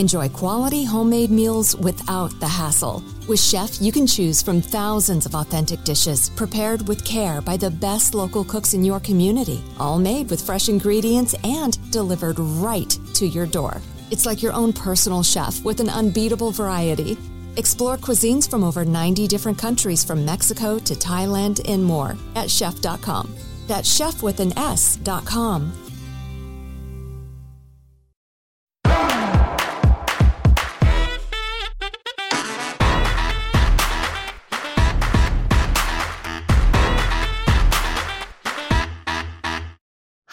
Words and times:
Enjoy 0.00 0.30
quality 0.30 0.82
homemade 0.82 1.30
meals 1.30 1.76
without 1.76 2.30
the 2.40 2.48
hassle. 2.48 3.04
With 3.28 3.38
Shef, 3.38 3.82
you 3.82 3.92
can 3.92 4.06
choose 4.06 4.40
from 4.40 4.62
thousands 4.62 5.26
of 5.26 5.34
authentic 5.34 5.84
dishes 5.84 6.30
prepared 6.30 6.88
with 6.88 7.04
care 7.04 7.42
by 7.42 7.58
the 7.58 7.70
best 7.70 8.14
local 8.14 8.42
cooks 8.42 8.72
in 8.72 8.82
your 8.82 8.98
community, 8.98 9.62
all 9.78 9.98
made 9.98 10.30
with 10.30 10.40
fresh 10.40 10.70
ingredients 10.70 11.34
and 11.44 11.76
delivered 11.92 12.38
right 12.38 12.98
to 13.12 13.26
your 13.26 13.44
door. 13.44 13.82
It's 14.10 14.24
like 14.24 14.42
your 14.42 14.54
own 14.54 14.72
personal 14.72 15.22
chef 15.22 15.62
with 15.66 15.80
an 15.80 15.90
unbeatable 15.90 16.50
variety. 16.50 17.18
Explore 17.58 17.98
cuisines 17.98 18.48
from 18.48 18.64
over 18.64 18.86
90 18.86 19.26
different 19.26 19.58
countries 19.58 20.02
from 20.02 20.24
Mexico 20.24 20.78
to 20.78 20.94
Thailand 20.94 21.60
and 21.68 21.84
more 21.84 22.16
at 22.36 22.46
shef.com. 22.46 23.34
That's 23.66 24.00
Shef 24.00 24.22
with 24.22 24.40
an 24.40 24.56
S.com. 24.56 25.79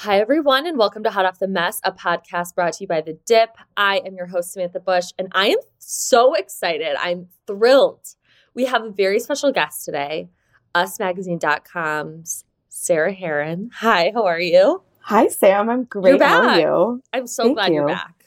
Hi, 0.08 0.22
everyone, 0.22 0.66
and 0.66 0.78
welcome 0.78 1.04
to 1.04 1.10
Hot 1.10 1.26
Off 1.26 1.38
the 1.40 1.50
Mess, 1.50 1.82
a 1.84 1.92
podcast 1.92 2.56
brought 2.56 2.72
to 2.72 2.86
you 2.86 2.88
by 2.88 3.02
The 3.02 3.20
Dip. 3.26 3.50
I 3.76 3.98
am 4.06 4.16
your 4.16 4.28
host, 4.28 4.54
Samantha 4.54 4.80
Bush, 4.80 5.08
and 5.20 5.28
I 5.34 5.48
am 5.48 5.58
so 5.80 6.34
excited. 6.34 6.96
I'm 6.98 7.28
thrilled. 7.46 8.16
We 8.54 8.64
have 8.68 8.86
a 8.86 8.90
very 8.90 9.20
special 9.20 9.52
guest 9.52 9.84
today, 9.84 10.30
usmagazine.com's 10.74 12.46
Sarah 12.70 13.14
Hearon. 13.14 13.68
Hi, 13.74 14.14
how 14.14 14.26
are 14.28 14.40
you? 14.40 14.82
Hi, 15.02 15.28
Sam. 15.28 15.70
I'm 15.70 15.84
great. 15.84 16.12
You're 16.12 16.20
back. 16.20 16.42
How 16.42 16.50
are 16.52 16.60
you? 16.62 17.04
I'm 17.12 17.28
so 17.28 17.44
Thank 17.44 17.56
glad 17.58 17.74
you. 17.74 17.82
are 17.82 17.88
back. 17.88 18.24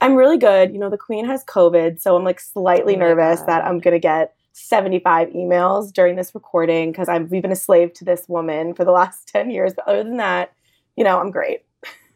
I'm 0.00 0.14
really 0.14 0.38
good. 0.38 0.72
You 0.72 0.78
know, 0.78 0.88
the 0.88 0.96
queen 0.96 1.26
has 1.26 1.44
COVID, 1.44 2.00
so 2.00 2.16
I'm 2.16 2.24
like 2.24 2.40
slightly 2.40 2.96
Oh 2.96 3.00
nervous 3.00 3.40
God. 3.40 3.48
that 3.48 3.64
I'm 3.66 3.80
going 3.80 3.92
to 3.92 4.00
get 4.00 4.32
75 4.52 5.28
emails 5.28 5.92
during 5.92 6.16
this 6.16 6.34
recording 6.34 6.90
because 6.90 7.10
I've 7.10 7.30
we've 7.30 7.42
been 7.42 7.52
a 7.52 7.56
slave 7.56 7.92
to 7.96 8.06
this 8.06 8.30
woman 8.30 8.72
for 8.72 8.86
the 8.86 8.92
last 8.92 9.28
10 9.34 9.50
years. 9.50 9.74
But 9.74 9.86
other 9.86 10.04
than 10.04 10.16
that, 10.16 10.54
you 10.96 11.04
know, 11.04 11.18
I'm 11.20 11.30
great. 11.30 11.60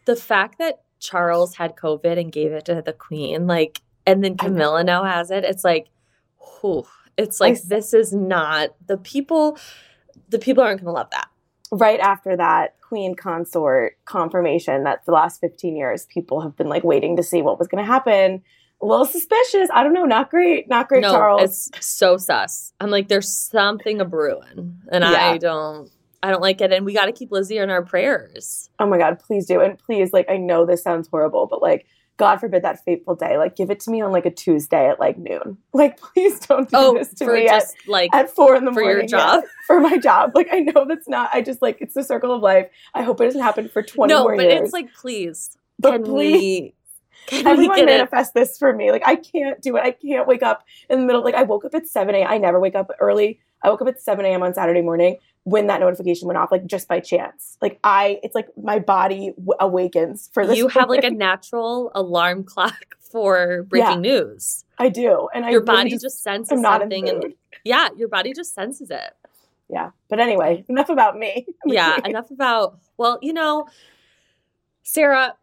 The 0.04 0.16
fact 0.16 0.58
that 0.58 0.82
Charles 1.00 1.54
had 1.56 1.76
COVID 1.76 2.18
and 2.18 2.30
gave 2.32 2.52
it 2.52 2.64
to 2.66 2.82
the 2.84 2.92
queen, 2.92 3.46
like, 3.46 3.80
and 4.06 4.22
then 4.22 4.36
Camilla 4.36 4.84
now 4.84 5.04
has 5.04 5.30
it, 5.30 5.44
it's 5.44 5.64
like, 5.64 5.88
whew, 6.60 6.86
it's 7.16 7.40
like, 7.40 7.54
s- 7.54 7.62
this 7.62 7.92
is 7.92 8.12
not 8.12 8.70
the 8.86 8.96
people, 8.96 9.58
the 10.28 10.38
people 10.38 10.62
aren't 10.62 10.80
going 10.80 10.86
to 10.86 10.92
love 10.92 11.10
that. 11.10 11.28
Right 11.72 11.98
after 12.00 12.36
that 12.36 12.76
queen 12.80 13.16
consort 13.16 13.98
confirmation 14.04 14.84
that 14.84 15.04
the 15.06 15.12
last 15.12 15.40
15 15.40 15.74
years 15.76 16.06
people 16.06 16.40
have 16.40 16.56
been 16.56 16.68
like 16.68 16.84
waiting 16.84 17.16
to 17.16 17.22
see 17.24 17.42
what 17.42 17.58
was 17.58 17.66
going 17.66 17.82
to 17.84 17.86
happen. 17.90 18.42
A 18.80 18.86
little 18.86 19.06
suspicious. 19.06 19.68
I 19.72 19.82
don't 19.82 19.92
know. 19.94 20.04
Not 20.04 20.30
great. 20.30 20.68
Not 20.68 20.88
great, 20.88 21.00
no, 21.00 21.10
Charles. 21.10 21.42
it's 21.42 21.86
so 21.86 22.16
sus. 22.18 22.72
I'm 22.78 22.90
like, 22.90 23.08
there's 23.08 23.32
something 23.32 24.00
a 24.00 24.04
brewing, 24.04 24.80
and 24.92 25.02
I 25.04 25.38
don't, 25.38 25.90
I 26.26 26.30
don't 26.30 26.42
like 26.42 26.60
it. 26.60 26.72
And 26.72 26.84
we 26.84 26.92
got 26.92 27.06
to 27.06 27.12
keep 27.12 27.30
Lizzie 27.30 27.58
in 27.58 27.70
our 27.70 27.82
prayers. 27.82 28.68
Oh 28.78 28.86
my 28.86 28.98
God, 28.98 29.18
please 29.20 29.46
do. 29.46 29.60
And 29.60 29.78
please, 29.78 30.12
like, 30.12 30.28
I 30.28 30.36
know 30.36 30.66
this 30.66 30.82
sounds 30.82 31.08
horrible, 31.08 31.46
but 31.46 31.62
like, 31.62 31.86
God 32.16 32.38
forbid 32.38 32.62
that 32.64 32.82
fateful 32.84 33.14
day. 33.14 33.36
Like, 33.38 33.56
give 33.56 33.70
it 33.70 33.78
to 33.80 33.90
me 33.90 34.00
on 34.00 34.10
like 34.10 34.26
a 34.26 34.30
Tuesday 34.30 34.88
at 34.88 34.98
like 34.98 35.18
noon. 35.18 35.58
Like, 35.72 36.00
please 36.00 36.40
don't 36.40 36.68
do 36.68 36.76
Oh, 36.76 36.94
this 36.94 37.10
to 37.14 37.26
for 37.26 37.34
me 37.34 37.46
at, 37.46 37.60
just 37.60 37.76
like 37.86 38.10
at 38.14 38.30
four 38.34 38.56
in 38.56 38.64
the 38.64 38.72
for 38.72 38.80
morning. 38.80 39.08
For 39.08 39.16
your 39.16 39.20
yeah, 39.20 39.36
job. 39.36 39.44
for 39.66 39.80
my 39.80 39.98
job. 39.98 40.32
Like, 40.34 40.48
I 40.50 40.60
know 40.60 40.86
that's 40.88 41.06
not, 41.08 41.30
I 41.32 41.42
just 41.42 41.60
like, 41.62 41.78
it's 41.80 41.94
the 41.94 42.02
circle 42.02 42.32
of 42.34 42.40
life. 42.42 42.68
I 42.94 43.02
hope 43.02 43.20
it 43.20 43.24
doesn't 43.26 43.42
happen 43.42 43.68
for 43.68 43.82
20 43.82 44.12
no, 44.12 44.22
more 44.22 44.34
years. 44.34 44.42
No, 44.48 44.54
but 44.56 44.64
it's 44.64 44.72
like, 44.72 44.92
please, 44.94 45.56
But 45.78 45.92
can 45.92 46.04
please- 46.04 46.40
we? 46.40 46.72
Can 47.26 47.44
Everyone 47.46 47.76
get 47.76 47.88
it? 47.88 47.92
manifest 47.92 48.34
this 48.34 48.56
for 48.56 48.72
me. 48.72 48.92
Like, 48.92 49.02
I 49.04 49.16
can't 49.16 49.60
do 49.60 49.76
it. 49.76 49.82
I 49.82 49.90
can't 49.90 50.28
wake 50.28 50.44
up 50.44 50.62
in 50.88 51.00
the 51.00 51.04
middle. 51.06 51.24
Like, 51.24 51.34
I 51.34 51.42
woke 51.42 51.64
up 51.64 51.74
at 51.74 51.88
7 51.88 52.14
a.m. 52.14 52.26
I 52.30 52.38
never 52.38 52.60
wake 52.60 52.76
up 52.76 52.88
early. 53.00 53.40
I 53.64 53.68
woke 53.68 53.82
up 53.82 53.88
at 53.88 54.00
7 54.00 54.24
a.m. 54.24 54.44
on 54.44 54.54
Saturday 54.54 54.80
morning 54.80 55.16
when 55.46 55.68
that 55.68 55.78
notification 55.78 56.26
went 56.26 56.36
off, 56.36 56.50
like 56.50 56.66
just 56.66 56.88
by 56.88 56.98
chance. 56.98 57.56
Like, 57.62 57.78
I, 57.84 58.18
it's 58.24 58.34
like 58.34 58.48
my 58.60 58.80
body 58.80 59.32
w- 59.36 59.54
awakens 59.60 60.28
for 60.34 60.44
this. 60.44 60.58
You 60.58 60.66
have 60.76 60.88
like 60.88 61.04
a 61.04 61.10
natural 61.10 61.92
alarm 61.94 62.42
clock 62.42 62.96
for 63.00 63.62
breaking 63.62 64.00
news. 64.00 64.64
I 64.76 64.88
do. 64.88 65.28
And 65.32 65.44
I 65.44 65.50
Your 65.50 65.60
really 65.60 65.76
body 65.76 65.90
just, 65.90 66.02
just, 66.02 66.22
senses 66.24 66.50
I'm 66.50 66.62
not 66.62 66.82
in 66.82 66.90
something, 66.90 67.08
and 67.08 67.34
yeah, 67.62 67.90
your 67.96 68.08
body 68.08 68.32
just 68.34 68.56
senses 68.56 68.90
it. 68.90 69.12
Yeah. 69.70 69.90
But 70.08 70.18
anyway, 70.18 70.64
enough 70.68 70.88
about 70.88 71.16
me. 71.16 71.46
yeah, 71.64 71.96
enough 72.04 72.32
about. 72.32 72.80
Well, 72.96 73.20
you 73.22 73.32
know, 73.32 73.68
Sarah, 74.82 75.36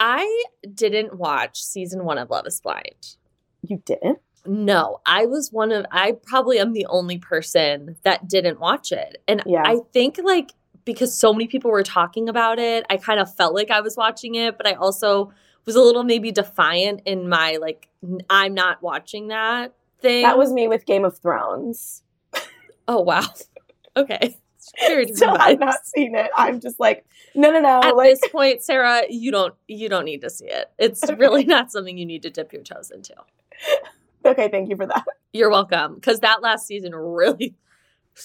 I 0.00 0.44
didn't 0.74 1.14
watch 1.14 1.62
season 1.62 2.04
one 2.04 2.18
of 2.18 2.30
Love 2.30 2.48
Is 2.48 2.60
Blind. 2.60 3.14
You 3.62 3.80
didn't? 3.86 4.18
No, 4.46 5.00
I 5.06 5.26
was 5.26 5.52
one 5.52 5.72
of. 5.72 5.86
I 5.90 6.12
probably 6.12 6.58
am 6.58 6.72
the 6.72 6.86
only 6.86 7.18
person 7.18 7.96
that 8.04 8.28
didn't 8.28 8.60
watch 8.60 8.92
it, 8.92 9.22
and 9.28 9.42
Yeah. 9.46 9.62
I 9.64 9.80
think 9.92 10.18
like 10.22 10.52
because 10.84 11.14
so 11.14 11.32
many 11.32 11.46
people 11.46 11.70
were 11.70 11.82
talking 11.82 12.28
about 12.28 12.58
it, 12.58 12.86
I 12.88 12.96
kind 12.96 13.20
of 13.20 13.32
felt 13.34 13.54
like 13.54 13.70
I 13.70 13.80
was 13.80 13.96
watching 13.96 14.34
it, 14.36 14.56
but 14.56 14.66
I 14.66 14.72
also 14.72 15.32
was 15.66 15.76
a 15.76 15.80
little 15.80 16.04
maybe 16.04 16.32
defiant 16.32 17.02
in 17.04 17.28
my 17.28 17.58
like 17.60 17.88
I'm 18.30 18.54
not 18.54 18.82
watching 18.82 19.28
that 19.28 19.74
thing. 20.00 20.22
That 20.22 20.38
was 20.38 20.52
me 20.52 20.68
with 20.68 20.86
Game 20.86 21.04
of 21.04 21.18
Thrones. 21.18 22.02
oh 22.88 23.00
wow, 23.00 23.26
okay, 23.96 24.36
Still 24.76 25.36
have 25.38 25.58
not 25.58 25.86
seen 25.86 26.14
it. 26.14 26.30
I'm 26.36 26.60
just 26.60 26.78
like, 26.78 27.04
no, 27.34 27.50
no, 27.50 27.60
no. 27.60 27.80
At 27.82 27.96
like, 27.96 28.10
this 28.10 28.30
point, 28.30 28.62
Sarah, 28.62 29.02
you 29.08 29.30
don't 29.30 29.54
you 29.68 29.88
don't 29.88 30.04
need 30.04 30.20
to 30.22 30.30
see 30.30 30.46
it. 30.46 30.70
It's 30.78 31.02
really 31.18 31.44
not 31.44 31.72
something 31.72 31.96
you 31.96 32.06
need 32.06 32.22
to 32.22 32.30
dip 32.30 32.52
your 32.52 32.62
toes 32.62 32.90
into. 32.90 33.14
Okay, 34.30 34.48
thank 34.48 34.68
you 34.68 34.76
for 34.76 34.86
that. 34.86 35.04
You're 35.32 35.50
welcome, 35.50 35.94
because 35.94 36.20
that 36.20 36.42
last 36.42 36.66
season 36.66 36.94
really 36.94 37.54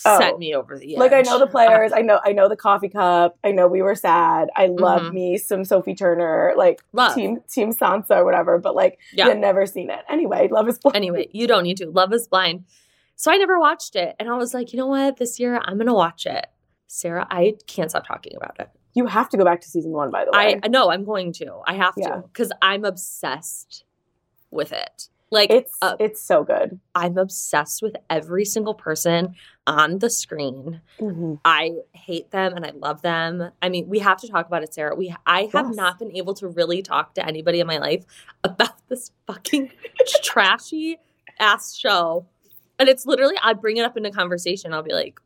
Oh. 0.04 0.18
set 0.18 0.40
me 0.40 0.54
over 0.56 0.78
the 0.78 0.96
edge. 0.96 1.00
Like 1.00 1.13
I 1.13 1.22
know 1.22 1.38
the 1.40 1.48
players. 1.48 1.92
I 1.94 2.02
know 2.02 2.19
I 2.25 2.34
know 2.34 2.50
the 2.50 2.57
coffee 2.57 2.90
cup. 2.90 3.38
I 3.44 3.52
know 3.52 3.68
we 3.68 3.81
were 3.84 3.94
sad. 3.96 4.50
I 4.56 4.66
love 4.66 5.04
Mhm. 5.04 5.13
me 5.13 5.38
some 5.38 5.63
Sophie 5.63 5.94
Turner, 5.96 6.54
like 6.57 6.81
Love. 6.92 7.13
team 7.16 7.40
team 7.48 7.72
Sansa 7.72 8.18
or 8.18 8.25
whatever. 8.25 8.57
But 8.57 8.75
like, 8.75 9.00
Yeah. 9.13 9.28
yeah, 9.28 9.34
never 9.36 9.66
seen 9.68 9.90
it. 9.92 10.00
Anyway, 10.10 10.50
love 10.52 10.68
is 10.68 10.80
blind. 10.80 10.96
anyway, 10.98 11.30
you 11.31 11.48
don't 11.48 11.63
need 11.63 11.78
to. 11.78 11.90
Love 11.90 12.12
is 12.13 12.28
blind. 12.28 12.66
So 13.16 13.31
I 13.31 13.38
never 13.38 13.60
watched 13.60 13.96
it. 13.96 14.16
And 14.19 14.28
I 14.28 14.36
was 14.36 14.54
like, 14.54 14.74
you 14.74 14.78
know 14.80 14.88
what? 14.88 15.18
This 15.18 15.40
year 15.40 15.62
I'm 15.63 15.75
going 15.78 15.88
to 15.88 15.94
watch 15.94 16.25
it. 16.25 16.48
Sarah, 16.88 17.25
I 17.30 17.54
can't 17.68 17.90
stop 17.92 18.06
talking 18.07 18.34
about 18.36 18.60
it. 18.60 18.69
You 18.96 19.06
have 19.06 19.30
to 19.30 19.38
go 19.38 19.46
back 19.46 19.62
to 19.62 19.68
season 19.69 19.92
one, 19.92 20.10
by 20.12 20.25
the 20.25 20.31
way. 20.31 20.60
I 20.62 20.68
know 20.68 20.90
I'm 20.92 21.06
going 21.06 21.31
to. 21.34 21.60
I 21.68 21.74
have 21.75 21.94
Yeah. 21.96 22.10
to 22.10 22.22
because 22.24 22.52
I'm 22.62 22.84
obsessed 22.84 23.86
with 24.52 24.74
it. 24.74 25.10
Like 25.31 25.50
It's 25.50 25.75
uh, 25.81 25.95
it's 26.00 26.22
so 26.22 26.44
good. 26.44 26.80
I'm 26.94 27.18
obsessed 27.18 27.81
with 27.81 27.95
every 28.10 28.45
single 28.45 28.74
person 28.75 29.36
on 29.68 30.00
the 30.00 30.10
screen. 30.10 30.81
Mhm. 31.00 31.39
I 31.44 31.72
hate 31.94 32.30
them 32.31 32.54
and 32.56 32.66
I 32.66 32.72
love 32.72 33.01
them. 33.01 33.51
I 33.62 33.69
mean, 33.69 33.88
we 33.89 34.00
have 34.00 34.18
to 34.22 34.27
talk 34.27 34.45
about 34.48 34.63
it, 34.63 34.74
Sarah. 34.74 34.95
We 34.95 35.13
I 35.25 35.50
have 35.54 35.68
Yes. 35.68 35.75
not 35.75 36.00
been 36.00 36.16
able 36.16 36.36
to 36.36 36.48
really 36.48 36.81
talk 36.83 37.16
to 37.16 37.25
anybody 37.25 37.60
in 37.60 37.68
my 37.68 37.80
life 37.80 38.06
about 38.44 38.75
this 38.88 39.12
fucking 39.25 39.72
trashy 40.24 41.00
ass 41.39 41.75
show. 41.75 42.25
And 42.78 42.88
it's 42.88 43.06
literally 43.06 43.36
I 43.42 43.54
bring 43.54 43.78
it 43.78 43.86
up 43.86 43.98
in 43.98 44.06
a 44.06 44.12
conversation. 44.12 44.74
I'll 44.74 44.83
be 44.83 44.94
like, 44.94 45.19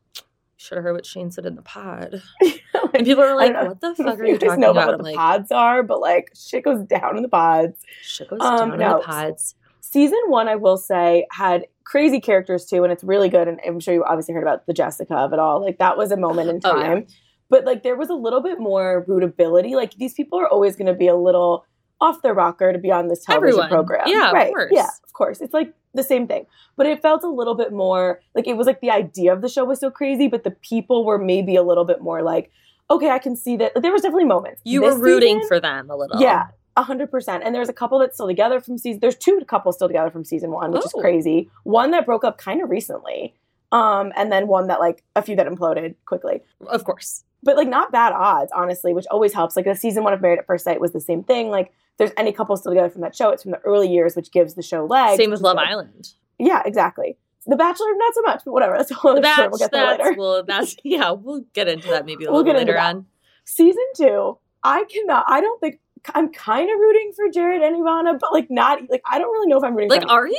should 0.56 0.76
have 0.76 0.84
heard 0.84 0.94
what 0.94 1.06
Shayne 1.06 1.30
said 1.30 1.46
in 1.46 1.54
the 1.56 1.62
pod. 1.62 2.22
And 2.94 3.06
people 3.06 3.22
are 3.22 3.36
like, 3.36 3.54
what 3.54 3.80
the 3.80 3.88
I 3.88 3.92
don't 3.94 3.98
know 4.00 4.04
fuck 4.10 4.20
are 4.20 4.24
you 4.26 4.38
talking 4.38 4.60
know 4.60 4.70
about? 4.70 4.86
what 4.86 4.94
I'm 4.94 4.98
the 4.98 5.04
like, 5.04 5.16
pods 5.16 5.52
are, 5.52 5.82
but 5.84 6.00
like 6.00 6.30
shit 6.34 6.64
goes 6.64 6.82
down 6.84 7.16
in 7.16 7.22
the 7.22 7.28
pods. 7.28 7.82
shit 8.02 8.28
goes 8.28 8.40
Um, 8.40 8.70
down 8.70 8.72
in 8.72 8.78
the 8.88 8.98
pods. 9.04 9.54
Season 9.90 10.18
one, 10.28 10.48
I 10.48 10.54
will 10.56 10.76
say, 10.76 11.26
had 11.32 11.66
crazy 11.84 12.20
characters 12.20 12.64
too, 12.64 12.84
and 12.84 12.92
it's 12.92 13.02
really 13.02 13.28
good. 13.28 13.48
And 13.48 13.58
I'm 13.66 13.80
sure 13.80 13.92
you 13.92 14.04
obviously 14.04 14.34
heard 14.34 14.42
about 14.44 14.66
the 14.66 14.72
Jessica 14.72 15.14
of 15.14 15.32
it 15.32 15.38
all. 15.38 15.60
Like 15.64 15.78
that 15.78 15.96
was 15.98 16.12
a 16.12 16.16
moment 16.16 16.48
in 16.48 16.60
Oh, 16.64 16.76
yeah. 16.78 16.86
time. 16.86 17.06
But 17.48 17.64
like 17.64 17.82
there 17.82 17.96
was 17.96 18.08
a 18.08 18.14
little 18.14 18.40
bit 18.40 18.60
more 18.60 19.04
rootability. 19.08 19.72
Like 19.74 19.94
these 19.94 20.14
people 20.14 20.38
are 20.38 20.46
always 20.48 20.76
going 20.76 20.86
to 20.86 20.94
be 20.94 21.08
a 21.08 21.16
little 21.16 21.64
off 22.00 22.22
their 22.22 22.32
rocker 22.34 22.72
to 22.72 22.78
be 22.78 22.92
on 22.92 23.08
this 23.08 23.24
television 23.24 23.48
Everyone. 23.60 23.68
program. 23.68 24.02
Yeah, 24.06 24.28
of 24.28 24.32
right. 24.34 24.48
course. 24.52 24.70
Yeah, 24.72 24.88
of 25.04 25.12
course. 25.12 25.40
It's 25.40 25.52
like 25.52 25.74
the 25.92 26.04
same 26.04 26.28
thing. 26.28 26.46
But 26.76 26.86
it 26.86 27.02
felt 27.02 27.24
a 27.24 27.28
little 27.28 27.56
bit 27.56 27.72
more 27.72 28.20
like 28.36 28.46
it 28.46 28.56
was 28.56 28.66
like 28.68 28.80
the 28.80 28.90
idea 28.90 29.32
of 29.32 29.42
the 29.42 29.48
show 29.48 29.64
was 29.64 29.80
so 29.80 29.90
crazy, 29.90 30.28
but 30.28 30.44
the 30.44 30.52
people 30.52 31.04
were 31.04 31.18
maybe 31.18 31.56
a 31.56 31.62
little 31.64 31.84
bit 31.84 32.00
more 32.00 32.22
like, 32.22 32.52
okay, 32.88 33.10
I 33.10 33.18
can 33.18 33.34
see 33.36 33.56
that. 33.56 33.72
There 33.82 33.92
was 33.92 34.02
definitely 34.02 34.24
moments. 34.26 34.62
You 34.64 34.80
This 34.82 34.94
were 34.94 35.00
rooting 35.00 35.38
season- 35.38 35.48
for 35.48 35.60
them 35.60 35.90
a 35.90 35.96
little. 35.96 36.20
yeah, 36.20 36.44
hundred 36.76 37.10
percent. 37.10 37.42
And 37.44 37.54
there's 37.54 37.68
a 37.68 37.72
couple 37.72 37.98
that's 37.98 38.14
still 38.14 38.26
together 38.28 38.60
from 38.60 38.78
season. 38.78 39.00
There's 39.00 39.16
two 39.16 39.40
couples 39.46 39.76
still 39.76 39.88
together 39.88 40.10
from 40.10 40.24
season 40.24 40.50
one, 40.50 40.72
which 40.72 40.84
is 40.84 40.92
Oh. 40.96 41.00
crazy. 41.00 41.50
One 41.64 41.90
that 41.90 42.06
broke 42.06 42.24
up 42.24 42.38
kind 42.38 42.62
of 42.62 42.70
recently, 42.70 43.34
um, 43.72 44.12
and 44.16 44.32
then 44.32 44.46
one 44.48 44.66
that 44.68 44.80
like 44.80 45.02
a 45.16 45.22
few 45.22 45.36
that 45.36 45.46
imploded 45.46 45.94
quickly. 46.06 46.42
Of 46.66 46.84
course. 46.84 47.24
But 47.42 47.56
like 47.56 47.68
not 47.68 47.90
bad 47.92 48.12
odds, 48.12 48.50
honestly, 48.54 48.92
which 48.94 49.06
always 49.10 49.32
helps. 49.32 49.56
Like 49.56 49.64
the 49.64 49.74
season 49.74 50.04
one 50.04 50.12
of 50.12 50.20
Married 50.20 50.38
at 50.38 50.46
First 50.46 50.64
Sight 50.64 50.80
was 50.80 50.92
the 50.92 51.00
same 51.00 51.22
thing. 51.24 51.48
Like 51.50 51.72
there's 51.98 52.10
any 52.16 52.32
couple 52.32 52.56
still 52.56 52.72
together 52.72 52.90
from 52.90 53.02
that 53.02 53.14
show, 53.16 53.30
it's 53.30 53.42
from 53.42 53.52
the 53.52 53.58
early 53.60 53.88
years, 53.88 54.14
which 54.16 54.30
gives 54.32 54.54
the 54.54 54.62
show 54.62 54.84
legs. 54.86 55.16
Same 55.18 55.30
with 55.30 55.40
Love. 55.40 55.56
Island. 55.58 56.08
Yeah, 56.38 56.62
exactly. 56.64 57.16
The 57.46 57.56
Bachelor, 57.56 57.86
not 57.96 58.14
so 58.14 58.22
much, 58.22 58.42
but 58.44 58.52
whatever. 58.52 58.76
That's 58.76 58.90
a 58.90 58.94
whole 58.94 59.14
The 59.14 59.20
batch, 59.22 59.50
We'll 59.50 59.58
get 59.58 59.70
there 59.72 59.86
later. 59.86 60.14
well, 60.16 60.42
that's, 60.44 60.76
yeah, 60.84 61.10
we'll 61.12 61.44
get 61.54 61.68
into 61.68 61.88
that 61.88 62.04
maybe 62.06 62.24
a 62.26 62.30
We'll 62.30 62.42
little 62.42 62.60
into 62.60 62.72
later 62.72 62.78
on. 62.78 63.06
season 63.46 63.82
two, 63.96 64.38
I 64.62 64.84
cannot. 64.84 65.24
I 65.26 65.40
don't 65.40 65.58
think 65.60 65.80
I'm 66.14 66.32
kind 66.32 66.70
of 66.70 66.78
rooting 66.78 67.12
for 67.14 67.28
Jarrette 67.28 67.66
and 67.66 67.76
Iyanna, 67.76 68.18
but 68.18 68.32
like 68.32 68.50
not 68.50 68.80
like 68.90 69.02
I 69.10 69.18
don't 69.18 69.30
really 69.30 69.48
know 69.48 69.58
if 69.58 69.64
I'm 69.64 69.74
rooting. 69.74 69.90
Like, 69.90 70.08
are 70.08 70.26
you? 70.26 70.38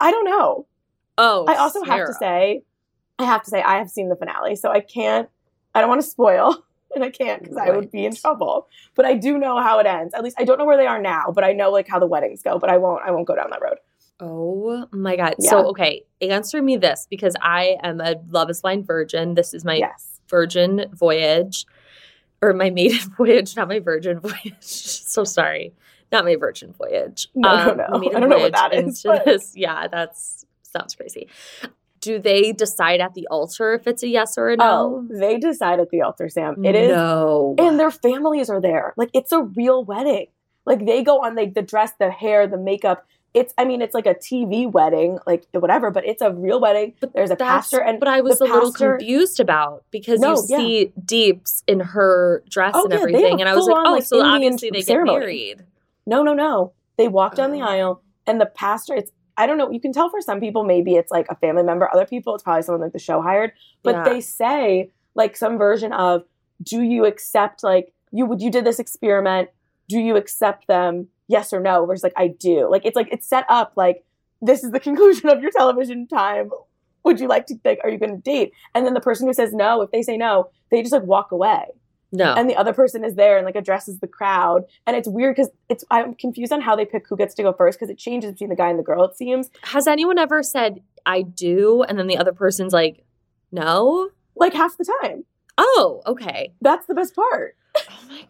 I 0.00 0.10
don't 0.10 0.24
know. 0.24 0.66
Oh, 1.18 1.46
I 1.46 1.54
also 1.56 1.82
have 1.84 2.06
to 2.06 2.14
say, 2.14 2.62
I 3.18 3.24
have 3.24 3.42
to 3.44 3.50
say, 3.50 3.62
I 3.62 3.78
have 3.78 3.88
seen 3.88 4.08
the 4.08 4.16
finale, 4.16 4.56
so 4.56 4.70
I 4.70 4.80
can't. 4.80 5.28
I 5.74 5.80
don't 5.80 5.88
want 5.88 6.02
to 6.02 6.06
spoil, 6.06 6.56
and 6.94 7.04
I 7.04 7.10
can't 7.10 7.42
because 7.42 7.56
I 7.56 7.70
would 7.70 7.90
be 7.90 8.04
in 8.04 8.14
trouble. 8.14 8.68
But 8.94 9.04
I 9.04 9.14
do 9.14 9.38
know 9.38 9.60
how 9.60 9.78
it 9.78 9.86
ends. 9.86 10.14
At 10.14 10.22
least 10.22 10.36
I 10.38 10.44
don't 10.44 10.58
know 10.58 10.64
where 10.64 10.76
they 10.76 10.86
are 10.86 11.00
now, 11.00 11.32
but 11.34 11.44
I 11.44 11.52
know 11.52 11.70
like 11.70 11.88
how 11.88 11.98
the 11.98 12.06
weddings 12.06 12.42
go. 12.42 12.58
But 12.58 12.70
I 12.70 12.78
won't. 12.78 13.02
I 13.04 13.10
won't 13.10 13.26
go 13.26 13.34
down 13.34 13.50
that 13.50 13.62
road. 13.62 13.78
Oh 14.18 14.86
my 14.92 15.16
God. 15.16 15.34
Yeah. 15.38 15.50
So, 15.50 15.66
okay, 15.68 16.02
answer 16.22 16.62
me 16.62 16.76
this 16.76 17.06
because 17.08 17.36
I 17.42 17.76
am 17.82 18.00
a 18.00 18.16
Love 18.30 18.50
is 18.50 18.62
Blind 18.62 18.86
virgin. 18.86 19.34
This 19.34 19.52
is 19.52 19.64
my 19.64 19.76
yes. 19.76 20.20
virgin 20.28 20.86
voyage 20.92 21.66
or 22.42 22.52
my 22.52 22.70
maiden 22.70 22.98
voyage, 23.16 23.56
not 23.56 23.68
my 23.68 23.78
virgin 23.80 24.20
voyage. 24.20 24.54
so 24.62 25.24
sorry. 25.24 25.72
Not 26.12 26.24
my 26.24 26.36
virgin 26.36 26.72
voyage. 26.72 27.28
Um, 27.36 27.40
No, 27.42 27.74
no, 27.74 27.86
no. 27.90 27.98
maiden 27.98 28.16
I 28.16 28.20
don't 28.20 28.28
know 28.28 28.38
what 28.38 28.52
that 28.52 28.74
is, 28.74 29.02
but- 29.02 29.24
this. 29.24 29.52
Yeah, 29.56 29.88
that's 29.88 30.44
sounds 30.62 30.94
crazy. 30.94 31.28
Do 32.00 32.20
they 32.20 32.52
decide 32.52 33.00
at 33.00 33.14
the 33.14 33.26
altar 33.28 33.72
if 33.74 33.86
it's 33.88 34.02
a 34.04 34.08
yes 34.08 34.38
or 34.38 34.50
a 34.50 34.56
Oh, 34.60 35.04
no? 35.08 35.18
they 35.18 35.38
decide 35.38 35.80
at 35.80 35.90
the 35.90 36.02
altar, 36.02 36.28
Sam. 36.28 36.64
It 36.64 36.76
is 36.76 36.90
no. 36.92 37.56
and 37.58 37.80
their 37.80 37.90
families 37.90 38.48
are 38.50 38.60
there. 38.60 38.94
Like 38.96 39.10
it's 39.12 39.32
a 39.32 39.42
real 39.42 39.82
wedding. 39.84 40.26
Like 40.64 40.84
they 40.86 41.02
go 41.02 41.18
on 41.22 41.34
like 41.34 41.54
the 41.54 41.62
dress, 41.62 41.92
the 41.98 42.10
hair, 42.10 42.46
the 42.46 42.58
makeup. 42.58 43.06
It's 43.36 43.52
I 43.58 43.66
mean 43.66 43.82
it's 43.82 43.92
like 43.94 44.06
a 44.06 44.14
TV 44.14 44.68
wedding, 44.70 45.18
like 45.26 45.46
whatever, 45.52 45.90
but 45.90 46.06
it's 46.06 46.22
a 46.22 46.32
real 46.32 46.58
wedding. 46.58 46.94
But 47.00 47.12
There's 47.12 47.30
a 47.30 47.36
pastor 47.36 47.80
and 47.82 48.00
what 48.00 48.08
I 48.08 48.22
was 48.22 48.40
a 48.40 48.44
little 48.44 48.72
confused 48.72 49.40
about 49.40 49.84
because 49.90 50.20
No, 50.20 50.36
you 50.36 50.46
yeah. 50.48 50.56
see 50.58 50.92
Deeps 51.04 51.62
in 51.66 51.80
her 51.80 52.42
dress 52.48 52.72
Oh, 52.74 52.84
and 52.84 52.92
yeah, 52.94 52.98
everything, 52.98 53.40
and 53.40 53.48
I 53.48 53.54
was 53.54 53.66
like, 53.66 53.76
oh, 53.86 53.92
like, 53.92 54.04
so 54.04 54.16
Indian 54.24 54.54
obviously 54.54 54.70
they 54.70 54.80
ceremony. 54.80 55.18
get 55.18 55.20
married. 55.20 55.62
No, 56.06 56.22
no, 56.22 56.32
no. 56.32 56.72
They 56.96 57.08
walk 57.08 57.34
down 57.34 57.50
the 57.52 57.60
Oh. 57.60 57.66
aisle 57.66 58.02
and 58.26 58.40
the 58.40 58.46
pastor, 58.46 58.94
it's 58.94 59.10
I 59.36 59.46
don't 59.46 59.58
know, 59.58 59.70
you 59.70 59.80
can 59.80 59.92
tell 59.92 60.08
for 60.08 60.22
some 60.22 60.40
people 60.40 60.64
maybe 60.64 60.94
it's 60.94 61.10
like 61.10 61.26
a 61.28 61.34
family 61.36 61.62
member, 61.62 61.90
other 61.92 62.06
people 62.06 62.34
it's 62.34 62.42
probably 62.42 62.62
someone 62.62 62.80
like 62.80 62.94
the 62.94 62.98
show 62.98 63.20
hired, 63.20 63.52
but 63.82 63.96
Yeah. 63.96 64.04
they 64.04 64.20
say 64.22 64.90
like 65.14 65.36
some 65.36 65.58
version 65.58 65.92
of 65.92 66.24
do 66.62 66.80
you 66.80 67.04
accept 67.04 67.62
like 67.62 67.92
you 68.12 68.24
would 68.24 68.40
you 68.40 68.50
did 68.50 68.64
this 68.64 68.78
experiment, 68.78 69.50
do 69.88 69.98
you 69.98 70.16
accept 70.16 70.66
them? 70.66 71.08
Yes 71.28 71.52
or 71.52 71.60
no? 71.60 71.84
Versus 71.86 72.02
like 72.04 72.12
I 72.16 72.28
do. 72.28 72.68
Like 72.70 72.84
it's 72.84 72.96
like 72.96 73.08
it's 73.12 73.26
set 73.26 73.44
up 73.48 73.72
like 73.76 74.04
this 74.42 74.62
is 74.64 74.70
the 74.70 74.80
conclusion 74.88 75.28
of 75.28 75.40
your 75.42 75.50
television 75.50 76.06
time. 76.06 76.50
Would 77.04 77.20
you 77.20 77.28
like 77.28 77.46
to 77.46 77.54
like 77.64 77.80
are 77.84 77.90
you 77.90 77.98
gonna 77.98 78.16
date? 78.18 78.52
And 78.74 78.84
then 78.86 78.94
the 78.94 79.00
person 79.00 79.26
who 79.26 79.32
says 79.32 79.52
no, 79.52 79.82
if 79.82 79.90
they 79.90 80.02
say 80.02 80.16
no, 80.16 80.50
they 80.70 80.82
just 80.82 80.92
like 80.92 81.04
walk 81.04 81.30
away 81.32 81.64
No. 82.12 82.34
and 82.34 82.48
the 82.50 82.56
other 82.56 82.72
person 82.72 83.04
is 83.04 83.14
there 83.14 83.36
and 83.36 83.44
like 83.46 83.54
addresses 83.56 83.98
the 84.00 84.08
crowd 84.08 84.64
and 84.86 84.96
it's 84.96 85.06
weird 85.08 85.36
because 85.36 85.50
it's 85.68 85.84
i'm 85.90 86.14
confused 86.14 86.52
on 86.52 86.60
how 86.60 86.74
they 86.74 86.84
pick 86.84 87.04
who 87.08 87.16
gets 87.16 87.34
to 87.34 87.42
go 87.44 87.52
first 87.52 87.78
because 87.78 87.90
it 87.90 87.98
changes 87.98 88.32
between 88.32 88.50
the 88.50 88.56
guy 88.56 88.68
and 88.70 88.78
the 88.78 88.82
girl 88.82 89.04
it 89.04 89.16
seems 89.16 89.50
Has 89.62 89.86
anyone 89.86 90.18
ever 90.18 90.42
said 90.42 90.80
I 91.04 91.22
do, 91.22 91.82
and 91.84 91.96
then 91.98 92.08
the 92.08 92.16
other 92.18 92.32
person's 92.32 92.72
like, 92.72 93.04
no? 93.52 94.10
like 94.34 94.52
half 94.54 94.76
the 94.76 94.84
time 95.00 95.24
Oh, 95.58 96.02
okay. 96.06 96.52
that's 96.60 96.86
the 96.86 96.94
best 96.94 97.14
part 97.14 97.56
Oh 97.90 98.08
my 98.08 98.20
god, 98.20 98.28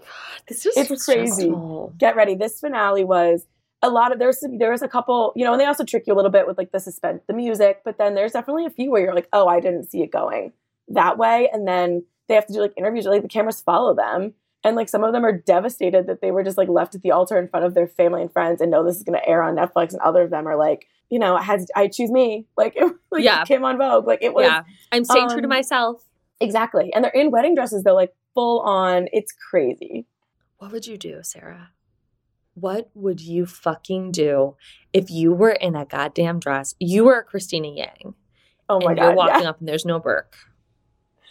this 0.49 0.65
is 0.67 0.77
It's 0.77 1.05
crazy. 1.05 1.33
stressful. 1.45 1.95
get 1.99 2.17
ready 2.17 2.35
this 2.35 2.61
finale 2.61 3.05
was 3.05 3.47
a 3.83 3.91
lot 3.91 4.13
of 4.13 4.19
there's 4.19 4.43
there 4.59 4.71
was 4.71 4.83
a 4.83 4.89
couple 4.89 5.33
you 5.37 5.45
know 5.45 5.53
and 5.53 5.61
they 5.61 5.67
also 5.67 5.85
trick 5.85 6.05
you 6.07 6.13
a 6.15 6.17
little 6.17 6.31
bit 6.31 6.47
with 6.47 6.57
like 6.59 6.73
the 6.73 6.81
suspense 6.81 7.23
the 7.29 7.35
music 7.35 7.83
but 7.85 7.99
then 7.99 8.15
there's 8.15 8.33
definitely 8.33 8.65
a 8.67 8.71
few 8.71 8.91
where 8.91 9.03
you're 9.03 9.15
like 9.15 9.29
oh 9.33 9.47
i 9.49 9.61
didn't 9.61 9.91
see 9.91 10.03
it 10.03 10.11
going 10.11 10.53
that 10.89 11.19
way 11.19 11.49
and 11.53 11.69
then 11.69 12.03
they 12.29 12.35
have 12.35 12.47
to 12.47 12.53
do 12.53 12.61
like 12.61 12.73
interviews 12.77 13.05
where 13.05 13.15
like 13.15 13.23
the 13.23 13.29
cameras 13.29 13.61
follow 13.61 13.95
them 13.95 14.33
and 14.65 14.75
like 14.77 14.89
some 14.89 15.05
of 15.05 15.13
them 15.13 15.25
are 15.25 15.33
devastated 15.33 16.07
that 16.07 16.21
they 16.23 16.31
were 16.31 16.43
just 16.43 16.57
like 16.57 16.69
left 16.69 16.95
at 16.95 17.03
the 17.03 17.11
altar 17.13 17.39
in 17.39 17.49
front 17.49 17.67
of 17.67 17.75
their 17.75 17.87
family 17.87 18.23
and 18.23 18.33
friends 18.33 18.61
and 18.61 18.71
know 18.71 18.83
this 18.85 18.97
is 18.97 19.03
going 19.03 19.19
to 19.19 19.29
air 19.29 19.43
on 19.43 19.55
netflix 19.55 19.93
and 19.93 20.01
other 20.01 20.23
of 20.23 20.31
them 20.31 20.47
are 20.49 20.57
like 20.57 20.87
you 21.11 21.19
know 21.19 21.37
i 21.37 21.43
had 21.43 21.61
i 21.77 21.87
choose 21.87 22.11
me 22.11 22.47
like, 22.57 22.73
it, 22.77 22.93
like 23.11 23.25
Yeah. 23.25 23.45
kim 23.45 23.63
on 23.65 23.77
vogue 23.79 24.07
like 24.07 24.23
it 24.23 24.33
was 24.35 24.45
Yeah, 24.47 24.63
I'm 24.91 25.05
staying 25.05 25.29
true 25.29 25.43
to 25.43 25.47
um, 25.47 25.51
myself. 25.51 26.03
exactly 26.41 26.93
and 26.95 27.05
they're 27.05 27.13
in 27.13 27.31
wedding 27.31 27.55
dresses 27.55 27.83
though 27.85 27.95
like 27.95 28.13
full 28.37 28.61
on 28.61 29.09
it's 29.13 29.33
crazy 29.51 30.07
What 30.59 30.71
would 30.73 30.87
you 30.87 30.97
do, 30.97 31.21
Sarah? 31.23 31.71
What 32.55 32.89
would 32.95 33.21
you 33.21 33.45
fucking 33.45 34.13
do 34.13 34.55
if 34.93 35.11
you 35.11 35.33
were 35.33 35.51
in 35.53 35.75
a 35.77 35.85
goddamn 35.85 36.39
dress? 36.39 36.75
You 36.79 37.05
were 37.05 37.23
Cristina 37.23 37.69
Yang, 37.69 38.15
oh 38.69 38.81
my 38.81 38.93
and 38.93 38.99
you're 38.99 39.09
god 39.09 39.17
walking 39.17 39.43
yeah. 39.43 39.51
up 39.51 39.59
and 39.59 39.69
there's 39.69 39.85
no 39.85 39.99
Burke. 39.99 40.37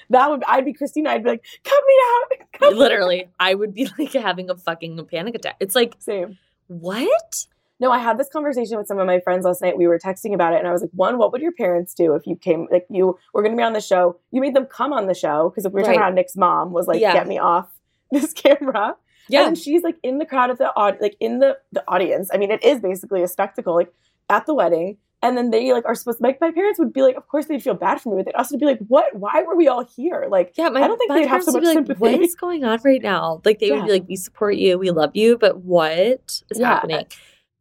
that 0.10 0.30
would 0.30 0.44
i'd 0.48 0.66
be 0.66 0.74
christina 0.74 1.10
i'd 1.12 1.24
be 1.24 1.30
like 1.32 1.46
cut 1.64 1.82
me 1.88 1.94
out 2.14 2.46
Cut 2.60 2.72
me 2.74 2.80
Literally, 2.80 3.30
I 3.40 3.54
would 3.54 3.74
be 3.74 3.90
like 3.98 4.14
having 4.14 4.50
a 4.50 4.56
fucking 4.56 5.04
panic 5.08 5.36
attack. 5.36 5.58
It's 5.60 5.76
like, 5.76 5.96
Same. 6.00 6.38
what? 6.68 7.48
No, 7.80 7.92
I 7.92 8.00
had 8.00 8.18
this 8.18 8.30
conversation 8.32 8.78
with 8.78 8.88
some 8.88 9.00
of 9.00 9.06
my 9.06 9.20
friends 9.20 9.44
last 9.46 9.62
night. 9.62 9.78
We 9.78 9.88
were 9.88 10.00
texting 10.00 10.34
about 10.34 10.54
it, 10.54 10.60
and 10.60 10.68
I 10.68 10.72
was 10.72 10.82
like, 10.82 10.92
one, 10.94 11.18
what 11.18 11.32
would 11.34 11.42
your 11.42 11.52
parents 11.52 11.94
do 11.94 12.16
if 12.16 12.26
you 12.26 12.36
came, 12.38 12.68
like, 12.72 12.86
you 12.90 13.18
were 13.34 13.42
going 13.42 13.52
to 13.52 13.58
be 13.58 13.64
on 13.64 13.74
the 13.74 13.82
show? 13.82 14.18
You 14.32 14.40
made 14.40 14.56
them 14.56 14.66
come 14.66 14.94
on 14.94 15.08
the 15.08 15.14
show 15.14 15.50
because 15.50 15.66
we 15.70 15.80
were 15.80 15.82
talking 15.84 16.00
about 16.00 16.14
Nick's 16.14 16.38
mom 16.38 16.72
was 16.72 16.88
like, 16.88 17.02
Yeah. 17.02 17.12
get 17.14 17.28
me 17.28 17.38
off 17.38 17.68
this 18.12 18.32
camera. 18.34 18.96
Yeah, 19.28 19.48
And 19.48 19.58
she's 19.58 19.82
like 19.82 19.98
in 20.04 20.20
the 20.20 20.26
crowd 20.26 20.52
at 20.52 20.58
the 20.60 20.70
aud- 20.76 21.00
like 21.02 21.18
in 21.20 21.40
the 21.40 21.58
the 21.72 21.84
audience. 21.88 22.30
I 22.32 22.38
mean, 22.38 22.52
it 22.52 22.64
is 22.64 22.80
basically 22.80 23.24
a 23.24 23.28
spectacle, 23.28 23.74
like 23.76 23.92
at 24.30 24.46
the 24.46 24.54
wedding. 24.54 24.98
And 25.24 25.36
then 25.36 25.50
they 25.50 25.74
like 25.74 25.84
are 25.86 25.96
supposed. 25.96 26.22
Like 26.22 26.40
my 26.40 26.52
parents 26.52 26.78
would 26.78 26.94
be 26.94 27.02
like, 27.02 27.16
of 27.18 27.28
course 27.28 27.48
they'd 27.48 27.64
feel 27.64 27.74
bad 27.74 28.00
for 28.00 28.10
me, 28.10 28.18
but 28.18 28.26
they'd 28.28 28.38
also 28.38 28.56
be 28.58 28.68
like, 28.68 28.78
what? 28.88 29.16
Why 29.16 29.42
were 29.42 29.56
we 29.56 29.68
all 29.68 29.84
here? 29.84 30.28
Like, 30.30 30.54
yeah. 30.56 30.70
My, 30.70 30.84
I 30.84 30.88
don't 30.88 30.98
think 31.00 31.12
they'd 31.12 31.26
have 31.26 31.44
so 31.44 31.54
much 31.54 31.64
like, 31.64 31.74
sympathy. 31.74 32.00
What 32.00 32.14
is 32.22 32.36
going 32.36 32.64
on 32.64 32.80
right 32.86 33.02
now? 33.02 33.42
Like 33.44 33.58
they 33.58 33.72
would 33.72 33.86
be 33.86 33.92
like, 33.94 34.06
we 34.08 34.16
support 34.16 34.58
you, 34.58 34.78
we 34.78 34.92
love 34.92 35.16
you, 35.16 35.40
but 35.40 35.58
what 35.58 36.42
is 36.52 36.60
Yeah. 36.60 36.68
happening? 36.68 36.98
Uh, 36.98 37.04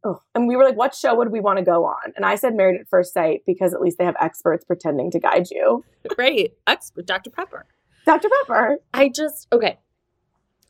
oh. 0.05 0.21
and 0.33 0.47
we 0.47 0.55
were 0.55 0.63
like, 0.63 0.77
what 0.77 0.95
show 0.95 1.15
would 1.15 1.31
we 1.31 1.39
want 1.39 1.59
to 1.59 1.65
go 1.65 1.85
on? 1.85 2.13
And 2.15 2.25
I 2.25 2.35
said 2.35 2.55
Married 2.55 2.79
at 2.79 2.87
First 2.87 3.13
Sight 3.13 3.41
because 3.45 3.73
at 3.73 3.81
least 3.81 3.97
they 3.97 4.05
have 4.05 4.15
experts 4.19 4.63
pretending 4.63 5.11
to 5.11 5.19
guide 5.19 5.47
you. 5.51 5.83
Right, 6.17 6.53
expert 6.67 7.05
Dr. 7.05 7.29
Pepper. 7.29 7.65
Dr. 8.05 8.29
Pepper. 8.41 8.77
I 8.93 9.09
just 9.09 9.47
okay. 9.51 9.79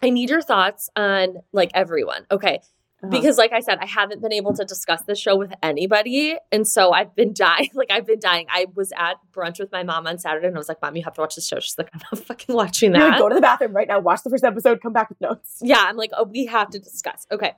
I 0.01 0.09
need 0.09 0.29
your 0.29 0.41
thoughts 0.41 0.89
on 0.95 1.37
like 1.51 1.71
everyone. 1.73 2.25
Okay. 2.31 2.59
Uh-huh. 3.03 3.09
Because 3.09 3.37
like 3.37 3.51
I 3.51 3.59
said, 3.59 3.79
I 3.81 3.85
haven't 3.85 4.21
been 4.21 4.31
able 4.31 4.53
to 4.53 4.63
discuss 4.63 5.01
this 5.03 5.19
show 5.19 5.35
with 5.35 5.51
anybody. 5.61 6.37
And 6.51 6.67
so 6.67 6.91
I've 6.91 7.15
been 7.15 7.33
dying. 7.35 7.69
Like 7.73 7.91
I've 7.91 8.05
been 8.05 8.19
dying. 8.19 8.47
I 8.49 8.67
was 8.73 8.91
at 8.97 9.17
brunch 9.33 9.59
with 9.59 9.71
my 9.71 9.83
mom 9.83 10.07
on 10.07 10.17
Saturday 10.17 10.47
and 10.47 10.55
I 10.55 10.59
was 10.59 10.69
like, 10.69 10.81
Mom, 10.81 10.95
you 10.95 11.03
have 11.03 11.13
to 11.15 11.21
watch 11.21 11.35
this 11.35 11.47
show. 11.47 11.59
She's 11.59 11.77
like, 11.77 11.89
I'm 11.93 12.01
not 12.11 12.23
fucking 12.25 12.55
watching 12.55 12.93
You're 12.93 13.03
like, 13.03 13.13
that. 13.13 13.19
go 13.19 13.29
to 13.29 13.35
the 13.35 13.41
bathroom 13.41 13.73
right 13.73 13.87
now, 13.87 13.99
watch 13.99 14.21
the 14.23 14.29
first 14.29 14.43
episode, 14.43 14.81
come 14.81 14.93
back 14.93 15.09
with 15.09 15.19
notes. 15.21 15.59
yeah, 15.61 15.83
I'm 15.87 15.97
like, 15.97 16.11
oh, 16.17 16.23
we 16.23 16.45
have 16.45 16.69
to 16.71 16.79
discuss. 16.79 17.27
Okay. 17.31 17.53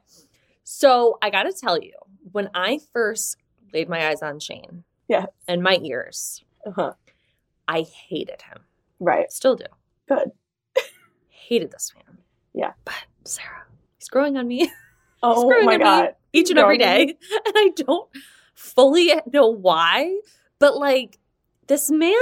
So 0.69 1.17
I 1.21 1.29
gotta 1.29 1.53
tell 1.53 1.81
you, 1.81 1.93
when 2.33 2.50
I 2.53 2.79
first 2.91 3.38
laid 3.74 3.88
my 3.88 4.09
eyes 4.09 4.21
on 4.21 4.38
Shayne, 4.41 4.83
Yeah. 5.07 5.27
and 5.47 5.63
my 5.63 5.79
ears, 5.81 6.43
Uh-huh. 6.65 6.91
I 7.69 7.83
hated 7.83 8.41
him. 8.41 8.65
Right. 9.00 9.31
Still 9.31 9.55
do. 9.55 9.63
Good. 10.09 10.31
Hated 11.29 11.71
this 11.71 11.93
man. 11.95 12.17
Yeah. 12.53 12.74
But 12.83 12.95
Sarah, 13.24 13.63
he's 13.97 14.09
growing 14.09 14.36
on 14.36 14.45
me 14.45 14.69
Oh 15.24 15.47
growing 15.47 15.65
my 15.65 15.75
on 15.75 15.79
me. 15.79 15.83
god. 15.86 16.15
each 16.33 16.50
and 16.50 16.59
every 16.59 16.77
on. 16.77 17.15
And 17.45 17.53
I 17.55 17.71
don't 17.74 18.09
fully 18.53 19.13
know 19.31 19.47
why, 19.47 20.19
but 20.59 20.75
like 20.75 21.17
this 21.67 21.89
man 21.89 22.13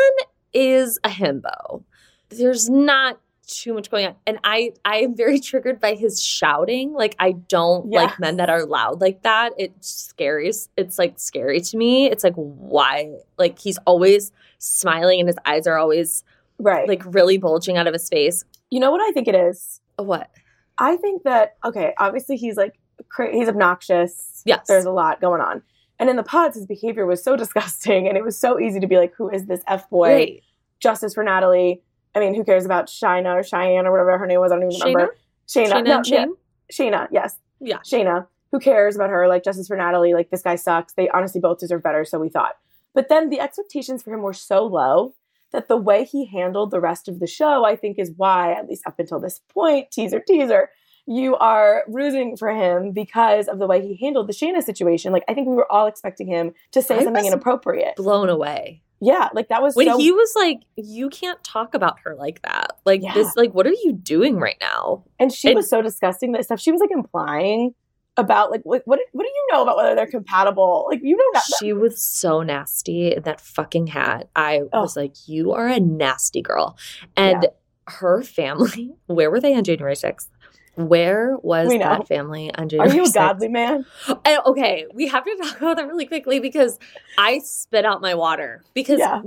is 0.53 0.99
a 1.03 1.09
himbo. 1.09 1.83
There's 2.29 2.69
not 2.69 3.19
too 3.45 3.73
much 3.73 3.89
going 3.91 4.07
on. 4.07 4.15
And 4.27 4.39
I 4.43 4.71
I 4.83 4.97
am 4.97 5.15
very 5.15 5.39
triggered 5.49 5.79
by 5.79 5.95
his 5.95 6.21
shouting. 6.21 6.93
Like 6.93 7.15
I 7.19 7.33
don't 7.33 7.91
Yeah. 7.91 8.03
like 8.03 8.19
men 8.19 8.37
that 8.37 8.49
are 8.49 8.65
loud 8.65 9.01
like 9.01 9.21
that. 9.23 9.53
It's 9.57 9.87
scary. 9.89 10.51
It's 10.77 10.97
like 10.99 11.19
scary 11.19 11.61
to 11.61 11.77
me. 11.77 12.09
It's 12.11 12.23
like 12.23 12.33
why? 12.35 13.13
Like 13.37 13.59
he's 13.59 13.77
always 13.85 14.31
smiling 14.59 15.19
and 15.19 15.27
his 15.29 15.37
eyes 15.45 15.67
are 15.67 15.77
always 15.77 16.23
Right. 16.57 16.87
like 16.87 17.03
really 17.05 17.37
bulging 17.37 17.77
out 17.77 17.87
of 17.87 17.93
his 17.93 18.07
face. 18.09 18.43
you 18.71 18.79
know 18.79 18.89
what 18.91 19.01
I 19.01 19.11
think 19.11 19.27
it 19.27 19.35
is? 19.35 19.81
What? 19.97 20.29
I 20.77 20.95
think 20.97 21.23
that 21.23 21.55
okay, 21.63 21.93
obviously 21.97 22.35
he's 22.37 22.57
like 22.57 22.79
cra- 23.09 23.31
he's 23.33 23.47
obnoxious. 23.49 24.41
Yes. 24.45 24.65
There's 24.67 24.85
a 24.85 24.91
lot 24.91 25.21
going 25.21 25.41
on. 25.41 25.61
And 25.99 26.09
in 26.09 26.15
the 26.17 26.23
pods, 26.23 26.55
his 26.55 26.65
behavior 26.65 27.05
was 27.05 27.23
so 27.23 27.35
disgusting, 27.43 28.07
and 28.07 28.17
it 28.17 28.23
was 28.23 28.37
so 28.37 28.59
easy 28.59 28.79
to 28.81 28.87
be 28.87 28.97
like, 28.97 29.13
"Who 29.15 29.29
is 29.29 29.45
this 29.45 29.61
f 29.67 29.89
boy?" 29.89 30.07
Right. 30.13 30.43
Justice 30.81 31.13
for 31.13 31.23
Natalie. 31.23 31.81
I 32.15 32.19
mean, 32.19 32.33
who 32.33 32.43
cares 32.43 32.65
about 32.65 32.87
Shina 32.87 33.35
or 33.35 33.43
Cheyenne 33.43 33.85
or 33.85 33.91
whatever 33.91 34.17
her 34.17 34.25
name 34.25 34.39
was? 34.39 34.51
I 34.51 34.55
don't 34.59 34.71
even 34.71 34.81
remember. 34.81 35.15
Shaina. 35.47 35.71
Shaina 35.71 35.83
No, 35.83 36.01
yeah, 36.05 36.25
Shaina. 36.71 37.07
Yes. 37.11 37.39
Yeah. 37.59 37.79
Shaina. 37.79 38.27
Who 38.51 38.59
cares 38.59 38.95
about 38.95 39.09
her? 39.09 39.27
Like 39.27 39.43
Justice 39.43 39.67
for 39.67 39.75
Natalie. 39.75 40.13
Like 40.13 40.29
this 40.29 40.41
guy 40.41 40.55
sucks. 40.55 40.93
They 40.93 41.09
honestly 41.09 41.41
both 41.41 41.59
deserve 41.59 41.83
better. 41.83 42.05
So 42.05 42.19
we 42.19 42.29
thought. 42.29 42.55
But 42.93 43.09
then 43.09 43.29
the 43.29 43.41
expectations 43.41 44.01
for 44.01 44.13
him 44.13 44.21
were 44.21 44.33
so 44.33 44.65
low 44.65 45.13
that 45.51 45.67
the 45.67 45.77
way 45.77 46.05
he 46.05 46.25
handled 46.25 46.71
the 46.71 46.79
rest 46.79 47.07
of 47.07 47.19
the 47.19 47.27
show, 47.27 47.65
I 47.65 47.75
think, 47.75 47.99
is 47.99 48.11
why, 48.15 48.53
at 48.53 48.67
least 48.67 48.83
up 48.87 48.99
until 48.99 49.19
this 49.19 49.41
point, 49.49 49.91
teaser, 49.91 50.21
teaser, 50.25 50.69
you 51.05 51.35
are 51.35 51.83
rooting 51.87 52.35
for 52.35 52.49
him 52.49 52.91
because 52.91 53.47
of 53.47 53.59
the 53.59 53.67
way 53.67 53.81
he 53.81 53.97
handled 54.03 54.27
the 54.27 54.33
Shaina 54.33 54.63
situation. 54.63 55.11
Like, 55.11 55.23
I 55.27 55.33
think 55.33 55.47
we 55.47 55.55
were 55.55 55.71
all 55.71 55.87
expecting 55.87 56.27
him 56.27 56.53
to 56.71 56.81
say 56.81 56.97
I 56.99 57.03
something 57.03 57.25
inappropriate. 57.25 57.95
Blown 57.95 58.29
away. 58.29 58.81
Yeah, 59.05 59.29
like 59.33 59.49
that 59.49 59.61
was 59.61 59.75
when 59.75 59.87
so. 59.87 59.97
he 59.97 60.11
was 60.11 60.33
like 60.35 60.61
you 60.75 61.09
can't 61.09 61.41
talk 61.43 61.73
about 61.73 61.99
her 62.03 62.15
like 62.15 62.41
that 62.41 62.79
like 62.85 63.01
Yeah. 63.03 63.13
this 63.13 63.35
like 63.35 63.53
what 63.53 63.67
are 63.67 63.71
you 63.83 63.93
doing 63.93 64.37
right 64.37 64.57
now 64.59 65.03
and 65.19 65.31
she 65.31 65.49
and- 65.49 65.55
was 65.57 65.69
so 65.69 65.81
disgusting 65.81 66.31
that 66.33 66.43
stuff 66.45 66.59
she 66.59 66.71
was 66.71 66.81
like 66.81 66.91
implying 66.91 67.73
about 68.17 68.49
like 68.49 68.61
what 68.63 68.81
what, 68.85 68.99
what 69.11 69.23
do 69.23 69.29
you 69.29 69.47
know 69.51 69.61
about 69.61 69.75
whether 69.75 69.93
they're 69.93 70.07
compatible? 70.07 70.87
Like 70.89 71.01
you 71.03 71.17
know 71.17 71.23
that. 71.33 71.43
she 71.59 71.73
was 71.73 72.01
so 72.01 72.41
nasty 72.41 73.13
in 73.13 73.23
that 73.23 73.41
fucking 73.41 73.87
hat 73.87 74.29
i 74.35 74.61
Oh. 74.73 74.81
was 74.81 74.95
like 74.95 75.13
you 75.27 75.51
are 75.51 75.67
a 75.67 75.79
nasty 75.81 76.41
girl 76.41 76.77
and 77.17 77.47
her 77.87 78.23
family 78.23 78.95
where 79.07 79.29
were 79.29 79.39
they 79.41 79.53
on 79.53 79.63
january 79.63 79.95
6th 79.95 80.29
where 80.75 81.37
was 81.37 81.69
that 81.69 82.07
family 82.07 82.53
on 82.55 82.69
Are 82.79 82.87
you 82.93 83.03
a 83.03 83.07
6th? 83.07 83.13
godly 83.13 83.47
man? 83.47 83.85
And, 84.25 84.39
okay, 84.45 84.85
we 84.93 85.07
have 85.07 85.23
to 85.25 85.35
talk 85.37 85.57
about 85.57 85.77
that 85.77 85.87
really 85.87 86.05
quickly 86.05 86.39
because 86.39 86.77
I 87.17 87.39
spit 87.39 87.85
out 87.85 88.01
my 88.01 88.15
water 88.15 88.63
because 88.73 88.99
Yeah. 88.99 89.21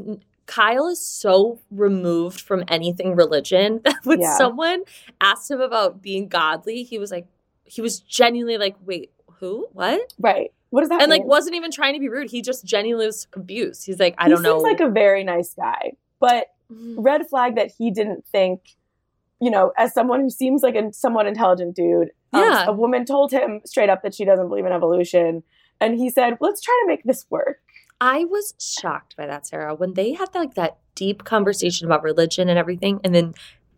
Kyle 0.47 0.89
is 0.89 1.01
so 1.01 1.59
removed 1.71 2.41
from 2.41 2.65
anything 2.69 3.15
religion 3.15 3.81
that 3.85 3.97
when 4.05 4.21
Yeah. 4.21 4.37
someone 4.37 4.85
asked 5.21 5.51
him 5.51 5.61
about 5.61 6.01
being 6.03 6.29
godly, 6.29 6.83
he 6.85 6.99
was 6.99 7.11
like, 7.11 7.27
he 7.65 7.81
was 7.83 8.01
genuinely 8.01 8.57
like, 8.57 8.77
wait, 8.85 9.11
who? 9.41 9.69
What? 9.73 10.13
Right. 10.19 10.53
What 10.71 10.81
does 10.81 10.89
that 10.91 11.03
And 11.03 11.11
like 11.11 11.25
wasn't 11.25 11.55
even 11.57 11.71
trying 11.71 11.95
to 11.95 12.01
be 12.01 12.09
rude. 12.09 12.31
He 12.31 12.43
just 12.43 12.65
genuinely 12.65 13.07
was 13.07 13.27
confused. 13.27 13.85
He's 13.87 13.99
like, 13.99 14.15
I 14.19 14.25
he 14.25 14.31
don't 14.31 14.43
know. 14.43 14.59
seems 14.59 14.63
like 14.65 14.81
a 14.81 14.91
very 14.91 15.25
nice 15.25 15.55
guy, 15.55 15.93
but 16.21 16.47
Mm. 16.71 16.97
red 16.99 17.27
flag 17.27 17.55
that 17.57 17.71
he 17.79 17.91
didn't 17.91 18.27
think, 18.27 18.61
you 19.41 19.51
know, 19.51 19.73
as 19.77 19.93
someone 19.95 20.21
who 20.21 20.31
seems 20.31 20.63
like 20.63 20.75
a 20.75 20.93
somewhat 20.93 21.27
intelligent 21.27 21.77
dude. 21.77 22.11
um, 22.33 22.69
a 22.69 22.73
woman 22.73 23.05
told 23.05 23.31
him 23.33 23.61
straight 23.65 23.89
up 23.89 24.03
that 24.03 24.15
she 24.15 24.25
doesn't 24.25 24.49
believe 24.49 24.67
in 24.67 24.73
evolution, 24.73 25.43
and 25.81 25.99
he 25.99 26.11
said, 26.11 26.39
"Let's 26.41 26.61
try 26.61 26.79
to 26.83 26.89
make 26.89 27.05
this 27.05 27.27
work." 27.31 27.61
I 28.01 28.25
was 28.25 28.55
shocked 28.59 29.17
by 29.17 29.27
that, 29.27 29.47
Sarah, 29.47 29.75
when 29.75 29.95
they 29.95 30.13
had 30.13 30.35
like 30.35 30.55
that 30.55 30.79
deep 30.95 31.25
conversation 31.25 31.87
about 31.87 32.03
religion 32.03 32.49
and 32.49 32.59
everything. 32.59 33.01
And 33.03 33.15
then 33.15 33.35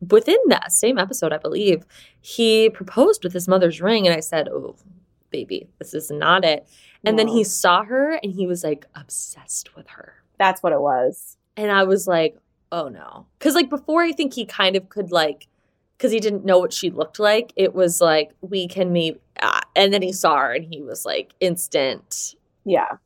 within 0.09 0.39
that 0.49 0.73
same 0.73 0.99
episode, 0.99 1.33
I 1.33 1.39
believe, 1.39 1.85
he 2.21 2.71
proposed 2.71 3.25
with 3.25 3.33
his 3.33 3.49
mother's 3.49 3.81
ring. 3.81 4.07
And 4.07 4.17
I 4.17 4.21
said, 4.21 4.49
Oh, 4.49 4.77
baby, 5.31 5.69
this 5.79 5.95
is 5.95 6.11
not 6.11 6.45
it. 6.45 6.69
And 7.05 7.19
then 7.19 7.29
he 7.29 7.45
saw 7.45 7.83
her 7.85 8.19
and 8.23 8.33
he 8.33 8.47
was 8.47 8.63
like 8.63 8.87
obsessed 8.95 9.75
with 9.75 9.89
her. 9.89 10.15
That's 10.39 10.63
what 10.63 10.73
it 10.73 10.81
was. 10.81 11.39
And 11.57 11.71
I 11.71 11.85
was 11.85 12.07
like, 12.07 12.37
Oh 12.73 12.89
no. 12.89 13.27
Cause 13.39 13.55
like 13.55 13.71
before, 13.71 14.03
I 14.03 14.13
think 14.13 14.35
he 14.35 14.45
kind 14.45 14.77
of 14.77 14.89
could 14.89 15.11
like, 15.11 15.47
because 16.01 16.13
he 16.13 16.19
didn't 16.19 16.47
know 16.47 16.59
what 16.59 16.73
she 16.73 16.89
looked 16.89 17.19
like, 17.19 17.53
it 17.57 17.75
was 17.75 18.01
like, 18.01 18.31
we 18.41 18.67
can 18.67 18.91
meet. 18.91 19.21
Uh, 19.39 19.61
and 19.77 19.93
then 19.93 20.01
he 20.01 20.13
saw 20.15 20.39
her 20.39 20.55
and 20.55 20.65
he 20.65 20.81
was 20.81 21.05
like, 21.05 21.35
instant. 21.41 22.37
Yeah. 22.65 22.97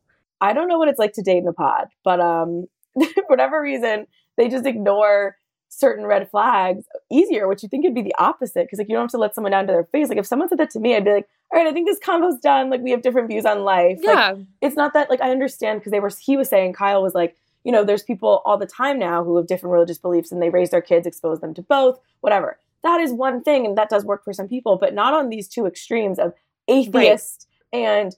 I 0.40 0.52
don't 0.52 0.68
know 0.68 0.78
what 0.78 0.86
it's 0.86 0.98
like 1.00 1.12
to 1.14 1.22
date 1.22 1.38
in 1.38 1.48
a 1.48 1.52
pod, 1.52 1.88
but 2.04 2.20
um 2.20 2.66
for 3.14 3.24
whatever 3.26 3.60
reason, 3.60 4.06
they 4.36 4.48
just 4.48 4.64
ignore 4.64 5.36
certain 5.70 6.06
red 6.06 6.30
flags 6.30 6.84
easier, 7.10 7.48
which 7.48 7.64
you 7.64 7.68
think 7.68 7.82
would 7.84 7.96
be 7.96 8.02
the 8.02 8.14
opposite. 8.16 8.70
Cause 8.70 8.78
like 8.78 8.88
you 8.88 8.94
don't 8.94 9.04
have 9.06 9.10
to 9.10 9.18
let 9.18 9.34
someone 9.34 9.50
down 9.50 9.66
to 9.66 9.72
their 9.72 9.84
face. 9.86 10.08
Like 10.08 10.18
if 10.18 10.26
someone 10.26 10.48
said 10.48 10.58
that 10.58 10.70
to 10.70 10.78
me, 10.78 10.94
I'd 10.94 11.04
be 11.04 11.14
like, 11.14 11.28
all 11.52 11.58
right, 11.60 11.68
I 11.68 11.72
think 11.72 11.88
this 11.88 11.98
combo's 11.98 12.38
done. 12.38 12.70
Like 12.70 12.80
we 12.80 12.92
have 12.92 13.02
different 13.02 13.26
views 13.28 13.44
on 13.44 13.64
life. 13.64 13.98
Like, 14.04 14.14
Yeah. 14.16 14.34
it's 14.60 14.76
not 14.76 14.92
that 14.94 15.10
like 15.10 15.20
I 15.20 15.32
understand 15.32 15.80
because 15.80 15.90
they 15.90 15.98
were 16.00 16.12
he 16.20 16.36
was 16.36 16.48
saying 16.48 16.74
Kyle 16.74 17.02
was 17.02 17.14
like, 17.14 17.34
you 17.64 17.72
know, 17.72 17.82
there's 17.82 18.04
people 18.04 18.40
all 18.44 18.56
the 18.56 18.66
time 18.66 19.00
now 19.00 19.24
who 19.24 19.36
have 19.36 19.48
different 19.48 19.72
religious 19.72 19.98
beliefs 19.98 20.30
and 20.30 20.40
they 20.40 20.50
raise 20.50 20.70
their 20.70 20.82
kids, 20.82 21.06
expose 21.08 21.40
them 21.40 21.54
to 21.54 21.62
both, 21.62 21.98
whatever. 22.20 22.58
That 22.84 23.00
is 23.00 23.12
one 23.12 23.42
thing 23.42 23.66
and 23.66 23.76
that 23.76 23.88
does 23.90 24.04
work 24.04 24.22
for 24.24 24.32
some 24.32 24.46
people, 24.46 24.76
but 24.78 24.94
not 24.94 25.12
on 25.14 25.28
these 25.30 25.48
two 25.48 25.66
extremes 25.66 26.18
of 26.20 26.32
atheist 26.68 27.48
and 27.72 28.14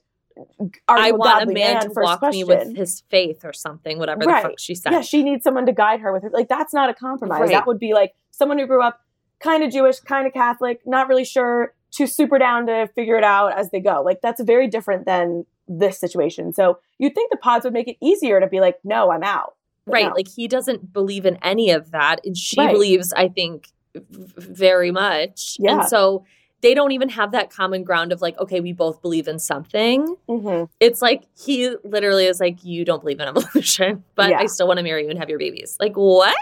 are 0.87 0.97
I 0.97 1.11
want 1.11 1.41
a 1.41 1.45
godly 1.45 1.53
man 1.55 1.81
to 1.81 1.89
walk 1.95 2.21
me 2.21 2.43
with 2.43 2.75
his 2.75 3.01
faith 3.09 3.43
or 3.43 3.53
something, 3.53 3.97
whatever 3.97 4.23
Right. 4.25 4.43
the 4.43 4.49
fuck 4.49 4.59
she 4.59 4.75
said. 4.75 4.91
Yeah, 4.93 5.01
she 5.01 5.23
needs 5.23 5.43
someone 5.43 5.65
to 5.65 5.73
guide 5.73 6.01
her 6.01 6.13
with 6.13 6.23
her. 6.23 6.29
Like 6.29 6.47
that's 6.47 6.73
not 6.73 6.89
a 6.89 6.93
compromise. 6.93 7.41
Right. 7.41 7.49
That 7.51 7.65
would 7.65 7.79
be 7.79 7.93
like 7.93 8.13
someone 8.31 8.59
who 8.59 8.67
grew 8.67 8.83
up 8.83 9.01
kind 9.39 9.63
of 9.63 9.71
Jewish, 9.71 9.99
kind 9.99 10.27
of 10.27 10.33
Catholic, 10.33 10.81
not 10.85 11.07
really 11.07 11.25
sure, 11.25 11.73
too 11.91 12.05
super 12.05 12.37
down 12.37 12.67
to 12.67 12.87
figure 12.93 13.17
it 13.17 13.23
out 13.23 13.57
as 13.57 13.71
they 13.71 13.79
go. 13.79 14.01
Like 14.03 14.21
that's 14.21 14.41
very 14.41 14.67
different 14.67 15.05
than 15.05 15.45
this 15.67 15.99
situation. 15.99 16.53
So 16.53 16.79
you'd 16.99 17.15
think 17.15 17.31
the 17.31 17.37
pods 17.37 17.63
would 17.63 17.73
make 17.73 17.87
it 17.87 17.97
easier 18.01 18.39
to 18.39 18.47
be 18.47 18.59
like, 18.59 18.77
no, 18.83 19.11
I'm 19.11 19.23
out. 19.23 19.55
But 19.85 19.93
right. 19.93 20.07
no. 20.07 20.13
Like 20.13 20.27
he 20.27 20.47
doesn't 20.47 20.93
believe 20.93 21.25
in 21.25 21.37
any 21.41 21.71
of 21.71 21.91
that. 21.91 22.19
And 22.25 22.37
she 22.37 22.59
Right. 22.59 22.71
believes, 22.71 23.11
I 23.13 23.27
think, 23.29 23.69
very 23.95 24.91
much. 24.91 25.57
Yeah. 25.59 25.79
And 25.79 25.87
so 25.87 26.25
they 26.61 26.73
don't 26.73 26.91
even 26.91 27.09
have 27.09 27.31
that 27.31 27.49
common 27.51 27.83
ground 27.83 28.11
of 28.11 28.21
like, 28.21 28.37
okay, 28.39 28.59
we 28.59 28.73
both 28.73 29.01
believe 29.01 29.27
in 29.27 29.37
something. 29.39 30.15
Mhm. 30.27 30.69
It's 30.79 31.01
like 31.01 31.23
he 31.39 31.75
literally 31.83 32.25
is 32.25 32.39
like, 32.39 32.63
you 32.63 32.83
don't 32.83 32.99
believe 33.01 33.19
in 33.19 33.27
evolution, 33.35 34.03
but 34.15 34.29
Yeah. 34.31 34.39
I 34.39 34.47
still 34.47 34.67
want 34.67 34.77
to 34.77 34.83
marry 34.83 35.03
you 35.03 35.09
and 35.09 35.19
have 35.19 35.29
your 35.29 35.39
babies. 35.39 35.77
Like, 35.79 35.95
what? 35.95 36.35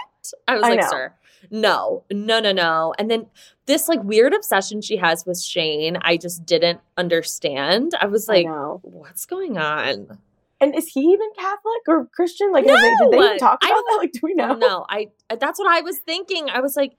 I 0.48 0.54
was 0.54 0.64
I 0.64 0.68
like, 0.70 0.80
know. 0.80 0.88
sir, 0.90 1.14
no, 1.50 2.04
no, 2.10 2.40
no, 2.40 2.50
no. 2.52 2.94
And 2.98 3.10
then 3.10 3.26
this 3.66 3.88
like 3.88 4.02
weird 4.02 4.32
obsession 4.32 4.80
she 4.80 4.96
has 4.96 5.24
with 5.26 5.40
Shayne, 5.40 5.98
I 6.00 6.16
just 6.16 6.44
didn't 6.46 6.80
understand. 6.96 7.92
I 8.00 8.06
was 8.06 8.26
like, 8.28 8.46
know. 8.46 8.80
what's 8.82 9.26
going 9.26 9.58
on? 9.58 10.18
And 10.60 10.74
is 10.74 10.88
he 10.88 11.00
even 11.00 11.28
Catholic 11.38 11.82
or 11.86 12.06
Christian? 12.06 12.50
Like, 12.50 12.64
have 12.66 12.80
they, 12.80 12.90
did 13.04 13.12
they 13.12 13.18
even 13.26 13.38
talk 13.38 13.58
about 13.62 13.68
don't- 13.68 13.84
that? 13.90 13.96
Like, 13.98 14.12
do 14.12 14.20
we 14.22 14.34
know? 14.34 14.54
No, 14.54 14.86
I 14.88 15.08
that's 15.38 15.58
what 15.58 15.68
I 15.70 15.82
was 15.82 15.98
thinking. 15.98 16.48
I 16.50 16.60
was 16.60 16.74
like, 16.76 16.96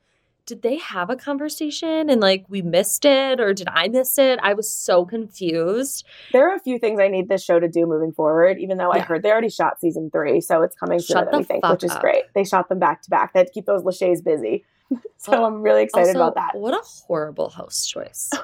did 0.47 0.61
they 0.63 0.77
have 0.77 1.09
a 1.11 1.15
conversation 1.15 2.09
and 2.09 2.21
like 2.21 2.45
we 2.47 2.61
missed 2.63 3.03
it 3.05 3.39
or 3.39 3.53
did 3.53 3.67
I 3.69 3.89
miss 3.89 4.17
it? 4.17 4.39
I 4.41 4.53
was 4.53 4.71
so 4.71 5.05
confused. 5.05 6.05
There 6.31 6.49
are 6.49 6.55
a 6.55 6.59
few 6.59 6.79
things 6.79 6.99
I 6.99 7.09
need 7.09 7.27
this 7.29 7.43
show 7.43 7.59
to 7.59 7.67
do 7.67 7.85
moving 7.85 8.13
forward, 8.13 8.57
even 8.57 8.77
though 8.77 8.89
I 8.91 8.99
heard 8.99 9.21
they 9.23 9.29
already 9.31 9.49
shot 9.49 9.79
season 9.79 10.09
three, 10.09 10.39
so 10.41 10.63
it's 10.63 10.75
coming 10.75 10.99
soon, 10.99 11.25
the 11.31 11.43
think, 11.43 11.67
which 11.67 11.83
is 11.83 11.91
up. 11.91 12.01
great. 12.01 12.23
They 12.33 12.45
shot 12.45 12.69
them 12.69 12.79
back 12.79 13.01
to 13.03 13.09
back. 13.09 13.33
To 13.33 13.45
keep 13.53 13.65
those 13.65 13.83
Lachey's 13.83 14.21
busy. 14.21 14.63
so 15.17 15.43
I'm 15.45 15.61
really 15.61 15.83
excited 15.83 16.15
Also, 16.15 16.19
about 16.21 16.35
that. 16.35 16.57
What 16.57 16.73
a 16.73 16.81
horrible 16.81 17.49
host 17.49 17.87
choice. 17.89 18.31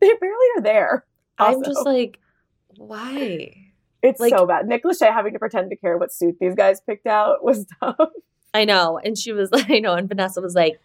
They 0.00 0.12
barely 0.20 0.46
are 0.56 0.62
there. 0.62 1.06
I'm 1.38 1.62
just 1.62 1.86
like, 1.86 2.18
why? 2.76 3.54
It's 4.02 4.18
like- 4.18 4.34
so 4.36 4.46
bad. 4.46 4.66
Nick 4.66 4.82
Lachey 4.82 5.12
having 5.12 5.32
to 5.34 5.38
pretend 5.38 5.70
to 5.70 5.76
care 5.76 5.96
what 5.96 6.12
suit 6.12 6.38
these 6.40 6.56
guys 6.56 6.80
picked 6.80 7.06
out 7.06 7.44
was 7.44 7.66
tough. 7.80 8.08
I 8.52 8.64
know. 8.64 8.98
And 9.02 9.16
she 9.16 9.32
was 9.32 9.52
like, 9.52 9.70
I 9.70 9.78
know, 9.78 9.94
and 9.94 10.08
Vanessa 10.08 10.40
was 10.40 10.54
like, 10.56 10.80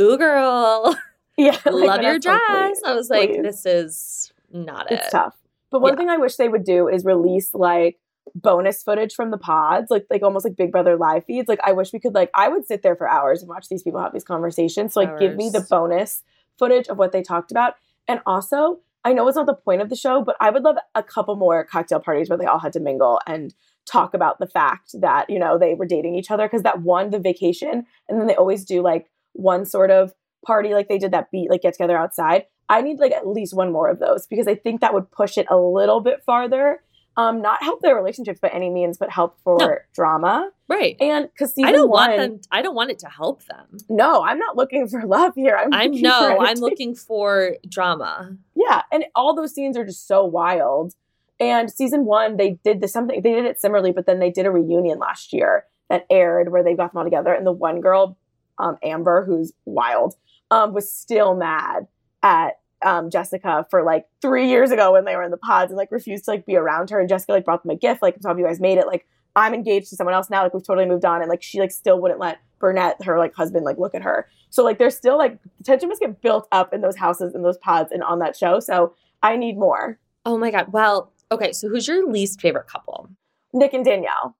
Ooh 0.00 0.16
girl, 0.18 0.96
yeah. 1.36 1.56
like, 1.64 1.88
love 1.88 2.02
your 2.02 2.18
dress. 2.18 2.80
I 2.84 2.94
was 2.94 3.10
like, 3.10 3.30
please. 3.30 3.42
this 3.42 3.66
is 3.66 4.32
not 4.52 4.90
it. 4.90 5.00
it's 5.00 5.10
tough. 5.10 5.36
But 5.70 5.80
one 5.82 5.92
Yeah. 5.92 5.96
thing 5.98 6.08
I 6.08 6.16
wish 6.16 6.36
they 6.36 6.48
would 6.48 6.64
do 6.64 6.88
is 6.88 7.04
release 7.04 7.52
like 7.54 7.98
bonus 8.34 8.82
footage 8.82 9.14
from 9.14 9.30
the 9.30 9.38
pods, 9.38 9.90
like 9.90 10.06
like 10.10 10.22
almost 10.22 10.44
like 10.44 10.56
Big 10.56 10.70
Brother 10.72 10.96
live 10.96 11.24
feeds. 11.24 11.48
Like 11.48 11.60
I 11.64 11.72
wish 11.72 11.92
we 11.92 11.98
could 11.98 12.14
like 12.14 12.30
I 12.34 12.48
would 12.48 12.66
sit 12.66 12.82
there 12.82 12.96
for 12.96 13.08
hours 13.08 13.42
and 13.42 13.48
watch 13.48 13.68
these 13.68 13.82
people 13.82 14.00
have 14.00 14.12
these 14.12 14.24
conversations. 14.24 14.94
So 14.94 15.00
like 15.00 15.18
give 15.18 15.34
me 15.36 15.50
the 15.50 15.60
bonus 15.68 16.22
footage 16.58 16.88
of 16.88 16.98
what 16.98 17.12
they 17.12 17.22
talked 17.22 17.50
about. 17.50 17.74
And 18.06 18.20
also, 18.26 18.80
I 19.04 19.12
know 19.12 19.28
it's 19.28 19.36
not 19.36 19.46
the 19.46 19.54
point 19.54 19.82
of 19.82 19.90
the 19.90 19.96
show, 19.96 20.22
but 20.22 20.36
I 20.40 20.50
would 20.50 20.62
love 20.62 20.76
a 20.94 21.02
couple 21.02 21.36
more 21.36 21.64
cocktail 21.64 22.00
parties 22.00 22.28
where 22.28 22.38
they 22.38 22.46
all 22.46 22.58
had 22.58 22.72
to 22.74 22.80
mingle 22.80 23.20
and 23.26 23.54
talk 23.86 24.12
about 24.14 24.38
the 24.38 24.46
fact 24.46 24.90
that, 25.00 25.28
you 25.30 25.38
know, 25.38 25.58
they 25.58 25.74
were 25.74 25.86
dating 25.86 26.14
each 26.14 26.30
other. 26.30 26.48
Cause 26.48 26.62
that 26.62 26.82
one, 26.82 27.10
the 27.10 27.18
vacation, 27.18 27.86
and 28.08 28.20
then 28.20 28.26
they 28.26 28.34
always 28.34 28.64
do 28.64 28.82
like 28.82 29.06
one 29.38 29.64
sort 29.64 29.90
of 29.90 30.12
party, 30.46 30.74
like 30.74 30.88
they 30.88 30.98
did 30.98 31.12
that 31.12 31.30
beat, 31.30 31.50
like 31.50 31.62
get 31.62 31.74
together 31.74 31.96
outside. 31.96 32.44
I 32.68 32.82
need 32.82 32.98
like 32.98 33.12
at 33.12 33.26
least 33.26 33.54
one 33.54 33.72
more 33.72 33.88
of 33.88 33.98
those 33.98 34.26
because 34.26 34.46
I 34.46 34.54
think 34.54 34.80
that 34.82 34.92
would 34.92 35.10
push 35.10 35.38
it 35.38 35.46
a 35.48 35.56
little 35.56 36.00
bit 36.00 36.22
farther. 36.24 36.82
Um, 37.16 37.42
not 37.42 37.60
help 37.64 37.80
their 37.82 37.96
relationships 37.96 38.38
by 38.38 38.48
any 38.48 38.70
means, 38.70 38.96
but 38.96 39.10
help 39.10 39.38
for 39.42 39.58
No. 39.58 39.74
drama. 39.92 40.50
Right. 40.68 40.96
And 41.00 41.28
because 41.32 41.52
I 41.60 41.72
don't 41.72 41.88
one, 41.88 42.10
want 42.10 42.16
them. 42.16 42.40
I 42.52 42.62
don't 42.62 42.76
want 42.76 42.90
it 42.92 43.00
to 43.00 43.08
help 43.08 43.44
them. 43.46 43.78
No, 43.88 44.22
I'm 44.22 44.38
not 44.38 44.56
looking 44.56 44.86
for 44.86 45.02
love 45.04 45.34
here. 45.34 45.56
I'm, 45.60 45.72
I'm 45.72 45.90
no. 46.00 46.38
I'm 46.38 46.58
looking 46.58 46.94
for 46.94 47.56
drama. 47.68 48.36
Yeah, 48.54 48.82
and 48.92 49.04
all 49.16 49.34
those 49.34 49.52
scenes 49.52 49.76
are 49.76 49.84
just 49.84 50.06
so 50.06 50.24
wild. 50.24 50.94
And 51.40 51.70
season 51.70 52.04
one, 52.04 52.36
they 52.36 52.58
did 52.64 52.80
this 52.80 52.92
something. 52.92 53.20
They 53.22 53.32
did 53.32 53.46
it 53.46 53.60
similarly, 53.60 53.90
but 53.92 54.06
then 54.06 54.20
they 54.20 54.30
did 54.30 54.46
a 54.46 54.50
reunion 54.50 54.98
last 54.98 55.32
year 55.32 55.64
that 55.90 56.06
aired 56.10 56.52
where 56.52 56.62
they 56.62 56.74
got 56.74 56.92
them 56.92 56.98
all 56.98 57.04
together. 57.04 57.32
And 57.32 57.44
the 57.46 57.52
one 57.52 57.80
girl, 57.80 58.16
um, 58.58 58.76
Amber, 58.82 59.24
who's 59.24 59.52
wild, 59.64 60.14
um, 60.50 60.72
was 60.72 60.90
still 60.90 61.34
mad 61.34 61.86
at 62.22 62.58
um, 62.84 63.10
Jessica 63.10 63.66
for 63.70 63.82
like 63.82 64.06
three 64.20 64.48
years 64.48 64.70
ago 64.70 64.92
when 64.92 65.04
they 65.04 65.16
were 65.16 65.22
in 65.22 65.30
the 65.30 65.36
pods 65.36 65.70
and 65.70 65.76
like 65.76 65.90
refused 65.90 66.24
to 66.26 66.32
like 66.32 66.46
be 66.46 66.56
around 66.56 66.90
her. 66.90 67.00
And 67.00 67.08
Jessica 67.08 67.32
like 67.32 67.44
brought 67.44 67.62
them 67.62 67.70
a 67.70 67.76
gift, 67.76 68.02
like 68.02 68.16
some 68.20 68.30
of 68.30 68.38
you 68.38 68.46
guys 68.46 68.60
made 68.60 68.78
it. 68.78 68.86
Like 68.86 69.06
I'm 69.36 69.54
engaged 69.54 69.90
to 69.90 69.96
someone 69.96 70.14
else 70.14 70.30
now. 70.30 70.42
Like 70.42 70.54
we've 70.54 70.66
totally 70.66 70.86
moved 70.86 71.04
on, 71.04 71.20
and 71.20 71.28
like 71.28 71.42
she 71.42 71.60
like 71.60 71.70
still 71.70 72.00
wouldn't 72.00 72.20
let 72.20 72.38
Barnett, 72.60 73.02
her 73.04 73.18
like 73.18 73.34
husband, 73.34 73.64
like 73.64 73.78
look 73.78 73.94
at 73.94 74.02
her. 74.02 74.28
So 74.50 74.64
like 74.64 74.78
there's 74.78 74.96
still 74.96 75.18
like 75.18 75.38
tension 75.64 75.88
must 75.88 76.00
get 76.00 76.20
built 76.20 76.48
up 76.52 76.72
in 76.72 76.80
those 76.80 76.96
houses 76.96 77.34
in 77.34 77.42
those 77.42 77.58
pods 77.58 77.92
and 77.92 78.02
on 78.02 78.18
that 78.20 78.36
show. 78.36 78.60
So 78.60 78.94
I 79.22 79.36
need 79.36 79.56
more. 79.58 79.98
Oh 80.24 80.38
my 80.38 80.50
god. 80.50 80.72
Well, 80.72 81.12
okay. 81.30 81.52
So 81.52 81.68
who's 81.68 81.86
your 81.86 82.08
least 82.08 82.40
favorite 82.40 82.66
couple? 82.66 83.10
Nick 83.52 83.72
and 83.74 83.84
Danielle. 83.84 84.36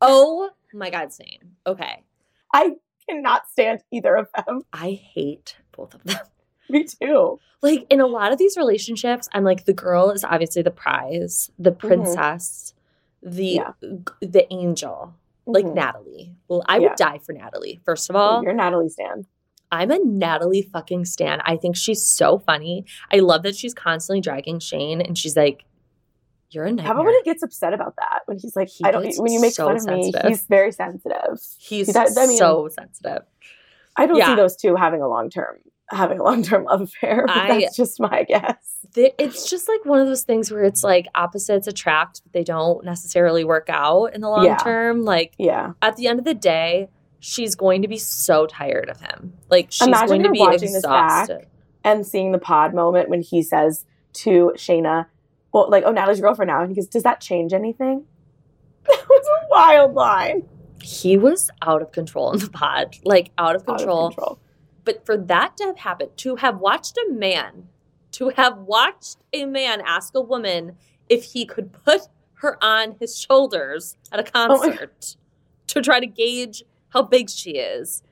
Oh 0.00 0.50
my 0.72 0.90
god, 0.90 1.12
same. 1.12 1.56
Okay. 1.66 2.02
I 2.54 2.72
cannot 3.08 3.48
stand 3.50 3.80
either 3.92 4.16
of 4.16 4.28
them. 4.46 4.62
I 4.72 4.92
hate 4.92 5.56
both 5.76 5.94
of 5.94 6.02
them. 6.04 6.18
Me 6.68 6.84
too. 6.84 7.38
Like 7.62 7.86
in 7.90 8.00
a 8.00 8.06
lot 8.06 8.32
of 8.32 8.38
these 8.38 8.56
relationships, 8.56 9.28
I'm 9.32 9.44
like 9.44 9.64
the 9.64 9.72
girl 9.72 10.10
is 10.10 10.24
obviously 10.24 10.62
the 10.62 10.70
prize, 10.70 11.50
the 11.58 11.72
princess, 11.72 12.74
the 13.22 13.60
the 14.20 14.52
angel, 14.52 15.14
like 15.46 15.64
Mhm. 15.64 15.74
Natalie. 15.74 16.34
Well, 16.48 16.62
I 16.66 16.78
Yeah. 16.78 16.88
would 16.88 16.96
die 16.96 17.18
for 17.18 17.32
Natalie. 17.32 17.80
First 17.84 18.10
of 18.10 18.16
all, 18.16 18.42
You're 18.42 18.52
Natalie 18.52 18.88
Stan. 18.88 19.26
I'm 19.72 19.90
a 19.90 19.98
Natalie 19.98 20.62
fucking 20.62 21.06
stan. 21.06 21.40
I 21.44 21.56
think 21.56 21.76
she's 21.76 22.02
so 22.02 22.38
funny. 22.38 22.84
I 23.12 23.16
love 23.18 23.42
that 23.42 23.56
she's 23.56 23.74
constantly 23.74 24.20
dragging 24.20 24.60
Shayne, 24.60 25.00
and 25.00 25.18
she's 25.18 25.36
like, 25.36 25.64
"You're 26.50 26.64
a 26.66 26.82
How 26.82 26.92
about 26.92 27.04
when 27.04 27.14
he 27.14 27.22
gets 27.22 27.42
upset 27.42 27.72
about 27.72 27.94
that? 27.96 28.20
When 28.26 28.38
he's 28.38 28.54
like, 28.56 28.68
He 28.68 28.84
I 28.84 28.90
don't. 28.90 29.04
When 29.18 29.32
you 29.32 29.40
make 29.40 29.54
so 29.54 29.66
fun 29.66 29.76
of 29.76 29.84
me, 29.86 30.12
he's 30.26 30.44
very 30.44 30.72
sensitive. 30.72 31.38
He's 31.58 31.88
that- 31.88 32.16
I 32.16 32.26
mean- 32.26 32.36
so 32.38 32.68
sensitive. 32.68 33.22
I 33.96 34.06
don't 34.06 34.16
Yeah. 34.18 34.26
see 34.26 34.34
those 34.36 34.56
two 34.56 34.76
having 34.76 35.00
a 35.02 35.08
long 35.08 35.30
term 35.30 35.56
having 35.90 36.18
a 36.18 36.22
long 36.24 36.42
term 36.42 36.64
love 36.64 36.80
affair. 36.88 37.24
But 37.26 37.36
I- 37.36 37.60
that's 37.60 37.76
just 37.76 38.00
my 38.00 38.24
guess. 38.24 38.56
Th- 38.94 39.14
It's 39.18 39.48
just 39.48 39.68
like 39.68 39.84
one 39.84 40.00
of 40.00 40.06
those 40.08 40.24
things 40.24 40.50
where 40.50 40.64
it's 40.64 40.82
like 40.82 41.06
opposites 41.14 41.66
attract, 41.68 42.22
but 42.24 42.32
they 42.32 42.42
don't 42.42 42.84
necessarily 42.84 43.44
work 43.44 43.66
out 43.68 44.06
in 44.14 44.20
the 44.20 44.28
long 44.28 44.44
Yeah. 44.44 44.56
term. 44.56 45.04
Like 45.04 45.34
Yeah. 45.38 45.72
at 45.82 45.94
the 45.96 46.08
end 46.08 46.18
of 46.18 46.24
the 46.24 46.34
day, 46.34 46.88
she's 47.20 47.54
going 47.54 47.82
to 47.82 47.88
be 47.88 47.98
so 47.98 48.46
tired 48.46 48.88
of 48.90 49.00
him. 49.00 49.34
Like 49.48 49.68
she's 49.70 49.86
Imagine 49.86 50.08
going 50.08 50.22
to 50.24 50.30
be 50.30 50.40
watching 50.40 50.72
this 50.72 50.82
back 50.82 51.22
exhausted. 51.30 51.46
and 51.84 52.04
seeing 52.06 52.32
the 52.32 52.38
pod 52.38 52.74
moment 52.74 53.08
when 53.08 53.22
he 53.22 53.40
says 53.42 53.84
to 54.14 54.52
Shaina, 54.56 55.06
well, 55.56 55.70
like, 55.70 55.84
oh, 55.86 55.90
Natalie's 55.92 56.18
your 56.18 56.28
girlfriend 56.28 56.48
now. 56.48 56.60
And 56.60 56.70
he 56.70 56.76
goes, 56.76 56.86
Does 56.86 57.02
that 57.04 57.20
change 57.20 57.52
anything? 57.52 58.04
That 58.86 59.08
was 59.08 59.26
a 59.26 59.46
wild 59.50 59.94
line. 59.94 60.48
He 60.82 61.16
was 61.16 61.50
out 61.62 61.82
of 61.82 61.90
control 61.90 62.32
in 62.32 62.38
the 62.38 62.50
pod, 62.50 62.96
like 63.04 63.32
out 63.38 63.56
of 63.56 63.62
Out 63.62 63.68
of 63.68 63.76
control. 63.78 64.08
control. 64.10 64.38
But 64.84 65.04
for 65.04 65.16
that 65.16 65.56
to 65.56 65.64
have 65.64 65.78
happened, 65.78 66.10
to 66.18 66.36
have 66.36 66.58
watched 66.60 66.96
a 66.96 67.10
man, 67.12 67.66
to 68.12 68.28
have 68.28 68.58
watched 68.58 69.16
a 69.32 69.44
man 69.46 69.82
ask 69.84 70.14
a 70.14 70.20
woman 70.20 70.76
if 71.08 71.24
he 71.24 71.44
could 71.46 71.72
put 71.72 72.02
her 72.34 72.62
on 72.62 72.94
his 73.00 73.18
shoulders 73.18 73.96
at 74.12 74.20
a 74.20 74.30
Oh 74.36 74.56
concert 74.60 75.16
to 75.68 75.80
try 75.82 75.98
to 75.98 76.06
gauge 76.06 76.62
how 76.90 77.02
big 77.02 77.28
she 77.28 77.52
is. 77.52 78.02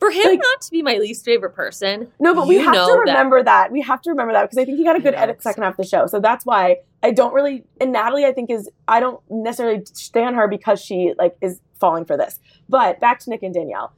For 0.00 0.10
him 0.10 0.24
Like- 0.24 0.38
not 0.38 0.60
to 0.62 0.70
be 0.70 0.82
my 0.82 0.94
least 0.94 1.24
favorite 1.24 1.50
person. 1.54 2.10
No, 2.18 2.34
but 2.34 2.48
we 2.48 2.56
have 2.58 2.74
to 2.74 2.92
remember 3.06 3.42
that. 3.42 3.70
We 3.70 3.82
have 3.82 4.00
to 4.02 4.10
remember 4.10 4.32
that 4.32 4.42
because 4.42 4.56
I 4.58 4.64
think 4.64 4.78
he 4.78 4.84
got 4.84 4.96
a 4.96 5.00
good 5.00 5.14
edit 5.14 5.42
second 5.42 5.62
half 5.62 5.74
of 5.74 5.76
the 5.76 5.84
show. 5.84 6.06
So 6.06 6.18
that's 6.20 6.44
why 6.46 6.78
I 7.02 7.10
don't 7.10 7.34
really 7.34 7.64
and 7.80 7.92
Natalie 7.92 8.24
I 8.24 8.32
think 8.32 8.50
is 8.50 8.68
I 8.88 8.98
don't 9.00 9.20
necessarily 9.30 9.84
stand 9.92 10.36
her 10.36 10.48
because 10.48 10.80
she 10.80 11.12
like 11.18 11.36
is 11.42 11.60
falling 11.78 12.06
for 12.06 12.16
this. 12.16 12.40
But 12.68 12.98
back 12.98 13.20
to 13.20 13.30
Nick 13.30 13.42
and 13.42 13.52
Danielle. 13.54 13.92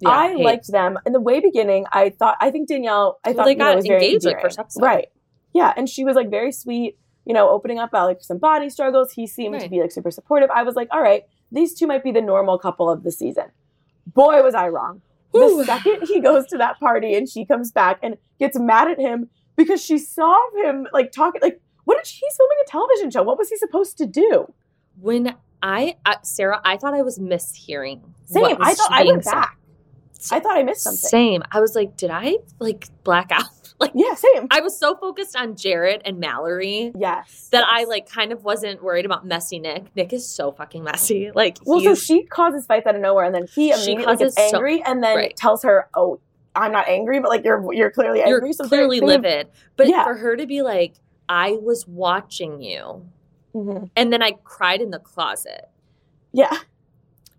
Yeah, 0.00 0.08
I 0.10 0.28
hate. 0.32 0.44
liked 0.44 0.66
them 0.72 0.98
in 1.06 1.12
the 1.12 1.20
way 1.20 1.38
beginning. 1.40 1.86
I 1.92 2.10
thought 2.10 2.36
I 2.40 2.50
think 2.50 2.68
Danielle 2.68 3.20
I 3.24 3.28
Well, 3.30 3.36
thought 3.36 3.44
they 3.44 3.50
you 3.52 3.56
know, 3.56 3.64
got 3.66 3.76
was 3.76 3.86
very 3.86 4.04
engaged, 4.04 4.24
like, 4.26 4.40
first 4.42 4.58
episode. 4.58 4.82
Right. 4.82 5.08
Yeah, 5.52 5.72
and 5.76 5.88
she 5.88 6.04
was 6.04 6.16
like 6.16 6.30
very 6.30 6.50
sweet, 6.50 6.98
you 7.24 7.32
know, 7.32 7.48
opening 7.48 7.78
up 7.78 7.90
about 7.90 8.06
like 8.06 8.22
some 8.22 8.38
body 8.38 8.68
struggles. 8.68 9.12
He 9.12 9.28
seemed 9.28 9.60
to 9.60 9.68
be 9.68 9.80
like 9.80 9.92
super 9.92 10.10
supportive. 10.10 10.50
I 10.50 10.64
was 10.64 10.74
like, 10.74 10.88
all 10.90 11.00
right, 11.00 11.22
these 11.52 11.74
two 11.78 11.86
might 11.86 12.02
be 12.02 12.10
the 12.10 12.20
normal 12.20 12.58
couple 12.58 12.90
of 12.90 13.04
the 13.04 13.12
season. 13.12 13.44
Boy, 14.06 14.42
was 14.42 14.54
I 14.54 14.68
wrong. 14.68 15.00
The 15.34 15.64
second 15.64 16.06
he 16.06 16.20
goes 16.20 16.46
to 16.46 16.58
that 16.58 16.78
party 16.78 17.14
and 17.14 17.28
she 17.28 17.44
comes 17.44 17.72
back 17.72 17.98
and 18.02 18.16
gets 18.38 18.58
mad 18.58 18.90
at 18.90 18.98
him 18.98 19.28
because 19.56 19.84
she 19.84 19.98
saw 19.98 20.36
him 20.62 20.86
like 20.92 21.12
talking 21.12 21.40
like 21.42 21.60
what 21.84 21.96
did 21.98 22.06
she, 22.06 22.20
he's 22.24 22.36
filming 22.36 22.58
a 22.66 22.70
television 22.70 23.10
show? 23.10 23.22
What 23.22 23.38
was 23.38 23.50
he 23.50 23.56
supposed 23.56 23.98
to 23.98 24.06
do? 24.06 24.52
When 25.00 25.34
I, 25.62 25.96
uh, 26.04 26.16
Sarah, 26.22 26.60
I 26.64 26.76
thought 26.76 26.94
I 26.94 27.02
was 27.02 27.18
mishearing. 27.18 28.00
Same. 28.26 28.56
I 28.60 28.74
thought 28.74 28.92
I 28.92 29.04
went 29.04 29.24
said. 29.24 29.32
back. 29.32 29.58
I 30.30 30.40
thought 30.40 30.56
I 30.56 30.62
missed 30.62 30.82
something. 30.82 31.08
Same. 31.08 31.42
I 31.52 31.60
was 31.60 31.74
like, 31.74 31.96
did 31.96 32.10
I 32.10 32.36
like 32.58 32.88
black 33.02 33.30
out? 33.30 33.44
Like, 33.80 33.90
Yeah, 33.94 34.14
same. 34.14 34.46
I 34.50 34.60
was 34.60 34.78
so 34.78 34.94
focused 34.96 35.34
on 35.36 35.54
Jarrette 35.54 36.02
and 36.04 36.20
Mallory 36.20 36.92
yes. 36.96 37.48
that 37.50 37.64
I 37.68 37.84
like 37.84 38.08
kind 38.08 38.32
of 38.32 38.44
wasn't 38.44 38.82
worried 38.82 39.04
about 39.04 39.26
messy 39.26 39.58
Nick. 39.58 39.94
Nick 39.96 40.12
is 40.12 40.28
so 40.28 40.52
fucking 40.52 40.84
messy. 40.84 41.30
Like, 41.34 41.58
Well, 41.64 41.80
so 41.80 41.94
she 41.94 42.22
causes 42.24 42.66
fights 42.66 42.86
out 42.86 42.94
of 42.94 43.00
nowhere, 43.00 43.24
and 43.24 43.34
then 43.34 43.46
he 43.52 43.70
immediately 43.72 43.96
gets 43.96 44.06
causes 44.06 44.34
so- 44.36 44.42
angry, 44.56 44.82
and 44.84 45.02
then 45.02 45.16
Right. 45.16 45.36
tells 45.36 45.64
her, 45.64 45.88
"Oh, 45.94 46.20
I'm 46.54 46.70
not 46.70 46.88
angry, 46.88 47.18
but 47.20 47.28
like 47.30 47.44
you're 47.44 47.72
you're 47.74 47.90
clearly 47.90 48.20
you're 48.20 48.36
angry." 48.36 48.52
So 48.52 48.64
clearly 48.68 49.00
livid. 49.00 49.48
But 49.76 49.88
Yeah. 49.88 50.04
for 50.04 50.14
her 50.14 50.36
to 50.36 50.46
be 50.46 50.62
like, 50.62 50.94
I 51.28 51.58
was 51.60 51.84
watching 51.88 52.62
you, 52.62 53.06
Mhm. 53.54 53.90
and 53.96 54.12
then 54.12 54.22
I 54.22 54.32
cried 54.44 54.80
in 54.82 54.90
the 54.90 55.00
closet. 55.00 55.68
Yeah, 56.32 56.56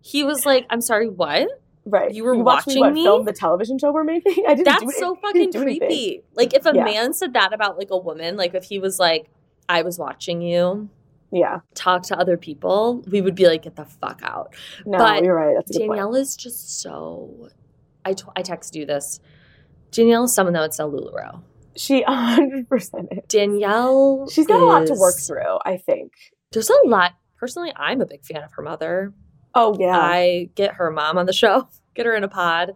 He 0.02 0.24
was 0.24 0.46
like, 0.46 0.66
I'm 0.70 0.82
sorry, 0.82 1.10
what? 1.10 1.48
Right. 1.86 2.14
You 2.14 2.24
were 2.24 2.36
watched 2.36 2.68
watching 2.68 2.80
what, 2.82 2.94
me? 2.94 3.04
Film 3.04 3.26
the 3.26 3.34
television 3.34 3.78
show 3.80 3.92
we're 3.92 4.04
making. 4.04 4.44
I 4.48 4.56
didn't. 4.56 4.66
That's 4.66 4.98
so 5.00 5.16
fucking 5.22 5.52
do 5.52 5.62
anything. 5.62 5.80
creepy. 5.88 6.24
Like, 6.34 6.54
if 6.54 6.66
a 6.66 6.72
Yeah. 6.74 6.84
man 6.86 7.14
said 7.14 7.34
that 7.34 7.54
about 7.54 7.78
like 7.78 7.90
a 7.92 7.98
woman, 7.98 8.36
like 8.38 8.54
if 8.56 8.64
he 8.66 8.80
was 8.80 9.00
like, 9.00 9.30
I 9.70 9.82
was 9.82 9.98
watching 9.98 10.42
you 10.42 10.90
Yeah, 11.32 11.60
talk 11.74 12.04
to 12.04 12.20
other 12.20 12.38
people, 12.38 13.04
we 13.12 13.22
would 13.22 13.36
be 13.36 13.48
like, 13.48 13.64
get 13.64 13.76
the 13.76 13.86
fuck 13.86 14.22
out. 14.24 14.54
no, 14.86 14.98
But 14.98 15.24
you're 15.24 15.36
right. 15.36 15.56
That's 15.56 15.72
a 15.76 15.80
good 15.80 15.88
point. 15.88 15.98
Danielle 15.98 16.16
is 16.16 16.36
just 16.36 16.82
so. 16.82 17.50
I, 18.06 18.14
t- 18.14 18.24
I 18.36 18.44
texted 18.44 18.76
you 18.76 18.86
this. 18.86 19.20
Danielle 19.92 20.26
is 20.26 20.36
someone 20.36 20.54
that 20.54 20.62
would 20.62 20.74
sell 20.74 20.92
LuLaRoe. 20.92 21.42
She 21.76 22.04
100 22.08 22.70
percent. 22.70 23.10
Danielle. 23.28 24.30
She's 24.30 24.46
got 24.48 24.62
a 24.62 24.66
lot 24.66 24.86
to 24.88 24.94
work 24.94 25.16
through. 25.20 25.58
I 25.66 25.78
think. 25.78 26.14
There's 26.52 26.70
a 26.70 26.88
lot. 26.88 27.14
Personally, 27.38 27.74
I'm 27.76 28.02
a 28.02 28.06
big 28.06 28.24
fan 28.24 28.44
of 28.44 28.52
her 28.54 28.62
mother. 28.62 29.14
Oh 29.56 29.76
yeah. 29.80 29.98
I 29.98 30.50
get 30.56 30.74
her 30.76 30.92
mom 30.92 31.18
on 31.18 31.26
the 31.26 31.34
show, 31.34 31.68
get 31.96 32.06
her 32.06 32.14
in 32.14 32.24
a 32.24 32.28
pod. 32.28 32.76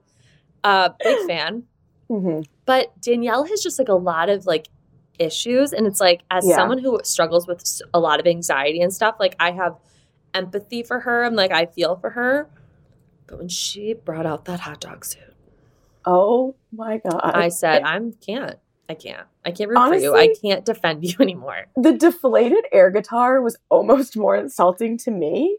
Uh, 0.63 0.89
big 1.03 1.17
fan. 1.27 1.63
Mhm. 2.09 2.45
But 2.65 2.99
Danielle 3.01 3.43
has 3.45 3.61
just 3.61 3.77
like 3.79 3.89
a 3.89 3.93
lot 3.93 4.29
of 4.29 4.45
like 4.45 4.67
issues. 5.19 5.73
And 5.73 5.85
it's 5.85 5.99
like, 5.99 6.21
as 6.31 6.47
Yeah. 6.47 6.55
someone 6.55 6.77
who 6.79 6.99
struggles 7.03 7.45
with 7.47 7.63
a 7.93 7.99
lot 7.99 8.19
of 8.19 8.25
anxiety 8.27 8.81
and 8.81 8.93
stuff, 8.93 9.15
like 9.19 9.35
I 9.39 9.51
have 9.51 9.75
empathy 10.33 10.81
for 10.83 11.01
her. 11.01 11.23
I'm 11.25 11.35
like, 11.35 11.51
I 11.51 11.65
feel 11.65 11.97
for 11.97 12.11
her. 12.11 12.47
But 13.27 13.37
when 13.39 13.47
she 13.49 13.93
brought 13.93 14.25
out 14.25 14.45
that 14.45 14.61
hot 14.61 14.79
dog 14.79 15.03
suit, 15.05 15.21
Oh 16.05 16.55
my 16.71 16.97
god. 16.99 17.19
I 17.23 17.49
said, 17.49 17.83
I'm 17.83 18.13
can't. 18.13 18.55
I 18.87 18.93
can't. 18.95 19.27
I 19.45 19.51
can't 19.51 19.69
root 19.69 19.77
for 19.77 19.95
you. 19.95 20.15
I 20.15 20.33
can't 20.41 20.65
defend 20.65 21.03
you 21.03 21.15
anymore. 21.19 21.67
the 21.75 21.93
deflated 21.93 22.65
air 22.71 22.89
guitar 22.89 23.41
was 23.41 23.57
almost 23.69 24.17
more 24.17 24.35
insulting 24.35 24.97
to 24.99 25.11
me 25.11 25.57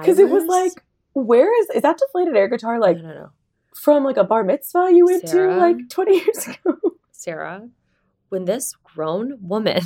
because 0.00 0.18
it 0.18 0.28
was 0.30 0.44
like, 0.46 0.72
where 1.12 1.50
is 1.62 1.70
is 1.76 1.82
that 1.82 1.98
deflated 1.98 2.36
air 2.36 2.48
guitar 2.48 2.78
like 2.80 2.96
no, 2.96 3.02
no, 3.02 3.14
no. 3.14 3.30
from 3.74 4.04
like 4.04 4.16
a 4.16 4.24
bar 4.24 4.42
mitzvah 4.44 4.88
you 4.92 5.04
went 5.06 5.28
Sarah? 5.28 5.52
to 5.54 5.56
like 5.60 5.88
20 5.88 6.14
years 6.14 6.46
ago? 6.48 6.78
Sarah, 7.12 7.68
when 8.30 8.44
this 8.46 8.74
grown 8.82 9.38
woman 9.40 9.82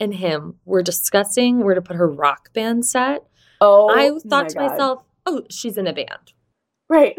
and 0.00 0.14
him 0.14 0.56
were 0.64 0.82
discussing 0.82 1.62
where 1.64 1.74
to 1.74 1.82
put 1.82 1.96
her 1.96 2.08
rock 2.08 2.52
band 2.52 2.84
set, 2.86 3.24
Oh, 3.60 3.88
I 3.90 4.10
my 4.10 4.18
thought 4.28 4.48
to 4.48 4.54
God. 4.56 4.70
myself, 4.70 5.02
oh, 5.26 5.42
she's 5.50 5.76
in 5.78 5.86
a 5.86 5.92
band. 5.92 6.32
right. 6.88 7.16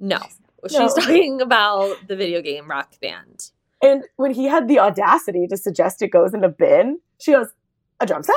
No. 0.00 0.18
No. 0.18 0.68
She's 0.68 0.94
talking 0.94 1.40
about 1.42 2.08
the 2.08 2.16
video 2.16 2.40
game 2.40 2.68
rock 2.68 2.94
band. 3.00 3.50
And 3.82 4.02
when 4.16 4.32
he 4.32 4.46
had 4.46 4.66
the 4.66 4.78
audacity 4.78 5.46
to 5.46 5.56
suggest 5.58 6.00
it 6.00 6.08
goes 6.08 6.32
in 6.32 6.42
a 6.42 6.48
bin, 6.48 7.00
she 7.20 7.32
goes, 7.32 7.48
"A 8.00 8.06
drum 8.06 8.22
set." 8.22 8.34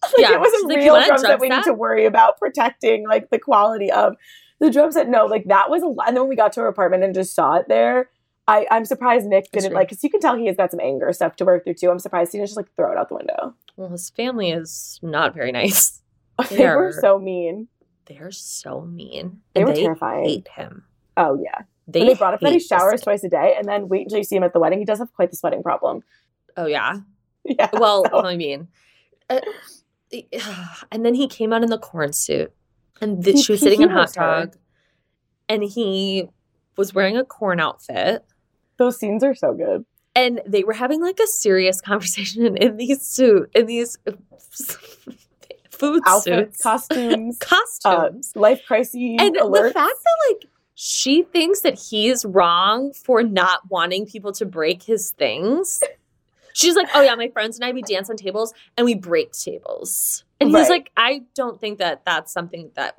Like, 0.02 0.12
Yeah, 0.18 0.34
it 0.34 0.40
was 0.40 0.50
she's 0.52 0.62
a 0.62 0.66
like, 0.68 0.76
real 0.78 0.94
want 0.94 1.22
that. 1.22 1.40
We 1.40 1.48
need 1.48 1.56
set?" 1.56 1.64
to 1.64 1.74
worry 1.74 2.04
about 2.06 2.38
protecting 2.38 3.06
like 3.06 3.30
the 3.30 3.38
quality 3.38 3.90
of 3.90 4.14
the 4.60 4.70
drum 4.70 4.92
set. 4.92 5.08
No, 5.08 5.26
like 5.26 5.44
that 5.46 5.70
was 5.70 5.82
a 5.82 5.86
lot. 5.86 6.08
And 6.08 6.16
then 6.16 6.22
when 6.24 6.28
we 6.30 6.36
got 6.36 6.52
to 6.54 6.60
her 6.60 6.66
apartment 6.68 7.04
and 7.04 7.14
just 7.14 7.34
saw 7.34 7.54
it 7.56 7.66
there, 7.68 8.10
I, 8.46 8.66
I'm 8.70 8.84
surprised 8.84 9.26
Nick 9.26 9.50
didn't 9.52 9.72
like 9.74 9.88
because 9.88 10.02
you 10.04 10.10
can 10.10 10.20
tell 10.20 10.36
he 10.36 10.46
has 10.46 10.56
got 10.56 10.70
some 10.70 10.80
anger 10.80 11.12
stuff 11.12 11.36
to 11.36 11.44
work 11.44 11.64
through 11.64 11.74
too. 11.74 11.90
I'm 11.90 11.98
surprised 11.98 12.32
he 12.32 12.38
didn't 12.38 12.48
just 12.48 12.56
like 12.56 12.74
throw 12.76 12.92
it 12.92 12.96
out 12.98 13.08
the 13.08 13.16
window. 13.16 13.54
Well, 13.76 13.88
his 13.90 14.10
family 14.10 14.50
is 14.50 14.98
not 15.02 15.34
very 15.34 15.52
nice. 15.52 16.00
They 16.50 16.64
were 16.66 16.92
They're- 16.92 17.00
so 17.00 17.18
mean. 17.18 17.66
They're 18.06 18.30
so 18.30 18.80
mean. 18.82 19.40
They 19.54 19.60
and 19.62 19.68
were 19.68 19.74
they 19.74 19.82
terrifying. 19.82 20.24
hate 20.24 20.48
him. 20.48 20.84
Oh 21.16 21.38
yeah. 21.42 21.62
They, 21.88 22.04
they 22.04 22.14
brought 22.14 22.34
up 22.34 22.40
that 22.40 22.52
he 22.52 22.60
showers 22.60 23.00
twice 23.00 23.24
a 23.24 23.28
day, 23.28 23.54
and 23.58 23.66
then 23.68 23.88
wait 23.88 24.02
until 24.02 24.18
you 24.18 24.24
see 24.24 24.36
him 24.36 24.42
at 24.44 24.52
the 24.52 24.60
wedding. 24.60 24.78
He 24.78 24.84
does 24.84 24.98
have 24.98 25.12
quite 25.14 25.30
the 25.30 25.36
sweating 25.36 25.62
problem. 25.62 26.02
Oh 26.56 26.66
yeah. 26.66 26.98
Yeah. 27.44 27.68
Well, 27.72 28.04
so- 28.10 28.22
I 28.22 28.36
mean, 28.36 28.68
uh, 29.30 29.40
and 30.92 31.04
then 31.04 31.14
he 31.14 31.28
came 31.28 31.52
out 31.52 31.62
in 31.62 31.70
the 31.70 31.78
corn 31.78 32.12
suit, 32.12 32.52
and 33.00 33.22
th- 33.24 33.36
He- 33.36 33.42
she 33.42 33.52
was 33.52 33.60
sitting 33.60 33.82
in 33.82 33.88
hot 33.90 34.12
humors 34.12 34.14
her. 34.16 34.22
dog, 34.46 34.56
and 35.48 35.62
he 35.64 36.28
was 36.76 36.94
wearing 36.94 37.16
a 37.16 37.24
corn 37.24 37.60
outfit, 37.60 38.24
those 38.76 38.98
scenes 38.98 39.24
are 39.24 39.34
so 39.34 39.52
good. 39.54 39.84
and 40.14 40.40
they 40.46 40.62
were 40.64 40.72
having 40.72 41.00
like 41.02 41.18
a 41.20 41.26
serious 41.26 41.80
conversation 41.90 42.56
in 42.56 42.76
these 42.76 43.02
suit 43.02 43.50
in 43.54 43.66
these 43.66 43.98
food 45.70 46.02
Outfits, 46.06 46.56
suits, 46.58 46.62
costumes, 46.62 47.38
uh, 47.42 47.46
costumes, 47.46 48.32
life 48.34 48.62
crises, 48.66 49.16
and 49.20 49.36
alerts. 49.36 49.68
the 49.68 49.74
fact 49.74 49.94
that 50.04 50.16
like 50.30 50.44
she 50.74 51.22
thinks 51.24 51.60
that 51.62 51.78
he's 51.78 52.24
wrong 52.24 52.92
for 52.92 53.22
not 53.22 53.60
wanting 53.68 54.06
people 54.06 54.32
to 54.32 54.44
break 54.46 54.82
his 54.82 55.10
things. 55.10 55.82
She's 56.58 56.74
like, 56.74 56.88
"Oh 56.94 57.00
yeah, 57.02 57.14
my 57.14 57.28
friends 57.28 57.56
and 57.56 57.64
I 57.64 57.72
we 57.72 57.82
dance 57.82 58.10
on 58.10 58.16
tables 58.16 58.52
and 58.76 58.84
we 58.84 58.94
break 58.94 59.32
tables." 59.32 60.24
And 60.40 60.50
he's 60.50 60.54
Right. 60.68 60.70
like, 60.70 60.90
"I 60.96 61.22
don't 61.34 61.60
think 61.60 61.78
that 61.78 62.02
that's 62.04 62.32
something 62.32 62.70
that 62.74 62.96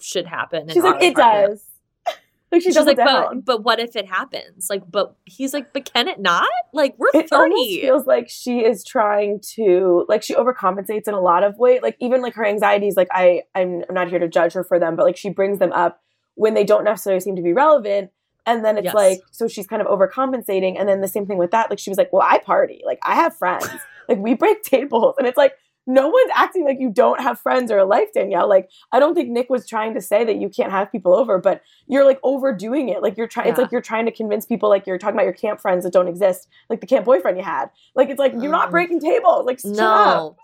should 0.00 0.26
happen." 0.26 0.68
She's 0.68 0.82
like, 0.82 1.02
it 1.02 1.12
apartment." 1.12 1.60
does. 2.06 2.14
like 2.52 2.62
she 2.62 2.72
She's 2.72 2.84
like, 2.84 2.96
down. 2.98 3.40
but 3.40 3.44
but 3.44 3.64
what 3.64 3.78
if 3.80 3.96
it 3.96 4.06
happens? 4.06 4.68
Like, 4.70 4.82
but 4.90 5.14
he's 5.24 5.52
like, 5.54 5.72
but 5.72 5.90
can 5.92 6.06
it 6.08 6.18
not? 6.20 6.48
Like, 6.72 6.94
we're 6.98 7.10
funny. 7.12 7.24
it 7.24 7.28
thirty. 7.30 7.80
feels 7.80 8.06
like 8.06 8.28
she 8.28 8.60
is 8.60 8.84
trying 8.84 9.40
to 9.54 10.04
like 10.08 10.22
she 10.22 10.34
overcompensates 10.34 11.08
in 11.08 11.14
a 11.14 11.20
lot 11.20 11.42
of 11.44 11.56
ways 11.58 11.80
like 11.82 11.96
even 12.00 12.20
like 12.22 12.34
her 12.34 12.44
anxieties 12.44 12.94
like 12.96 13.08
i 13.10 13.42
i'm, 13.54 13.84
I'm 13.88 13.94
not 13.94 14.08
here 14.08 14.18
to 14.18 14.28
judge 14.28 14.52
her 14.52 14.64
for 14.64 14.78
them 14.78 14.96
but 14.96 15.04
like 15.06 15.16
she 15.16 15.30
brings 15.30 15.58
them 15.58 15.72
up 15.72 16.00
when 16.34 16.52
they 16.54 16.64
don't 16.64 16.84
necessarily 16.84 17.20
seem 17.20 17.36
to 17.36 17.42
be 17.42 17.52
relevant 17.52 18.10
and 18.48 18.64
then 18.64 18.76
it's 18.78 18.86
Yes. 18.86 18.94
like 18.94 19.20
so 19.30 19.46
she's 19.46 19.66
kind 19.66 19.80
of 19.82 19.88
overcompensating. 19.88 20.74
And 20.78 20.88
then 20.88 21.00
the 21.00 21.08
same 21.08 21.26
thing 21.26 21.38
with 21.38 21.52
that. 21.52 21.70
Like 21.70 21.78
she 21.78 21.90
was 21.90 21.98
like 21.98 22.12
well 22.12 22.26
i 22.34 22.38
party. 22.38 22.80
Like 22.84 22.98
i 23.04 23.14
have 23.14 23.36
friends. 23.36 23.68
Like 24.10 24.18
we 24.18 24.32
break 24.32 24.62
tables. 24.62 25.16
And 25.18 25.26
it's 25.28 25.36
like 25.36 25.52
no 25.86 26.08
one's 26.08 26.30
acting 26.34 26.64
like 26.64 26.78
you 26.80 26.90
don't 26.90 27.20
have 27.20 27.38
friends 27.40 27.70
or 27.70 27.78
a 27.78 27.84
life 27.84 28.08
danielle. 28.14 28.48
Like 28.48 28.70
i 28.92 28.98
don't 28.98 29.14
think 29.14 29.28
nick 29.28 29.48
was 29.50 29.66
trying 29.66 29.92
to 29.94 30.00
say 30.00 30.24
that 30.24 30.36
you 30.42 30.48
can't 30.48 30.70
have 30.70 30.90
people 30.92 31.14
over 31.14 31.38
but 31.38 31.60
you're 31.86 32.04
like 32.10 32.18
overdoing 32.22 32.88
it. 32.88 33.02
Like 33.02 33.18
you're 33.18 33.26
trying 33.34 33.48
it's 33.50 33.58
like 33.58 33.70
you're 33.72 33.82
trying 33.92 34.06
to 34.06 34.12
convince 34.12 34.46
people 34.46 34.68
like 34.70 34.86
you're 34.86 34.96
talking 34.98 35.16
about 35.18 35.24
your 35.30 35.38
camp 35.44 35.60
friends 35.60 35.84
that 35.84 35.92
don't 35.92 36.08
exist 36.08 36.48
like 36.70 36.80
the 36.80 36.86
camp 36.86 37.04
boyfriend 37.04 37.36
you 37.36 37.44
had. 37.44 37.66
Like 37.94 38.08
it's 38.08 38.18
like 38.24 38.32
you're 38.32 38.56
not 38.60 38.68
Mm. 38.68 38.76
breaking 38.76 39.00
tables. 39.00 39.44
Like. 39.44 39.60
No. 39.64 40.36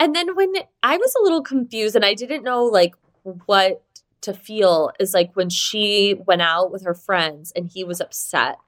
and 0.00 0.14
then 0.16 0.34
when 0.36 0.52
I 0.82 0.96
was 0.96 1.12
a 1.20 1.22
little 1.24 1.42
confused 1.42 1.96
and 1.96 2.04
I 2.04 2.14
didn't 2.14 2.44
know 2.44 2.64
like 2.64 2.94
what 3.46 3.82
to 4.22 4.32
feel 4.32 4.90
is 4.98 5.14
like 5.14 5.34
when 5.34 5.48
she 5.50 6.14
went 6.26 6.42
out 6.42 6.70
with 6.72 6.84
her 6.84 6.94
friends 6.94 7.52
and 7.54 7.68
he 7.72 7.84
was 7.84 8.00
upset 8.00 8.58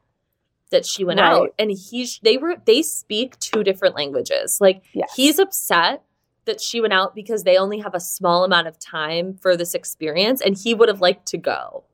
that 0.71 0.87
she 0.87 1.03
went 1.05 1.19
Right. 1.21 1.33
out 1.33 1.55
and 1.59 1.71
he 1.73 2.09
they 2.23 2.37
were 2.37 2.57
they 2.65 2.83
speak 2.83 3.39
two 3.41 3.65
different 3.65 3.97
languages. 3.97 4.59
Like 4.61 4.83
Yes. 4.93 5.13
he's 5.17 5.39
upset 5.39 6.03
that 6.45 6.61
she 6.61 6.81
went 6.81 6.93
out 6.93 7.15
because 7.15 7.43
they 7.45 7.57
only 7.57 7.81
have 7.81 7.95
a 7.95 8.01
small 8.01 8.45
amount 8.45 8.67
of 8.69 8.79
time 8.79 9.35
for 9.35 9.57
this 9.57 9.75
experience 9.75 10.41
and 10.41 10.57
he 10.57 10.73
would 10.75 10.89
have 10.89 11.01
liked 11.01 11.27
to 11.27 11.39
go. 11.39 11.85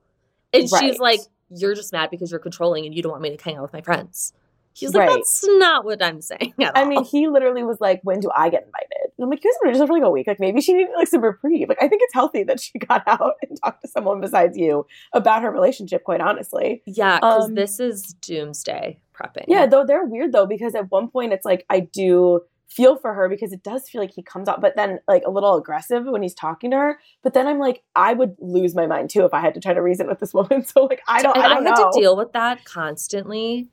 And 0.52 0.68
she's 0.68 0.98
like 0.98 1.20
you're 1.48 1.74
just 1.74 1.92
mad 1.92 2.10
because 2.10 2.30
you're 2.30 2.40
controlling 2.40 2.84
and 2.86 2.94
you 2.94 3.02
don't 3.02 3.12
want 3.12 3.22
me 3.22 3.34
to 3.36 3.42
hang 3.42 3.56
out 3.56 3.62
with 3.62 3.72
my 3.72 3.80
friends. 3.80 4.32
He's 4.78 4.92
like, 4.94 5.08
Right. 5.08 5.16
that's 5.16 5.42
not 5.46 5.84
what 5.84 6.02
I'm 6.02 6.20
saying. 6.20 6.52
I 6.74 6.84
mean, 6.84 7.02
he 7.04 7.28
literally 7.28 7.62
was 7.64 7.80
like, 7.80 8.00
"When 8.04 8.20
do 8.20 8.30
I 8.34 8.50
get 8.50 8.64
invited?" 8.64 9.12
And 9.16 9.24
I'm 9.24 9.30
like, 9.30 9.42
"You 9.42 9.50
guys 9.50 9.58
were 9.64 9.72
just 9.72 9.86
for 9.86 9.92
like 9.94 10.02
a 10.02 10.10
week. 10.10 10.26
Like, 10.26 10.38
maybe 10.40 10.60
she 10.60 10.74
needed 10.74 10.92
like 10.96 11.08
some 11.08 11.22
reprieve. 11.22 11.68
Like, 11.70 11.82
I 11.82 11.88
think 11.88 12.02
it's 12.04 12.12
healthy 12.12 12.42
that 12.44 12.60
she 12.60 12.78
got 12.78 13.02
out 13.06 13.34
and 13.48 13.58
talked 13.62 13.82
to 13.82 13.88
someone 13.88 14.20
besides 14.20 14.56
you 14.58 14.86
about 15.14 15.42
her 15.42 15.50
relationship. 15.50 16.04
Quite 16.04 16.20
honestly, 16.20 16.82
Yeah, 16.86 17.16
because 17.16 17.46
Um, 17.46 17.54
this 17.54 17.80
is 17.80 18.02
doomsday 18.20 19.00
prepping. 19.14 19.44
yeah. 19.48 19.66
Though 19.66 19.84
they're 19.86 20.04
weird 20.04 20.32
though 20.32 20.46
because 20.46 20.74
at 20.74 20.90
one 20.90 21.08
point 21.08 21.32
it's 21.32 21.44
like 21.46 21.64
I 21.70 21.80
do 21.80 22.42
feel 22.68 22.96
for 22.96 23.14
her 23.14 23.28
because 23.28 23.52
it 23.52 23.62
does 23.62 23.88
feel 23.88 24.00
like 24.02 24.10
he 24.10 24.22
comes 24.22 24.48
out, 24.48 24.60
but 24.60 24.76
then 24.76 24.98
like 25.08 25.22
a 25.24 25.30
little 25.30 25.56
aggressive 25.56 26.04
when 26.04 26.20
he's 26.20 26.34
talking 26.34 26.70
to 26.72 26.76
her. 26.76 26.98
But 27.22 27.32
then 27.32 27.46
I'm 27.46 27.58
like, 27.58 27.82
I 27.94 28.12
would 28.12 28.36
lose 28.40 28.74
my 28.74 28.86
mind 28.86 29.08
too 29.08 29.24
if 29.24 29.32
I 29.32 29.40
had 29.40 29.54
to 29.54 29.60
try 29.60 29.72
to 29.72 29.80
reason 29.80 30.06
with 30.08 30.18
this 30.18 30.34
woman. 30.34 30.62
So 30.66 30.84
like, 30.84 31.00
I 31.08 31.22
don't. 31.22 31.34
and 31.36 31.46
I 31.46 31.46
I, 31.46 31.54
don't 31.54 31.64
had 31.66 31.78
know. 31.78 31.90
to 31.92 31.98
deal 32.00 32.16
with 32.16 32.32
that 32.32 32.64
constantly. 32.66 33.68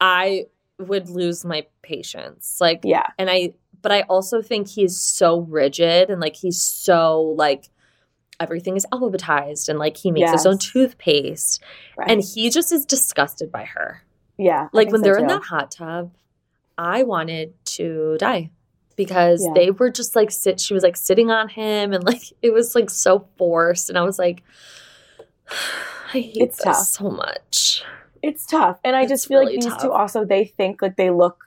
I 0.00 0.46
would 0.78 1.08
lose 1.08 1.44
my 1.44 1.66
patience. 1.82 2.58
Like, 2.60 2.80
Yeah. 2.84 3.06
and 3.18 3.30
I, 3.30 3.54
but 3.82 3.92
I 3.92 4.02
also 4.02 4.42
think 4.42 4.68
he's 4.68 4.98
so 4.98 5.40
rigid 5.40 6.10
and 6.10 6.20
like 6.20 6.36
he's 6.36 6.60
so 6.60 7.22
like 7.36 7.68
everything 8.40 8.76
is 8.76 8.84
alphabetized 8.92 9.68
and 9.68 9.78
like 9.78 9.96
he 9.96 10.10
makes 10.10 10.30
his 10.32 10.44
own 10.44 10.58
toothpaste 10.58 11.62
Right. 11.96 12.10
and 12.10 12.22
he 12.22 12.50
just 12.50 12.72
is 12.72 12.84
disgusted 12.84 13.50
by 13.50 13.64
her. 13.64 14.02
yeah. 14.36 14.68
Like 14.72 14.90
when 14.90 15.00
so, 15.00 15.04
they're 15.04 15.18
in 15.18 15.28
that 15.28 15.42
hot 15.44 15.70
tub, 15.70 16.12
I 16.76 17.04
wanted 17.04 17.54
to 17.76 18.16
die 18.18 18.50
because 18.96 19.42
Yeah. 19.44 19.52
they 19.54 19.70
were 19.70 19.88
just 19.90 20.14
like 20.16 20.30
sit. 20.30 20.60
She 20.60 20.74
was 20.74 20.82
like 20.82 20.96
sitting 20.96 21.30
on 21.30 21.48
him, 21.48 21.92
and 21.94 22.04
like 22.04 22.22
it 22.42 22.52
was 22.52 22.74
like 22.74 22.90
so 22.90 23.26
forced, 23.38 23.88
and 23.88 23.96
I 23.96 24.02
was 24.02 24.18
like, 24.18 24.42
I 26.12 26.20
hate 26.20 26.36
It's 26.36 26.56
this 26.58 26.64
tough. 26.64 26.76
so 26.86 27.10
much. 27.10 27.82
It's 28.22 28.46
tough. 28.46 28.78
And 28.84 28.94
I 28.96 29.02
It's 29.02 29.10
just 29.10 29.28
feel 29.28 29.40
really 29.40 29.54
like 29.56 29.62
these 29.64 29.72
tough. 29.72 29.82
two 29.82 29.92
also 29.92 30.24
they 30.24 30.44
think 30.44 30.82
like 30.82 30.96
they 30.96 31.10
look 31.10 31.42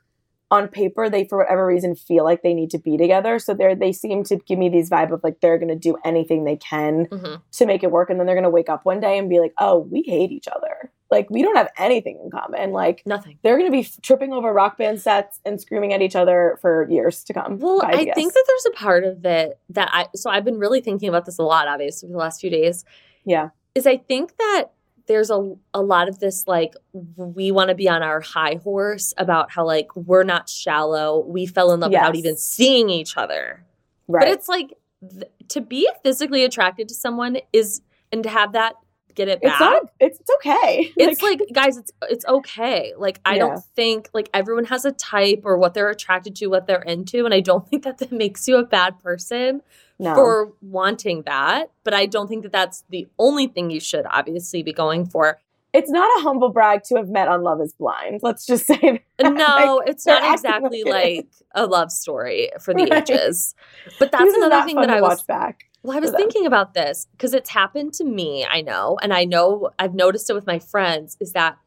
on 0.51 0.67
paper, 0.67 1.09
they 1.09 1.25
for 1.25 1.37
whatever 1.37 1.63
reason 1.63 1.93
feel 1.93 2.23
like 2.23 2.41
they 2.41 2.55
need 2.55 2.71
to 2.71 2.79
be 2.79 2.97
together. 2.97 3.37
So 3.37 3.53
they're 3.53 3.75
they 3.75 3.91
seem 3.91 4.23
to 4.25 4.35
give 4.37 4.57
me 4.57 4.67
these 4.69 4.89
vibe 4.89 5.11
of 5.11 5.23
like 5.23 5.41
they're 5.41 5.59
gonna 5.59 5.75
do 5.75 5.95
anything 6.03 6.43
they 6.43 6.55
can 6.57 7.05
Mhm. 7.05 7.41
to 7.51 7.65
make 7.67 7.83
it 7.83 7.91
work. 7.91 8.09
And 8.09 8.19
then 8.19 8.25
they're 8.25 8.35
gonna 8.35 8.49
wake 8.49 8.67
up 8.69 8.83
one 8.83 8.99
day 8.99 9.17
and 9.19 9.29
be 9.29 9.39
like, 9.39 9.53
Oh, 9.59 9.77
we 9.91 10.01
hate 10.01 10.31
each 10.31 10.47
other. 10.47 10.91
Like 11.11 11.29
we 11.29 11.43
don't 11.43 11.55
have 11.55 11.69
anything 11.77 12.19
in 12.23 12.31
common. 12.31 12.71
Like 12.71 13.03
Nothing. 13.05 13.37
they're 13.43 13.57
gonna 13.59 13.69
be 13.69 13.81
f- 13.81 13.99
tripping 14.01 14.33
over 14.33 14.51
rock 14.51 14.77
band 14.79 14.99
sets 15.01 15.39
and 15.45 15.61
screaming 15.61 15.93
at 15.93 16.01
each 16.01 16.15
other 16.15 16.57
for 16.61 16.87
years 16.89 17.23
to 17.25 17.33
come. 17.33 17.59
Well, 17.59 17.81
I 17.83 17.91
I 17.91 18.03
guess. 18.05 18.15
think 18.15 18.33
that 18.33 18.43
there's 18.47 18.65
a 18.65 18.71
part 18.77 19.03
of 19.03 19.23
it 19.25 19.59
that 19.69 19.89
I. 19.91 20.07
So 20.15 20.31
I've 20.31 20.45
been 20.45 20.57
really 20.57 20.81
thinking 20.81 21.09
about 21.09 21.25
this 21.25 21.37
a 21.37 21.43
lot, 21.43 21.67
obviously, 21.67 22.07
for 22.09 22.13
the 22.13 22.17
last 22.19 22.41
few 22.41 22.49
days. 22.49 22.85
Yeah. 23.25 23.49
is 23.75 23.85
I 23.85 23.97
think 23.97 24.35
that 24.37 24.65
there's 25.09 25.29
a 25.31 25.55
a 25.73 25.81
lot 25.81 26.07
of 26.07 26.19
this 26.19 26.45
like 26.47 26.75
we 27.17 27.51
want 27.51 27.67
to 27.69 27.75
be 27.75 27.89
on 27.89 28.01
our 28.03 28.21
high 28.21 28.59
horse 28.63 29.11
about 29.17 29.51
how 29.51 29.65
like 29.65 29.93
we're 29.95 30.23
not 30.23 30.47
shallow. 30.47 31.25
We 31.27 31.45
fell 31.47 31.73
in 31.73 31.81
love 31.81 31.91
without 31.91 32.15
even 32.15 32.37
seeing 32.37 32.89
each 32.89 33.17
other. 33.17 33.65
Right. 34.07 34.21
But 34.21 34.29
it's 34.29 34.47
like 34.47 34.75
th- 35.01 35.31
to 35.49 35.61
be 35.61 35.89
physically 36.03 36.43
attracted 36.45 36.87
to 36.89 36.93
someone 36.95 37.39
is 37.51 37.81
and 38.11 38.23
to 38.23 38.29
have 38.29 38.53
that 38.53 38.75
get 39.15 39.27
it 39.27 39.41
back. 39.41 39.51
it's 39.53 39.59
not 39.59 39.83
it's, 39.99 40.19
it's 40.19 40.29
okay. 40.37 40.93
it's 40.97 41.21
like 41.23 41.41
guys, 41.53 41.75
it's 41.77 41.91
it's 42.07 42.25
okay. 42.25 42.93
Like 42.95 43.19
I 43.25 43.33
Yeah. 43.33 43.39
don't 43.47 43.63
think 43.75 44.09
like 44.13 44.29
everyone 44.33 44.65
has 44.65 44.85
a 44.85 44.91
type 44.91 45.41
or 45.43 45.57
what 45.57 45.73
they're 45.73 45.89
attracted 45.89 46.35
to, 46.37 46.47
what 46.47 46.67
they're 46.67 46.83
into, 46.83 47.25
and 47.25 47.33
I 47.33 47.39
don't 47.39 47.67
think 47.69 47.83
that 47.83 47.97
that 47.97 48.11
makes 48.11 48.47
you 48.47 48.57
a 48.57 48.63
bad 48.63 48.99
person 48.99 49.63
no. 49.99 50.15
for 50.15 50.53
wanting 50.61 51.23
that. 51.23 51.71
But 51.83 51.93
I 51.93 52.05
don't 52.05 52.27
think 52.27 52.43
that 52.43 52.51
that's 52.51 52.83
the 52.89 53.07
only 53.19 53.47
thing 53.47 53.69
you 53.69 53.79
should 53.79 54.05
obviously 54.09 54.63
be 54.63 54.73
going 54.73 55.05
for. 55.05 55.39
it's 55.73 55.91
not 55.91 56.09
a 56.17 56.21
humble 56.23 56.49
brag 56.49 56.81
to 56.85 56.95
have 56.95 57.09
met 57.09 57.27
on 57.27 57.43
Love 57.43 57.61
is 57.61 57.73
Blind. 57.73 58.21
Let's 58.23 58.45
just 58.45 58.65
say 58.65 59.03
that. 59.19 59.33
No, 59.33 59.79
it's 59.85 60.05
not 60.05 60.33
exactly 60.33 60.83
like 60.83 61.27
a 61.53 61.65
love 61.67 61.91
story 61.91 62.49
for 62.61 62.73
the 62.73 62.83
Right. 62.89 63.09
ages. 63.09 63.53
But 63.99 64.11
that's 64.11 64.23
This 64.23 64.35
another 64.35 64.65
thing 64.65 64.77
that 64.77 64.89
I 64.89 65.01
watch 65.01 65.09
was 65.09 65.23
back. 65.23 65.65
well, 65.83 65.95
I 65.97 65.99
was 65.99 66.11
thinking 66.11 66.45
about 66.47 66.73
this 66.73 67.07
because 67.11 67.33
it's 67.33 67.49
happened 67.49 67.93
to 67.95 68.03
me, 68.05 68.47
I 68.49 68.61
know, 68.61 68.97
and 69.03 69.13
I 69.13 69.25
know 69.25 69.69
I've 69.77 69.93
noticed 69.93 70.29
it 70.29 70.33
with 70.33 70.47
my 70.47 70.57
friends 70.57 71.17
is 71.19 71.33
that 71.33 71.57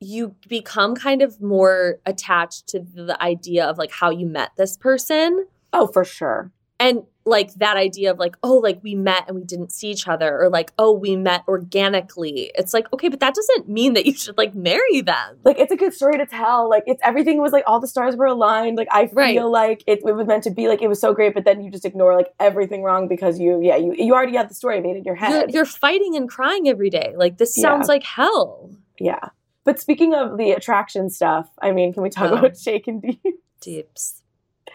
you 0.00 0.34
become 0.48 0.94
kind 0.94 1.22
of 1.22 1.40
more 1.42 1.98
attached 2.06 2.68
to 2.68 2.80
the 2.80 3.20
idea 3.22 3.64
of 3.66 3.78
like 3.78 3.90
how 3.90 4.10
you 4.10 4.26
met 4.26 4.50
this 4.56 4.76
person 4.76 5.46
Oh, 5.72 5.86
for 5.86 6.04
sure. 6.04 6.50
and 6.80 7.02
like 7.28 7.52
that 7.54 7.76
idea 7.76 8.10
of 8.10 8.18
like 8.18 8.36
oh 8.42 8.54
like 8.56 8.78
we 8.82 8.94
met 8.94 9.24
and 9.28 9.36
we 9.36 9.44
didn't 9.44 9.70
see 9.70 9.88
each 9.90 10.08
other 10.08 10.40
or 10.40 10.48
like 10.48 10.72
oh 10.78 10.92
we 10.92 11.14
met 11.16 11.42
organically 11.46 12.50
it's 12.54 12.72
like 12.74 12.90
okay 12.92 13.08
but 13.08 13.20
that 13.20 13.34
doesn't 13.34 13.68
mean 13.68 13.92
that 13.94 14.06
you 14.06 14.14
should 14.14 14.36
like 14.38 14.54
marry 14.54 15.00
them 15.00 15.38
Like 15.44 15.58
it's 15.58 15.70
a 15.72 15.76
good 15.76 15.94
story 15.94 16.16
to 16.18 16.26
tell. 16.26 16.68
Like 16.68 16.84
it's 16.86 17.00
everything 17.04 17.40
was 17.40 17.52
like 17.52 17.64
all 17.66 17.80
the 17.80 17.86
stars 17.86 18.16
were 18.16 18.26
aligned. 18.26 18.76
Like 18.76 18.88
I 18.90 19.06
feel 19.06 19.14
Right. 19.16 19.42
like 19.42 19.84
it, 19.86 20.00
it 20.06 20.14
was 20.14 20.26
meant 20.26 20.44
to 20.44 20.50
be 20.50 20.68
like 20.68 20.82
it 20.82 20.88
was 20.88 21.00
so 21.00 21.12
great, 21.14 21.34
but 21.34 21.44
then 21.44 21.62
you 21.62 21.70
just 21.70 21.84
ignore 21.84 22.14
like 22.16 22.28
everything 22.40 22.82
wrong 22.82 23.08
because 23.08 23.38
you 23.38 23.60
yeah 23.62 23.76
you 23.76 23.94
you 23.96 24.14
already 24.14 24.36
had 24.36 24.48
the 24.50 24.54
story 24.54 24.80
made 24.80 24.96
in 24.96 25.04
your 25.04 25.16
you're, 25.16 25.16
head. 25.16 25.52
you're 25.52 25.64
fighting 25.64 26.16
and 26.16 26.28
crying 26.28 26.68
every 26.68 26.90
day 26.90 27.14
like 27.16 27.38
this 27.38 27.54
sounds 27.54 27.86
Yeah. 27.88 27.94
like 27.94 28.02
hell 28.04 28.70
yeah. 28.98 29.28
But 29.64 29.78
speaking 29.78 30.14
of 30.14 30.38
the 30.38 30.52
attraction 30.52 31.10
stuff, 31.10 31.46
I 31.60 31.72
mean, 31.72 31.92
can 31.92 32.02
we 32.02 32.08
talk 32.10 32.30
Oh. 32.32 32.36
about 32.38 32.56
Shake 32.64 32.88
and 32.88 33.02
Deep? 33.02 33.20
Deeps. 33.60 34.22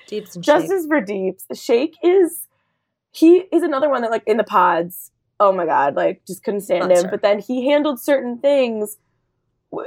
Deeps 0.08 0.36
and 0.36 0.46
Shake. 0.46 0.70
For 0.88 1.02
Deeps. 1.02 1.46
Shake 1.54 1.96
is 2.04 2.48
he 3.12 3.46
is 3.52 3.64
another 3.64 3.90
one 3.90 4.02
that 4.02 4.12
like 4.12 4.24
in 4.28 4.38
the 4.38 4.44
pods. 4.44 5.12
Oh 5.40 5.52
my 5.52 5.66
god, 5.66 5.96
like 5.96 6.22
just 6.26 6.44
couldn't 6.44 6.62
stand 6.62 6.88
Monster. 6.88 7.06
him. 7.06 7.12
But 7.12 7.22
then 7.22 7.40
he 7.40 7.70
handled 7.70 8.00
certain 8.00 8.40
things. 8.40 8.98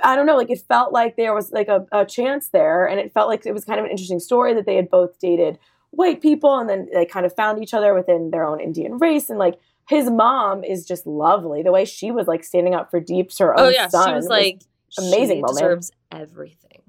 I 0.02 0.16
don't 0.16 0.26
know, 0.26 0.36
like 0.36 0.50
it 0.50 0.60
felt 0.66 0.92
like 0.92 1.16
there 1.16 1.32
was 1.32 1.52
like 1.52 1.68
a, 1.68 1.86
a 1.92 2.04
chance 2.04 2.48
there, 2.48 2.86
and 2.86 2.98
it 2.98 3.12
felt 3.12 3.28
like 3.28 3.46
it 3.46 3.52
was 3.52 3.64
kind 3.64 3.78
of 3.78 3.84
an 3.84 3.90
interesting 3.90 4.18
story 4.18 4.52
that 4.54 4.66
they 4.66 4.74
had 4.74 4.90
both 4.90 5.18
dated 5.20 5.58
white 5.90 6.20
people, 6.20 6.58
and 6.58 6.68
then 6.68 6.88
they 6.92 7.06
kind 7.06 7.24
of 7.24 7.34
found 7.34 7.62
each 7.62 7.72
other 7.72 7.94
within 7.94 8.30
their 8.30 8.44
own 8.44 8.60
Indian 8.60 8.98
race, 8.98 9.30
and 9.30 9.38
like 9.38 9.58
his 9.88 10.10
mom 10.10 10.64
is 10.64 10.84
just 10.84 11.06
lovely. 11.06 11.62
The 11.62 11.70
way 11.72 11.84
she 11.84 12.10
was 12.10 12.26
like 12.26 12.42
standing 12.42 12.74
up 12.74 12.90
for 12.90 12.98
Deeps, 12.98 13.38
her 13.38 13.58
oh, 13.58 13.62
own 13.62 13.66
Oh 13.68 13.70
yeah, 13.70 13.88
son, 13.88 14.08
she 14.08 14.14
was 14.14 14.26
like 14.26 14.60
amazing 14.98 15.36
she 15.36 15.42
moment. 15.42 15.58
deserves 15.58 15.92
everything. 16.10 16.82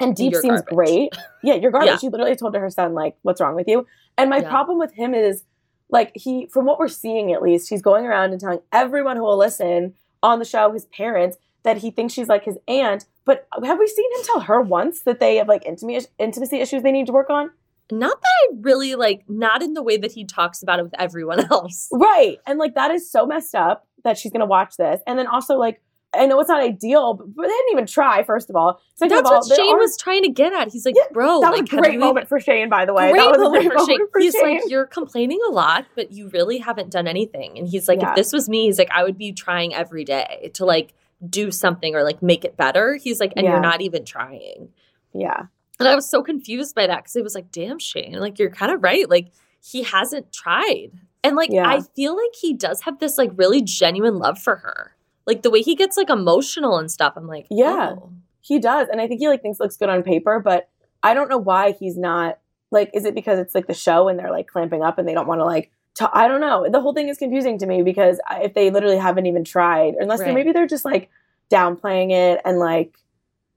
And 0.00 0.16
Deep 0.16 0.32
You're 0.32 0.42
seems 0.42 0.62
garbage. 0.62 0.74
great. 0.74 1.12
Yeah, 1.42 1.54
you're 1.54 1.70
garbage. 1.72 1.88
Yeah. 1.90 1.96
She 1.98 2.08
literally 2.08 2.36
told 2.36 2.54
her 2.54 2.70
son, 2.70 2.94
like, 2.94 3.16
what's 3.22 3.40
wrong 3.40 3.54
with 3.54 3.68
you? 3.68 3.86
And 4.18 4.30
my 4.30 4.38
Yeah. 4.38 4.48
problem 4.50 4.78
with 4.78 4.92
him 4.94 5.14
is, 5.14 5.44
like, 5.90 6.12
he, 6.14 6.46
from 6.46 6.64
what 6.66 6.78
we're 6.78 6.88
seeing 6.88 7.32
at 7.32 7.42
least, 7.42 7.68
he's 7.68 7.82
going 7.82 8.06
around 8.06 8.32
and 8.32 8.40
telling 8.40 8.60
everyone 8.72 9.16
who 9.16 9.22
will 9.24 9.36
listen 9.38 9.94
on 10.22 10.38
the 10.38 10.44
show, 10.44 10.72
his 10.72 10.86
parents, 10.86 11.36
that 11.62 11.78
he 11.78 11.90
thinks 11.90 12.14
she's 12.14 12.28
like 12.28 12.44
his 12.44 12.56
aunt. 12.68 13.04
But 13.24 13.46
have 13.62 13.78
we 13.78 13.86
seen 13.86 14.10
him 14.16 14.24
tell 14.24 14.40
her 14.40 14.60
once 14.60 15.02
that 15.02 15.20
they 15.20 15.36
have 15.36 15.46
like 15.48 15.64
intimacy 15.66 16.06
intimacy 16.18 16.58
issues 16.60 16.82
they 16.82 16.92
need 16.92 17.06
to 17.06 17.12
work 17.12 17.28
on? 17.30 17.50
Not 17.92 18.20
that 18.20 18.26
I 18.50 18.54
really 18.60 18.94
like, 18.94 19.24
not 19.28 19.62
in 19.62 19.74
the 19.74 19.82
way 19.82 19.96
that 19.98 20.12
he 20.12 20.24
talks 20.24 20.62
about 20.62 20.78
it 20.78 20.84
with 20.84 20.94
everyone 20.98 21.40
else. 21.50 21.88
Right. 21.92 22.38
And 22.46 22.58
like 22.58 22.74
that 22.76 22.90
is 22.90 23.10
so 23.10 23.26
messed 23.26 23.54
up 23.54 23.86
that 24.04 24.16
she's 24.16 24.32
gonna 24.32 24.46
watch 24.46 24.76
this. 24.78 25.00
And 25.06 25.18
then 25.18 25.26
also 25.26 25.56
like 25.58 25.82
I 26.12 26.26
know 26.26 26.40
it's 26.40 26.48
not 26.48 26.60
ideal, 26.60 27.14
but 27.14 27.42
they 27.42 27.48
didn't 27.48 27.72
even 27.72 27.86
try, 27.86 28.24
first 28.24 28.50
of 28.50 28.56
all. 28.56 28.80
Second 28.96 29.16
That's 29.16 29.30
of 29.30 29.34
all, 29.36 29.40
what 29.48 29.56
Shayne 29.56 29.76
was 29.78 29.96
trying 29.96 30.22
to 30.24 30.28
get 30.28 30.52
at. 30.52 30.72
He's 30.72 30.84
like, 30.84 30.96
Yeah, 30.96 31.04
bro, 31.12 31.40
that 31.40 31.52
like, 31.52 31.62
was 31.62 31.72
a 31.72 31.76
great 31.76 31.98
moment 32.00 32.28
for 32.28 32.40
Shayne, 32.40 32.68
by 32.68 32.84
the 32.84 32.92
way. 32.92 33.12
Great 33.12 33.20
that 33.20 33.30
was 33.30 33.38
moment 33.38 33.64
a 33.64 33.68
great 33.68 33.78
for 33.78 33.86
Shayne. 33.86 33.98
moment 33.98 34.10
for 34.12 34.20
He's 34.20 34.34
Shayne. 34.34 34.54
like, 34.60 34.62
you're 34.68 34.86
complaining 34.86 35.38
a 35.48 35.52
lot, 35.52 35.86
but 35.94 36.10
you 36.10 36.28
really 36.30 36.58
haven't 36.58 36.90
done 36.90 37.06
anything. 37.06 37.56
And 37.58 37.68
he's 37.68 37.86
like, 37.86 38.00
Yeah. 38.00 38.10
if 38.10 38.16
this 38.16 38.32
was 38.32 38.48
me, 38.48 38.66
he's 38.66 38.78
like, 38.78 38.90
I 38.92 39.04
would 39.04 39.16
be 39.18 39.32
trying 39.32 39.72
every 39.72 40.04
day 40.04 40.50
to 40.54 40.64
like 40.64 40.94
do 41.28 41.52
something 41.52 41.94
or 41.94 42.02
like 42.02 42.22
make 42.22 42.44
it 42.44 42.56
better. 42.56 42.96
He's 42.96 43.20
like, 43.20 43.32
and 43.36 43.44
Yeah. 43.44 43.52
you're 43.52 43.60
not 43.60 43.80
even 43.80 44.04
trying. 44.04 44.70
yeah. 45.14 45.42
And 45.78 45.88
I 45.88 45.94
was 45.94 46.10
so 46.10 46.22
confused 46.22 46.74
by 46.74 46.86
that 46.88 46.98
because 47.04 47.16
it 47.16 47.22
was 47.22 47.34
like, 47.34 47.50
damn, 47.52 47.78
Shayne, 47.78 48.12
like 48.14 48.38
you're 48.38 48.50
kind 48.50 48.70
of 48.72 48.82
right. 48.82 49.08
Like 49.08 49.28
he 49.64 49.82
hasn't 49.84 50.30
tried. 50.32 50.90
And 51.24 51.36
like 51.36 51.50
Yeah. 51.52 51.66
I 51.68 51.80
feel 51.96 52.14
like 52.16 52.34
he 52.38 52.52
does 52.52 52.82
have 52.82 52.98
this 52.98 53.16
like 53.16 53.30
really 53.36 53.62
genuine 53.62 54.18
love 54.18 54.38
for 54.38 54.56
her. 54.56 54.94
Like 55.30 55.42
the 55.42 55.50
way 55.50 55.62
he 55.62 55.74
gets 55.76 55.96
like 55.96 56.10
emotional 56.10 56.76
and 56.78 56.90
stuff. 56.90 57.12
I'm 57.16 57.26
like, 57.28 57.46
Yeah. 57.50 57.94
oh. 57.96 58.10
He 58.40 58.58
does, 58.58 58.88
and 58.90 59.00
I 59.00 59.06
think 59.06 59.20
he 59.20 59.28
like 59.28 59.42
thinks 59.42 59.60
looks 59.60 59.76
good 59.76 59.88
on 59.90 60.02
paper, 60.02 60.40
but 60.40 60.68
I 61.02 61.14
don't 61.14 61.28
know 61.28 61.38
why 61.38 61.70
he's 61.72 61.96
not 61.96 62.38
like. 62.70 62.90
Is 62.94 63.04
it 63.04 63.14
because 63.14 63.38
it's 63.38 63.54
like 63.54 63.66
the 63.68 63.74
show 63.74 64.08
and 64.08 64.18
they're 64.18 64.30
like 64.30 64.48
clamping 64.48 64.82
up 64.82 64.98
and 64.98 65.06
they 65.06 65.14
don't 65.14 65.28
want 65.28 65.40
to 65.40 65.44
like? 65.44 65.70
T- 65.94 66.06
I 66.12 66.26
don't 66.26 66.40
know. 66.40 66.66
The 66.68 66.80
whole 66.80 66.94
thing 66.94 67.08
is 67.08 67.18
confusing 67.18 67.58
to 67.58 67.66
me 67.66 67.82
because 67.82 68.18
if 68.40 68.54
they 68.54 68.70
literally 68.70 68.96
haven't 68.96 69.26
even 69.26 69.44
tried, 69.44 69.94
unless 70.00 70.20
they 70.20 70.34
maybe 70.34 70.52
they're 70.52 70.66
just 70.66 70.84
like 70.84 71.10
downplaying 71.50 72.10
it 72.12 72.40
and 72.44 72.58
like. 72.58 72.96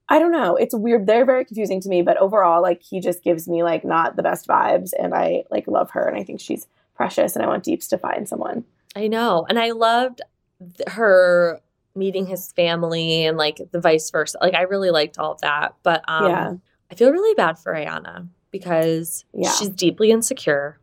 I 0.09 0.19
don't 0.19 0.33
know. 0.33 0.57
It's 0.57 0.75
weird. 0.75 1.07
They're 1.07 1.25
very 1.25 1.45
confusing 1.45 1.79
to 1.81 1.89
me, 1.89 2.01
but 2.01 2.17
overall, 2.17 2.61
like 2.61 2.83
he 2.83 2.99
just 2.99 3.23
gives 3.23 3.47
me 3.47 3.63
like 3.63 3.85
not 3.85 4.17
the 4.17 4.21
best 4.21 4.47
vibes, 4.47 4.91
and 4.99 5.15
I 5.15 5.45
like 5.49 5.65
love 5.65 5.91
her, 5.91 6.05
and 6.05 6.17
I 6.17 6.23
think 6.23 6.41
she's 6.41 6.67
precious, 6.93 7.35
and 7.35 7.43
I 7.43 7.47
want 7.47 7.63
Deeps 7.63 7.87
to 7.87 7.97
find 7.97 8.27
someone. 8.27 8.65
I 8.95 9.07
know. 9.07 9.45
And 9.47 9.57
I 9.57 9.71
loved 9.71 10.21
th- 10.59 10.89
her 10.89 11.61
meeting 11.95 12.25
his 12.25 12.51
family 12.53 13.25
and 13.25 13.37
like 13.37 13.59
the 13.71 13.79
vice 13.79 14.09
versa. 14.09 14.37
Like 14.41 14.55
I 14.55 14.61
really 14.63 14.89
liked 14.89 15.17
all 15.19 15.33
of 15.33 15.41
that. 15.41 15.75
But 15.83 16.03
um 16.07 16.27
Yeah. 16.29 16.53
I 16.91 16.95
feel 16.95 17.11
really 17.11 17.33
bad 17.35 17.57
for 17.59 17.73
Iyanna 17.73 18.27
because 18.51 19.25
Yeah. 19.33 19.51
she's 19.51 19.69
deeply 19.69 20.11
insecure. 20.11 20.79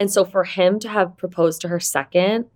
And 0.00 0.10
so 0.10 0.24
for 0.24 0.44
him 0.44 0.78
to 0.80 0.88
have 0.88 1.18
proposed 1.18 1.60
to 1.60 1.68
her 1.68 1.78
second, 1.78 2.46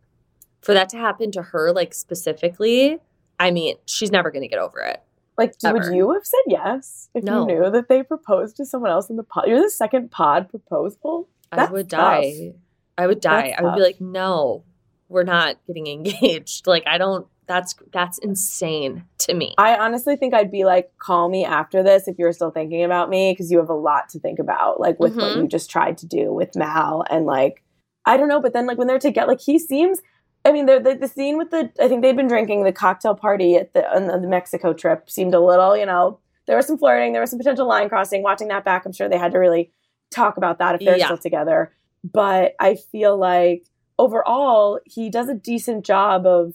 for 0.62 0.72
that 0.72 0.88
to 0.90 0.96
happen 0.96 1.30
to 1.32 1.42
her 1.42 1.70
like 1.72 1.92
specifically, 1.92 2.98
I 3.38 3.50
mean, 3.50 3.76
she's 3.84 4.10
never 4.10 4.30
going 4.30 4.40
to 4.42 4.48
get 4.48 4.58
over 4.58 4.80
it. 4.80 5.02
Like, 5.36 5.52
would 5.62 5.94
you 5.94 6.12
have 6.12 6.24
said 6.24 6.40
yes 6.46 7.10
if 7.12 7.22
No. 7.22 7.40
you 7.40 7.46
knew 7.60 7.70
that 7.70 7.88
they 7.90 8.02
proposed 8.02 8.56
to 8.56 8.64
someone 8.64 8.90
else 8.90 9.10
in 9.10 9.16
the 9.16 9.22
pod? 9.22 9.44
You're 9.46 9.60
the 9.60 9.68
second 9.68 10.10
pod 10.10 10.48
proposal. 10.48 11.28
I 11.52 11.56
That's 11.56 11.72
would 11.72 11.90
tough. 11.90 12.00
die. 12.22 12.54
I 12.96 13.06
would 13.06 13.20
die. 13.20 13.48
That's 13.48 13.60
I 13.60 13.62
would 13.62 13.74
be 13.74 13.82
like, 13.82 14.00
"No, 14.00 14.64
we're 15.10 15.22
not 15.24 15.56
getting 15.66 15.86
engaged." 15.96 16.66
Like 16.66 16.84
I 16.86 16.96
don't 16.96 17.26
that's 17.46 17.74
that's 17.92 18.18
insane 18.18 19.04
to 19.18 19.34
me. 19.34 19.54
I 19.58 19.76
honestly 19.76 20.16
think 20.16 20.34
I'd 20.34 20.50
be 20.50 20.64
like, 20.64 20.90
call 20.98 21.28
me 21.28 21.44
after 21.44 21.82
this 21.82 22.08
if 22.08 22.18
you're 22.18 22.32
still 22.32 22.50
thinking 22.50 22.82
about 22.84 23.08
me 23.08 23.32
because 23.32 23.50
you 23.50 23.58
have 23.58 23.68
a 23.70 23.74
lot 23.74 24.08
to 24.10 24.18
think 24.20 24.38
about, 24.38 24.80
like 24.80 24.98
with 24.98 25.14
what 25.16 25.32
Mhm. 25.32 25.36
you 25.42 25.48
just 25.48 25.70
tried 25.70 25.98
to 25.98 26.06
do 26.06 26.32
with 26.32 26.56
Mal 26.56 27.04
and 27.10 27.24
like, 27.26 27.62
I 28.04 28.16
don't 28.16 28.28
know. 28.28 28.40
But 28.40 28.52
then 28.52 28.66
like 28.66 28.78
when 28.78 28.86
they're 28.86 28.98
together, 28.98 29.28
like 29.28 29.40
he 29.40 29.58
seems. 29.58 30.00
I 30.44 30.52
mean, 30.52 30.66
the, 30.66 30.78
the 30.78 30.94
the 30.94 31.08
scene 31.08 31.38
with 31.38 31.50
the 31.50 31.72
I 31.80 31.88
think 31.88 32.02
they'd 32.02 32.14
been 32.16 32.28
drinking 32.28 32.62
the 32.62 32.72
cocktail 32.72 33.16
party 33.16 33.56
at 33.56 33.72
the 33.74 33.84
on 33.92 34.06
the 34.06 34.28
Mexico 34.28 34.72
trip 34.72 35.10
seemed 35.10 35.34
a 35.34 35.40
little, 35.40 35.76
you 35.76 35.84
know, 35.86 36.20
there 36.46 36.56
was 36.56 36.66
some 36.68 36.78
flirting, 36.78 37.12
there 37.12 37.20
was 37.20 37.30
some 37.30 37.38
potential 37.40 37.66
line 37.66 37.88
crossing. 37.88 38.22
Watching 38.22 38.46
that 38.48 38.64
back, 38.64 38.86
I'm 38.86 38.92
sure 38.92 39.08
they 39.08 39.18
had 39.18 39.32
to 39.32 39.38
really 39.38 39.72
talk 40.12 40.36
about 40.36 40.58
that 40.60 40.76
if 40.76 40.82
they're 40.82 40.96
Yeah. 40.98 41.06
still 41.06 41.18
together. 41.18 41.72
But 42.04 42.54
I 42.60 42.76
feel 42.76 43.16
like 43.16 43.64
overall 43.98 44.78
he 44.84 45.10
does 45.10 45.28
a 45.28 45.34
decent 45.34 45.84
job 45.84 46.26
of 46.26 46.54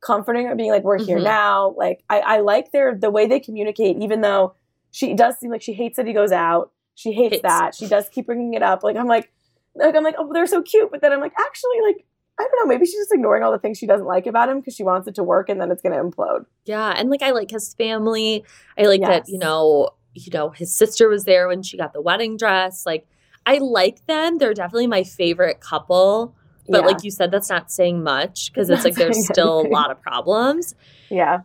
comforting 0.00 0.46
her, 0.46 0.54
being 0.54 0.70
like, 0.70 0.84
"We're 0.84 0.98
here 0.98 1.18
Mhm. 1.18 1.24
now." 1.24 1.74
Like 1.76 2.02
I, 2.10 2.20
I 2.20 2.40
like 2.40 2.72
their 2.72 2.94
the 2.94 3.10
way 3.10 3.26
they 3.26 3.40
communicate, 3.40 3.96
even 3.98 4.20
though 4.20 4.54
she 4.90 5.14
does 5.14 5.38
seem 5.38 5.50
like 5.50 5.62
she 5.62 5.72
hates 5.72 5.96
that 5.96 6.06
he 6.06 6.12
goes 6.12 6.32
out. 6.32 6.72
She 6.94 7.12
hates 7.12 7.34
Hates. 7.36 7.42
that. 7.42 7.74
She 7.74 7.86
does 7.86 8.08
keep 8.08 8.26
bringing 8.26 8.54
it 8.54 8.62
up. 8.62 8.82
Like 8.82 8.96
I'm 8.96 9.06
like, 9.06 9.30
like 9.74 9.94
I'm 9.94 10.02
like, 10.04 10.16
oh, 10.18 10.32
they're 10.32 10.46
so 10.46 10.62
cute. 10.62 10.90
But 10.90 11.00
then 11.00 11.12
I'm 11.12 11.20
like, 11.20 11.32
actually, 11.38 11.80
like 11.84 12.04
I 12.40 12.44
don't 12.44 12.52
know. 12.60 12.66
Maybe 12.72 12.86
she's 12.86 12.94
just 12.96 13.12
ignoring 13.12 13.42
all 13.42 13.50
the 13.52 13.58
things 13.58 13.78
she 13.78 13.86
doesn't 13.86 14.06
like 14.06 14.26
about 14.26 14.48
him 14.48 14.60
because 14.60 14.74
she 14.74 14.84
wants 14.84 15.08
it 15.08 15.14
to 15.16 15.24
work, 15.24 15.48
and 15.48 15.60
then 15.60 15.70
it's 15.70 15.82
gonna 15.82 16.02
implode. 16.02 16.44
Yeah, 16.64 16.94
and 16.96 17.10
like 17.10 17.22
I 17.22 17.30
like 17.32 17.50
his 17.50 17.74
family. 17.74 18.44
I 18.78 18.82
like 18.84 19.00
that, 19.02 19.28
you 19.28 19.38
know, 19.38 19.90
you 20.14 20.30
know, 20.32 20.50
his 20.50 20.74
sister 20.74 21.08
was 21.08 21.24
there 21.24 21.48
when 21.48 21.62
she 21.62 21.76
got 21.76 21.92
the 21.92 22.00
wedding 22.00 22.36
dress. 22.36 22.86
Like 22.86 23.06
I 23.46 23.58
like 23.58 24.06
them. 24.06 24.38
They're 24.38 24.54
definitely 24.54 24.86
my 24.86 25.02
favorite 25.04 25.60
couple. 25.60 26.34
But 26.68 26.80
Yeah. 26.82 26.86
like 26.86 27.04
you 27.04 27.10
said, 27.10 27.30
that's 27.30 27.48
not 27.50 27.70
saying 27.70 28.02
much 28.02 28.52
because 28.52 28.68
It's 28.70 28.84
like 28.84 28.94
there's 28.94 29.24
still 29.26 29.60
a 29.60 29.68
lot 29.68 29.90
of 29.90 30.00
problems. 30.00 30.74
yeah, 31.10 31.40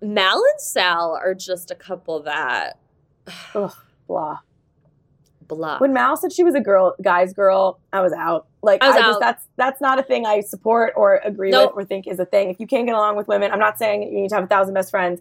Mal 0.00 0.36
and 0.36 0.60
Sal 0.60 1.18
are 1.22 1.34
just 1.34 1.70
a 1.70 1.74
couple 1.74 2.20
that 2.20 2.78
blah. 4.06 4.38
blah. 5.46 5.78
When 5.78 5.92
Mal 5.92 6.16
said 6.16 6.32
she 6.32 6.44
was 6.44 6.54
a 6.54 6.60
girl, 6.60 6.94
guy's 7.02 7.32
girl, 7.32 7.80
I 7.92 8.00
was 8.00 8.12
out. 8.12 8.46
Like 8.62 8.82
I 8.84 8.88
I, 8.88 8.98
just 8.98 9.14
out. 9.16 9.20
that's 9.20 9.46
that's 9.56 9.80
not 9.80 9.98
a 9.98 10.02
thing 10.02 10.26
I 10.26 10.40
support 10.40 10.92
or 10.96 11.16
agree 11.24 11.50
Nope. 11.50 11.74
with 11.76 11.84
or 11.84 11.86
think 11.86 12.06
is 12.06 12.18
a 12.20 12.24
thing. 12.26 12.50
If 12.50 12.60
you 12.60 12.66
can't 12.66 12.86
get 12.86 12.94
along 12.94 13.16
with 13.16 13.26
women, 13.28 13.50
I'm 13.52 13.58
not 13.58 13.78
saying 13.78 14.02
you 14.04 14.20
need 14.22 14.28
to 14.30 14.34
have 14.36 14.44
a 14.44 14.48
thousand 14.48 14.74
best 14.74 14.90
friends 14.90 15.20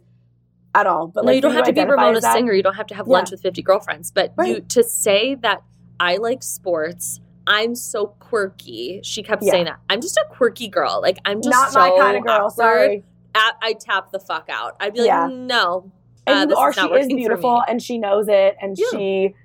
at 0.76 0.86
all. 0.86 1.08
But 1.08 1.24
no, 1.24 1.28
like, 1.28 1.36
you 1.36 1.42
don't 1.42 1.54
have 1.56 1.66
to 1.66 1.74
be 1.74 1.84
Ramona 1.84 2.22
Singer. 2.22 2.54
You 2.54 2.62
don't 2.64 2.76
have 2.76 2.88
to 2.88 2.96
have 2.96 3.08
Yeah. 3.08 3.14
lunch 3.14 3.32
with 3.32 3.42
50 3.42 3.62
girlfriends. 3.64 4.12
But 4.12 4.34
you 4.46 4.60
to 4.62 4.84
say 4.84 5.36
that 5.36 5.64
I 6.00 6.18
like 6.18 6.44
sports, 6.44 7.20
I'm 7.50 7.76
so 7.76 8.08
quirky. 8.20 9.02
She 9.04 9.24
kept 9.24 9.44
Yeah. 9.44 9.52
saying 9.52 9.66
that. 9.66 9.80
I'm 9.90 10.00
just 10.02 10.16
a 10.18 10.26
quirky 10.30 10.68
girl. 10.70 11.00
Like 11.02 11.18
I'm 11.26 11.42
just 11.42 11.50
Not 11.50 11.72
so 11.72 11.80
my 11.80 11.90
kind 11.98 12.18
of 12.18 12.24
girl. 12.24 12.36
awkward. 12.36 12.54
Sorry. 12.54 13.04
I, 13.36 13.52
I 13.62 13.74
tap 13.74 14.12
the 14.12 14.20
fuck 14.20 14.48
out. 14.50 14.76
I'd 14.80 14.94
be 14.94 15.00
like, 15.00 15.08
Yeah. 15.08 15.28
no. 15.32 15.92
and 16.28 16.52
uh, 16.52 16.54
you 16.54 16.58
are 16.60 16.70
is 16.70 16.76
she 16.76 16.82
is 16.94 17.08
beautiful 17.08 17.62
and 17.68 17.82
she 17.82 17.98
knows 17.98 18.28
it 18.28 18.56
and 18.62 18.78
Yeah. 18.78 18.86
she 18.92 19.36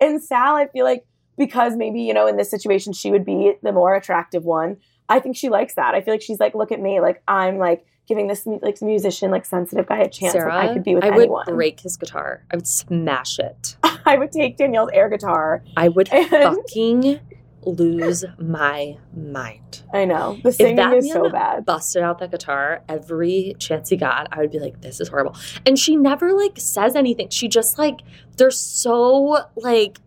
and 0.00 0.22
sal 0.22 0.56
i 0.56 0.66
feel 0.68 0.84
like 0.86 1.04
because 1.36 1.76
maybe 1.76 2.00
you 2.00 2.14
know 2.14 2.26
in 2.26 2.36
this 2.38 2.50
situation 2.50 2.92
she 2.94 3.10
would 3.10 3.24
be 3.26 3.52
the 3.62 3.72
more 3.72 3.94
attractive 3.94 4.44
one 4.44 4.78
i 5.10 5.18
think 5.18 5.36
she 5.36 5.50
likes 5.50 5.74
that 5.74 5.94
i 5.94 6.00
feel 6.00 6.14
like 6.14 6.22
she's 6.22 6.40
like 6.40 6.54
look 6.54 6.72
at 6.72 6.80
me 6.80 7.00
like 7.00 7.22
i'm 7.28 7.58
like 7.58 7.84
giving 8.08 8.26
this 8.28 8.46
like 8.62 8.80
musician 8.80 9.30
like 9.30 9.44
sensitive 9.44 9.86
guy 9.86 9.98
a 9.98 10.08
chance 10.08 10.32
Sarah, 10.32 10.54
like, 10.54 10.70
i 10.70 10.72
could 10.72 10.84
be 10.84 10.94
with 10.94 11.04
I 11.04 11.08
anyone 11.08 11.44
would 11.46 11.54
break 11.54 11.80
his 11.80 11.96
guitar. 11.98 12.42
I 12.50 12.56
would 12.56 12.66
smash 12.66 13.38
it. 13.38 13.76
i 14.06 14.16
would 14.16 14.32
take 14.32 14.56
danielle's 14.56 14.90
air 14.94 15.10
guitar 15.10 15.62
I 15.76 15.88
would 15.88 16.08
And- 16.10 16.28
fucking 16.28 17.20
lose 17.62 18.24
my 18.38 18.96
mind. 19.14 19.82
i 19.92 20.04
know 20.04 20.38
the 20.42 20.48
If 20.48 20.54
singing 20.56 20.76
that 20.76 20.94
is 20.94 21.12
so 21.12 21.28
bad 21.28 21.64
busted 21.66 22.02
out 22.02 22.18
that 22.20 22.30
guitar 22.30 22.82
every 22.88 23.54
chance 23.58 23.90
he 23.90 23.96
got, 23.96 24.28
I 24.32 24.40
would 24.40 24.50
be 24.50 24.58
like, 24.58 24.80
this 24.80 25.00
is 25.00 25.08
horrible. 25.08 25.36
And 25.66 25.78
she 25.78 25.96
never 25.96 26.32
like 26.32 26.58
says 26.58 26.96
anything. 26.96 27.28
She 27.30 27.48
just 27.48 27.78
like 27.78 28.00
they're 28.36 28.50
so 28.50 29.38
like 29.56 29.98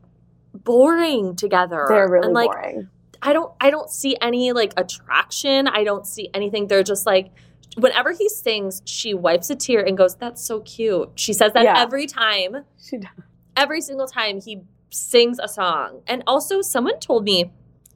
boring 0.54 1.36
together. 1.36 1.86
they're 1.88 2.10
really 2.10 2.26
and, 2.26 2.34
like, 2.34 2.50
boring 2.50 2.89
I 3.22 3.34
don't 3.34 3.54
I 3.62 3.70
don't 3.70 3.89
see 3.89 4.18
any 4.22 4.52
like 4.52 4.74
attraction. 4.76 5.68
I 5.68 5.84
don't 5.84 6.06
see 6.06 6.30
anything. 6.34 6.68
They're 6.68 6.84
just 6.84 7.06
like 7.06 7.32
whenever 7.78 8.12
he 8.12 8.28
sings, 8.30 8.82
she 8.86 9.13
wipes 9.13 9.50
a 9.50 9.56
tear 9.56 9.82
and 9.86 9.98
goes, 9.98 10.16
That's 10.16 10.44
so 10.46 10.60
cute. 10.60 11.12
She 11.16 11.34
says 11.34 11.54
that 11.54 11.63
Yeah. 11.63 11.80
every 11.82 12.06
time. 12.06 12.66
she 12.84 12.98
does. 12.98 13.10
Every 13.56 13.82
single 13.82 14.08
time 14.08 14.42
he 14.42 14.62
sings 14.93 15.39
a 15.41 15.47
song. 15.47 16.01
And 16.08 16.23
also 16.27 16.62
someone 16.62 16.99
told 16.99 17.23
me, 17.23 17.51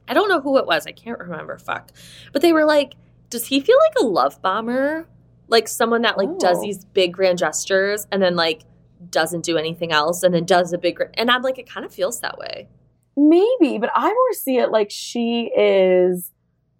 I 0.08 0.14
don't 0.14 0.28
know 0.28 0.40
who 0.40 0.56
it 0.58 0.66
was, 0.66 0.86
I 0.86 0.92
can't 0.92 1.18
remember, 1.18 1.58
fuck. 1.58 1.90
But 2.32 2.42
they 2.42 2.52
were 2.52 2.64
like, 2.64 2.94
Does 3.30 3.46
he 3.46 3.60
feel 3.60 3.76
like 3.88 4.02
a 4.02 4.06
love 4.06 4.40
bomber? 4.42 5.06
like 5.50 5.66
someone 5.66 6.02
that 6.02 6.18
like 6.18 6.38
does 6.38 6.58
Oh. 6.58 6.60
these 6.60 6.84
big 6.84 7.14
grand 7.14 7.38
gestures 7.38 8.06
and 8.12 8.20
then 8.22 8.36
like 8.36 8.64
doesn't 9.08 9.44
do 9.44 9.56
anything 9.56 9.92
else 9.92 10.22
and 10.22 10.34
then 10.34 10.44
does 10.44 10.74
a 10.74 10.78
big 10.78 11.00
and 11.14 11.30
I'm 11.30 11.40
like 11.40 11.58
it 11.58 11.66
kind 11.66 11.86
of 11.86 11.92
feels 11.92 12.20
that 12.20 12.36
way. 12.36 12.68
Maybe, 13.16 13.78
but 13.78 13.90
I 13.94 14.08
more 14.08 14.32
see 14.34 14.58
it 14.58 14.70
like 14.70 14.90
she 14.90 15.50
is 15.56 16.30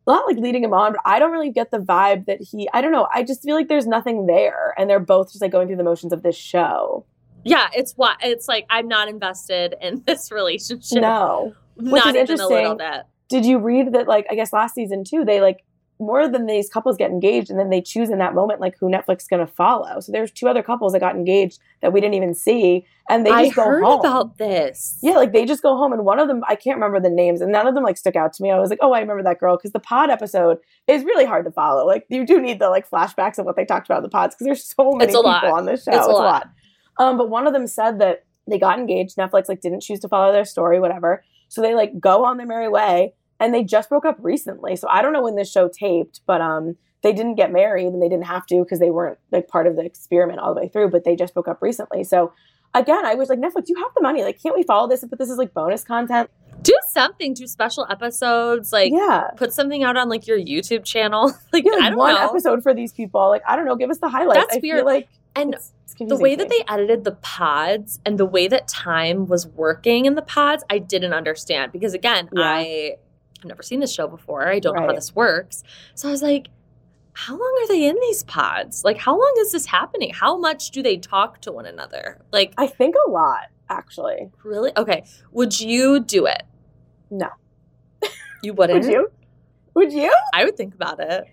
not 0.07 0.27
like 0.27 0.37
leading 0.37 0.65
him 0.65 0.75
on, 0.75 0.93
but 0.93 1.01
I 1.05 1.19
don't 1.19 1.33
really 1.33 1.51
get 1.51 1.71
the 1.71 1.79
vibe 1.79 2.27
that 2.27 2.41
he. 2.43 2.69
I 2.75 2.81
don't 2.83 2.93
know. 2.93 3.09
I 3.13 3.23
just 3.23 3.43
feel 3.43 3.55
like 3.57 3.69
there's 3.69 3.87
nothing 3.87 4.27
there, 4.27 4.75
and 4.79 4.89
they're 4.89 5.01
both 5.01 5.29
just 5.33 5.41
like 5.43 5.51
going 5.53 5.67
through 5.69 5.77
the 5.77 5.85
motions 5.85 6.13
of 6.13 6.23
this 6.23 6.37
show. 6.37 7.05
Yeah, 7.49 7.69
it's 7.75 7.93
what 7.97 8.17
it's 8.23 8.49
like. 8.49 8.67
I'm 8.71 8.89
not 8.89 9.09
invested 9.09 9.75
in 9.81 10.03
this 10.07 10.31
relationship. 10.33 11.01
No. 11.03 11.55
Which 11.77 12.05
not 12.05 12.17
is 12.17 12.23
even 12.31 12.41
a 12.41 12.49
little 12.49 12.73
interesting. 12.73 12.79
bit. 12.79 13.07
Did 13.29 13.45
you 13.45 13.59
read 13.59 13.93
that? 13.93 14.09
Like, 14.09 14.27
I 14.31 14.35
guess 14.35 14.53
last 14.53 14.75
season 14.75 15.05
too, 15.05 15.25
they 15.25 15.41
like 15.41 15.65
more 16.01 16.29
than 16.29 16.47
these 16.47 16.69
couples 16.71 16.97
get 16.97 17.11
engaged, 17.11 17.51
and 17.51 17.59
then 17.59 17.71
they 17.71 17.81
choose 17.81 18.09
in 18.11 18.19
that 18.19 18.33
moment 18.35 18.61
like 18.61 18.77
who 18.79 18.87
Netflix 18.87 19.23
is 19.23 19.27
going 19.29 19.45
to 19.45 19.53
follow. 19.53 19.99
So 20.01 20.13
there's 20.13 20.31
two 20.31 20.47
other 20.49 20.63
couples 20.63 20.93
that 20.93 21.01
got 21.01 21.17
engaged 21.17 21.59
that 21.83 21.93
we 21.93 22.01
didn't 22.01 22.15
even 22.15 22.35
see, 22.35 22.87
and 23.09 23.27
they 23.27 23.31
I 23.31 23.45
just 23.47 23.57
go 23.57 23.65
heard 23.65 23.83
home. 23.83 24.01
about 24.01 24.39
this. 24.39 24.97
Yeah, 25.03 25.15
like 25.15 25.33
they 25.33 25.45
just 25.45 25.61
go 25.63 25.77
home, 25.77 25.93
and 25.93 26.05
one 26.05 26.19
of 26.21 26.29
them 26.29 26.43
I 26.49 26.55
can't 26.55 26.77
remember 26.77 27.01
the 27.01 27.13
names, 27.15 27.41
and 27.41 27.51
none 27.53 27.67
of 27.67 27.75
them 27.75 27.83
like 27.85 27.97
stuck 27.97 28.15
out 28.17 28.33
to 28.35 28.43
me. 28.43 28.51
I 28.51 28.59
was 28.61 28.71
like, 28.71 28.79
oh, 28.81 28.93
I 28.93 29.01
remember 29.01 29.23
that 29.25 29.41
girl 29.41 29.57
because 29.57 29.73
the 29.73 29.81
pod 29.81 30.09
episode 30.11 30.59
is 30.87 31.03
really 31.05 31.25
hard 31.25 31.45
to 31.45 31.51
follow. 31.51 31.85
Like 31.87 32.07
you 32.09 32.25
do 32.25 32.41
need 32.41 32.61
the 32.61 32.71
like 32.71 32.89
flashbacks 32.89 33.39
of 33.39 33.45
what 33.45 33.57
they 33.57 33.65
talked 33.65 33.87
about 33.89 33.99
in 33.99 34.03
the 34.05 34.09
pods 34.09 34.35
because 34.35 34.45
there's 34.47 34.65
so 34.65 34.93
many 34.93 35.05
It's 35.07 35.17
people 35.17 35.25
lot. 35.31 35.45
on 35.45 35.67
this 35.67 35.83
show. 35.85 35.93
It's 35.93 36.07
a 36.07 36.11
lot. 36.11 36.49
Um, 36.99 37.17
but 37.17 37.31
one 37.31 37.47
of 37.47 37.53
them 37.53 37.67
said 37.67 38.01
that 38.01 38.25
they 38.49 38.59
got 38.59 38.79
engaged. 38.79 39.17
Netflix 39.17 39.49
like 39.49 39.61
didn't 39.61 39.81
choose 39.81 40.01
to 40.01 40.09
follow 40.09 40.33
their 40.33 40.45
story, 40.45 40.81
whatever. 40.81 41.23
So 41.49 41.63
they 41.63 41.75
like 41.75 41.99
go 42.01 42.25
on 42.25 42.37
their 42.37 42.47
merry 42.47 42.69
way, 42.69 43.15
and 43.41 43.55
they 43.55 43.65
just 43.65 43.89
broke 43.89 44.05
up 44.05 44.17
recently. 44.21 44.77
So 44.77 44.89
I 44.91 45.03
don't 45.03 45.13
know 45.13 45.23
when 45.23 45.37
this 45.37 45.51
show 45.51 45.69
taped, 45.69 46.21
but 46.27 46.41
um, 46.41 46.77
they 47.03 47.13
didn't 47.13 47.37
get 47.37 47.53
married 47.53 47.87
and 47.87 48.03
they 48.03 48.09
didn't 48.09 48.27
have 48.27 48.47
to 48.47 48.63
because 48.63 48.81
they 48.81 48.91
weren't 48.91 49.19
like 49.31 49.49
part 49.49 49.67
of 49.67 49.77
the 49.77 49.83
experiment 49.85 50.41
all 50.41 50.55
the 50.55 50.61
way 50.61 50.69
through. 50.69 50.91
But 50.91 51.05
they 51.05 51.17
just 51.17 51.35
broke 51.35 51.49
up 51.49 51.63
recently. 51.63 52.05
So 52.05 52.33
again, 52.75 53.05
I 53.05 53.15
was 53.15 53.29
like, 53.29 53.39
Netflix, 53.39 53.69
you 53.69 53.77
have 53.77 53.93
the 53.95 54.03
money. 54.03 54.25
Like, 54.25 54.43
can't 54.43 54.57
we 54.57 54.63
follow 54.63 54.89
this? 54.89 55.05
But 55.09 55.19
this 55.19 55.31
is 55.31 55.39
like 55.39 55.55
bonus 55.55 55.85
content. 55.85 56.31
Do 56.61 56.77
something. 56.89 57.35
Do 57.35 57.47
special 57.47 57.87
episodes. 57.89 58.73
Like 58.73 58.93
yeah. 58.93 59.29
put 59.37 59.53
something 59.53 59.85
out 59.85 59.97
on 59.97 60.09
like 60.09 60.27
your 60.27 60.39
YouTube 60.39 60.85
channel. 60.85 61.33
like 61.53 61.65
Yeah, 61.65 61.73
like 61.73 61.83
I 61.83 61.91
don't 61.91 61.99
one 61.99 62.15
know. 62.15 62.29
episode 62.29 62.63
for 62.63 62.75
these 62.75 62.93
people. 62.93 63.29
Like, 63.29 63.43
I 63.47 63.55
don't 63.55 63.65
know. 63.65 63.77
Give 63.77 63.91
us 63.91 63.99
the 63.99 64.09
highlights. 64.09 64.41
That's 64.41 64.57
I 64.57 64.61
weird. 64.61 64.79
Feel 64.79 64.87
like 64.87 65.09
and 65.43 65.55
it's, 65.55 65.73
it's 65.85 65.95
the 65.95 66.17
way 66.17 66.37
that 66.37 66.49
they 66.49 66.63
edited 66.69 67.05
the 67.05 67.13
pods 67.13 67.99
and 68.05 68.19
the 68.19 68.25
way 68.25 68.49
that 68.49 68.69
time 68.69 69.27
was 69.27 69.47
working 69.47 70.07
in 70.07 70.15
the 70.15 70.23
pods, 70.23 70.65
I 70.71 70.79
didn't 70.79 71.13
understand 71.13 71.73
because 71.73 71.95
again, 71.95 72.29
Yeah. 72.33 72.43
I 72.43 72.97
have 73.39 73.45
never 73.45 73.63
seen 73.63 73.81
this 73.81 73.93
show 73.93 74.07
before. 74.09 74.49
I 74.49 74.59
don't 74.59 74.75
know 74.77 74.87
how 74.87 74.93
this 74.93 75.15
works. 75.15 75.63
So 75.95 76.09
I 76.09 76.11
was 76.13 76.23
like, 76.23 76.49
how 77.13 77.33
long 77.33 77.59
are 77.63 77.69
they 77.69 77.85
in 77.89 77.97
these 78.01 78.23
pods? 78.25 78.85
Like 78.85 78.99
how 78.99 79.13
long 79.19 79.35
is 79.41 79.51
this 79.53 79.67
happening? 79.67 80.11
How 80.13 80.39
much 80.39 80.71
do 80.71 80.83
they 80.83 80.97
talk 80.97 81.41
to 81.43 81.53
one 81.53 81.67
another? 81.67 82.21
Like 82.33 82.53
I 82.57 82.67
think 82.69 82.95
a 83.07 83.11
lot 83.11 83.49
actually. 83.69 84.31
really? 84.45 84.73
Okay. 84.77 85.05
Would 85.33 85.59
you 85.61 86.01
do 86.01 86.27
it? 86.27 86.43
No. 87.11 87.29
You 88.43 88.55
wouldn't? 88.55 88.85
Would 88.85 88.93
you? 88.93 89.11
Would 89.79 89.93
you? 89.93 90.13
I 90.35 90.45
would 90.45 90.57
think 90.57 90.75
about 90.75 90.99
it. 90.99 91.25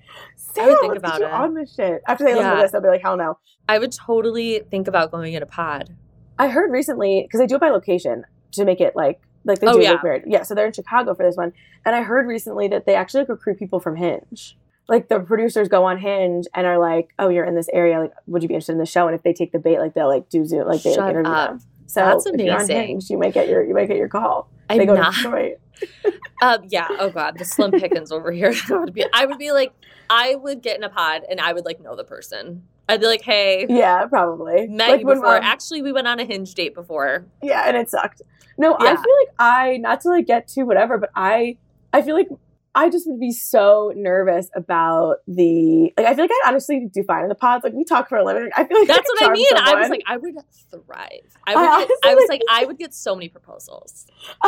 I 0.59 0.67
would 0.67 0.79
think 0.79 0.95
about 0.95 1.19
it. 1.21 1.31
on 1.31 1.55
this 1.55 1.73
shit. 1.73 2.01
After 2.07 2.23
they 2.23 2.35
listen 2.35 2.45
Yeah. 2.51 2.55
to 2.57 2.61
this, 2.61 2.71
they'll 2.71 2.81
be 2.81 2.87
like, 2.89 3.01
hell 3.01 3.17
no. 3.17 3.39
I 3.67 3.79
would 3.79 3.91
totally 3.91 4.61
think 4.69 4.87
about 4.87 5.09
going 5.11 5.33
in 5.33 5.41
a 5.41 5.47
pod. 5.47 5.95
I 6.37 6.49
heard 6.49 6.71
recently 6.71 7.23
because 7.23 7.39
they 7.39 7.47
do 7.47 7.55
it 7.55 7.61
by 7.61 7.69
location 7.71 8.23
to 8.51 8.63
make 8.65 8.79
it 8.81 8.95
like 8.95 9.19
like 9.45 9.59
they 9.59 9.67
Oh, 9.67 9.73
do 9.77 9.81
yeah. 9.83 9.97
weird. 10.03 10.23
Yeah, 10.27 10.43
so 10.43 10.53
they're 10.53 10.67
in 10.67 10.73
Chicago 10.73 11.13
for 11.15 11.23
this 11.25 11.35
one, 11.35 11.53
and 11.85 11.95
I 11.95 12.01
heard 12.03 12.27
recently 12.27 12.67
that 12.69 12.85
they 12.85 12.95
actually 12.95 13.21
like, 13.21 13.29
recruit 13.29 13.57
people 13.59 13.79
from 13.79 13.95
Hinge. 13.95 14.57
Like 14.87 15.07
the 15.07 15.19
producers 15.19 15.67
go 15.67 15.83
on 15.85 15.97
Hinge 15.97 16.45
and 16.53 16.67
are 16.67 16.77
like, 16.77 17.09
"Oh, 17.17 17.29
you're 17.29 17.45
in 17.45 17.55
this 17.55 17.69
area. 17.73 17.99
Like, 17.99 18.11
would 18.27 18.43
you 18.43 18.47
be 18.47 18.53
interested 18.53 18.73
in 18.73 18.77
the 18.77 18.85
show?" 18.85 19.07
And 19.07 19.15
if 19.15 19.23
they 19.23 19.33
take 19.33 19.51
the 19.53 19.59
bait, 19.59 19.79
like 19.79 19.95
they'll 19.95 20.07
like 20.07 20.29
do 20.29 20.45
Zoom, 20.45 20.67
like 20.67 20.83
they 20.83 20.95
like, 20.95 21.09
interview 21.11 21.31
up. 21.31 21.49
them. 21.49 21.59
So 21.87 22.01
That's 22.01 22.25
if 22.25 22.39
you're 22.39 22.49
on 22.55 22.61
amazing. 22.65 22.87
Hinge, 22.87 23.09
you 23.09 23.17
might 23.17 23.33
get 23.33 23.47
your 23.47 23.63
you 23.63 23.73
might 23.73 23.87
get 23.87 23.97
your 23.97 24.07
call. 24.09 24.49
I'm 24.69 24.77
they 24.77 24.85
go 24.85 24.95
not. 24.95 25.13
to 25.13 25.21
Detroit. 25.21 25.59
Um, 26.41 26.65
yeah. 26.67 26.87
Oh 26.99 27.09
God, 27.09 27.37
the 27.37 27.45
slim 27.45 27.71
pickings 27.71 28.11
over 28.11 28.29
here. 28.31 28.53
I 28.69 28.73
would 28.75 28.93
be. 28.93 29.05
I 29.13 29.25
would 29.25 29.37
be 29.37 29.51
like, 29.53 29.71
I 30.09 30.35
would 30.35 30.61
get 30.61 30.77
in 30.77 30.83
a 30.83 30.89
pod 30.89 31.21
and 31.29 31.39
I 31.39 31.53
would 31.53 31.63
like 31.65 31.79
know 31.81 31.95
the 31.95 32.03
person. 32.03 32.63
I'd 32.89 32.99
be 32.99 33.07
like, 33.07 33.21
hey, 33.21 33.65
Yeah, 33.69 34.05
probably. 34.05 34.67
met 34.67 34.89
Like 34.89 34.99
you 35.01 35.05
before. 35.07 35.35
Actually, 35.37 35.81
we 35.81 35.93
went 35.93 36.07
on 36.07 36.19
a 36.19 36.25
hinge 36.25 36.53
date 36.53 36.75
before. 36.75 37.25
yeah, 37.41 37.63
and 37.67 37.77
it 37.77 37.89
sucked. 37.89 38.21
No, 38.57 38.75
I 38.77 38.89
feel 38.95 38.95
like 38.97 39.35
I 39.39 39.77
not 39.77 40.01
to 40.01 40.09
like 40.09 40.27
get 40.27 40.47
to 40.49 40.63
whatever, 40.63 40.97
but 40.97 41.09
I 41.15 41.57
I 41.93 42.01
feel 42.01 42.15
like 42.15 42.27
I 42.75 42.89
just 42.89 43.07
would 43.07 43.19
be 43.21 43.31
so 43.31 43.93
nervous 43.95 44.49
about 44.53 45.17
the 45.27 45.93
like. 45.97 46.05
I 46.05 46.13
feel 46.13 46.25
like 46.25 46.31
I'd 46.31 46.49
honestly 46.49 46.87
do 46.93 47.03
fine 47.03 47.23
in 47.23 47.29
the 47.29 47.35
pods. 47.35 47.63
Like 47.63 47.73
we 47.73 47.85
talk 47.85 48.09
for 48.09 48.17
a 48.17 48.25
living. 48.25 48.49
I 48.55 48.65
feel 48.65 48.77
like 48.79 48.87
That's 48.89 49.09
could 49.09 49.21
what 49.21 49.31
I 49.31 49.33
mean. 49.33 49.47
I 49.55 49.75
was 49.75 49.89
like, 49.89 50.03
I 50.05 50.17
would 50.17 50.35
thrive. 50.69 51.37
I 51.47 51.53
I 51.53 51.55
would. 51.55 51.61
get, 51.63 51.73
honestly, 51.73 51.95
I 52.03 52.15
was 52.15 52.29
like- 52.29 52.41
like, 52.49 52.61
I 52.61 52.65
would 52.65 52.77
get 52.77 52.93
so 52.93 53.15
many 53.15 53.29
proposals. 53.29 54.05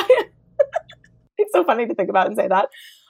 it's 1.37 1.53
so 1.53 1.63
funny 1.63 1.87
to 1.87 1.95
think 1.95 2.09
about 2.09 2.27
and 2.27 2.35
say 2.35 2.47
that. 2.47 2.67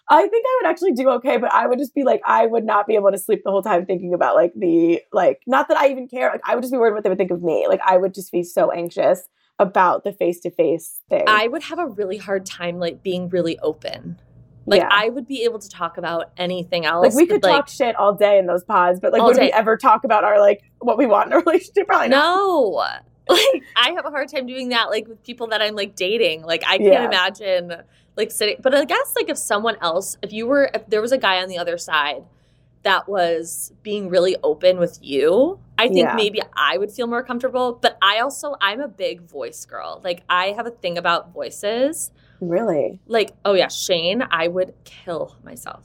I 0.09 0.21
think 0.27 0.45
I 0.45 0.59
would 0.61 0.69
actually 0.69 0.93
do 0.93 1.09
okay, 1.09 1.37
but 1.37 1.53
I 1.53 1.67
would 1.67 1.79
just 1.79 1.93
be 1.93 2.03
like, 2.05 2.21
I 2.25 2.45
would 2.45 2.63
not 2.63 2.87
be 2.87 2.95
able 2.95 3.11
to 3.11 3.17
sleep 3.17 3.41
the 3.43 3.51
whole 3.51 3.61
time 3.61 3.85
thinking 3.85 4.13
about 4.13 4.35
like 4.35 4.53
the 4.55 5.01
like, 5.11 5.41
not 5.45 5.67
that 5.67 5.77
I 5.77 5.89
even 5.89 6.07
care. 6.07 6.29
Like, 6.31 6.41
I 6.45 6.55
would 6.55 6.61
just 6.61 6.71
be 6.71 6.77
worried 6.77 6.93
what 6.93 7.03
they 7.03 7.09
would 7.09 7.17
think 7.17 7.31
of 7.31 7.43
me. 7.43 7.65
Like, 7.67 7.81
I 7.85 7.97
would 7.97 8.13
just 8.13 8.31
be 8.31 8.43
so 8.43 8.71
anxious 8.71 9.27
about 9.59 10.03
the 10.03 10.13
face 10.13 10.39
to 10.41 10.51
face 10.51 11.01
thing. 11.09 11.25
I 11.27 11.47
would 11.47 11.63
have 11.63 11.79
a 11.79 11.87
really 11.87 12.17
hard 12.17 12.45
time 12.45 12.79
like 12.79 13.03
being 13.03 13.27
really 13.27 13.57
open. 13.59 14.17
Like 14.67 14.81
Yeah. 14.81 14.89
I 14.91 15.09
would 15.09 15.25
be 15.25 15.43
able 15.45 15.59
to 15.59 15.69
talk 15.69 15.97
about 15.97 16.31
anything 16.37 16.85
else. 16.85 17.05
like 17.07 17.15
we 17.15 17.25
but, 17.25 17.35
could 17.41 17.43
talk 17.43 17.69
shit 17.69 17.95
all 17.95 18.13
day 18.13 18.37
in 18.37 18.45
those 18.45 18.63
pods, 18.65 18.99
but 18.99 19.13
like, 19.13 19.21
would 19.23 19.37
we 19.37 19.51
ever 19.53 19.77
talk 19.77 20.03
about 20.03 20.23
our 20.25 20.39
like 20.39 20.61
what 20.79 20.97
we 20.97 21.07
want 21.07 21.27
in 21.27 21.33
a 21.33 21.39
relationship? 21.45 21.87
Probably 21.87 22.09
not. 22.09 22.35
No. 22.35 22.85
Like 23.29 23.63
I 23.75 23.89
have 23.91 24.05
a 24.05 24.09
hard 24.09 24.29
time 24.29 24.45
doing 24.45 24.69
that 24.69 24.89
like 24.89 25.05
with 25.05 25.21
people 25.21 25.47
that 25.47 25.61
I'm 25.61 25.75
like 25.75 25.95
dating. 25.97 26.43
Like 26.43 26.63
I 26.65 26.77
can't 26.77 26.93
Yeah. 26.93 27.05
imagine 27.07 27.73
like 28.15 28.31
sitting 28.31 28.55
but 28.61 28.73
I 28.73 28.85
guess 28.85 29.13
like 29.17 29.27
if 29.29 29.37
someone 29.37 29.75
else 29.81 30.17
if 30.21 30.31
you 30.31 30.47
were 30.47 30.69
if 30.73 30.87
there 30.87 31.01
was 31.01 31.11
a 31.11 31.17
guy 31.17 31.41
on 31.41 31.49
the 31.49 31.57
other 31.57 31.77
side 31.77 32.23
that 32.83 33.09
was 33.09 33.73
being 33.83 34.07
really 34.07 34.37
open 34.43 34.79
with 34.79 34.97
you, 35.01 35.59
I 35.77 35.87
think 35.89 35.97
Yeah. 36.07 36.15
maybe 36.15 36.41
I 36.55 36.77
would 36.77 36.89
feel 36.89 37.05
more 37.07 37.21
comfortable, 37.21 37.73
but 37.81 37.97
I 38.01 38.19
also 38.19 38.55
I'm 38.61 38.79
a 38.79 38.87
big 38.87 39.21
voice 39.23 39.65
girl. 39.65 39.99
Like 40.05 40.23
I 40.29 40.51
have 40.51 40.65
a 40.65 40.71
thing 40.71 40.97
about 40.97 41.33
voices. 41.33 42.11
Really, 42.39 42.99
Like, 43.07 43.31
oh 43.45 43.53
yeah, 43.53 43.67
Shayne, 43.67 44.23
I 44.29 44.47
would 44.47 44.73
kill 44.83 45.35
myself. 45.43 45.83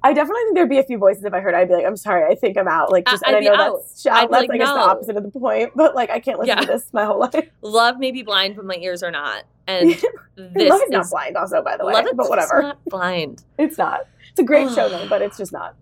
I 0.00 0.12
definitely 0.12 0.42
think 0.44 0.54
there'd 0.54 0.68
be 0.68 0.78
a 0.78 0.84
few 0.84 0.96
voices 0.96 1.24
if 1.24 1.34
I 1.34 1.40
heard. 1.40 1.54
I'd 1.54 1.66
be 1.66 1.74
like, 1.74 1.84
I'm 1.84 1.96
sorry, 1.96 2.24
I 2.30 2.36
think 2.36 2.56
I'm 2.56 2.68
out. 2.68 2.92
Like, 2.92 3.04
just 3.08 3.26
I'd 3.26 3.34
and 3.34 3.48
I 3.48 3.50
know 3.50 3.60
out. 3.60 3.78
that's. 3.78 4.06
I'd 4.06 4.30
That's 4.30 4.30
like, 4.30 4.50
I 4.52 4.56
guess 4.58 4.68
the 4.68 4.74
opposite 4.78 5.16
of 5.16 5.24
the 5.24 5.30
point, 5.40 5.72
but 5.74 5.96
like, 5.96 6.08
I 6.10 6.20
can't 6.20 6.38
listen 6.38 6.56
Yeah. 6.56 6.60
to 6.62 6.66
this 6.68 6.92
my 6.92 7.04
whole 7.04 7.18
life. 7.18 7.48
Love 7.62 7.98
may 7.98 8.12
be 8.12 8.22
blind, 8.22 8.54
but 8.54 8.64
my 8.64 8.76
ears 8.76 9.02
are 9.02 9.10
not. 9.10 9.42
And 9.66 9.90
this 10.36 10.70
Love 10.70 10.80
is 10.82 10.90
not 10.90 11.10
blind, 11.10 11.36
also 11.36 11.62
by 11.62 11.76
the 11.76 11.84
way, 11.84 11.94
Love 11.94 12.06
It 12.06 12.16
but 12.16 12.28
whatever. 12.28 12.62
not 12.62 12.84
blind. 12.84 13.42
It's 13.58 13.76
not. 13.76 14.06
It's 14.30 14.38
a 14.38 14.44
great 14.44 14.70
show 14.72 14.88
though, 14.88 15.06
but 15.10 15.20
it's 15.20 15.36
just 15.36 15.52
not. 15.52 15.74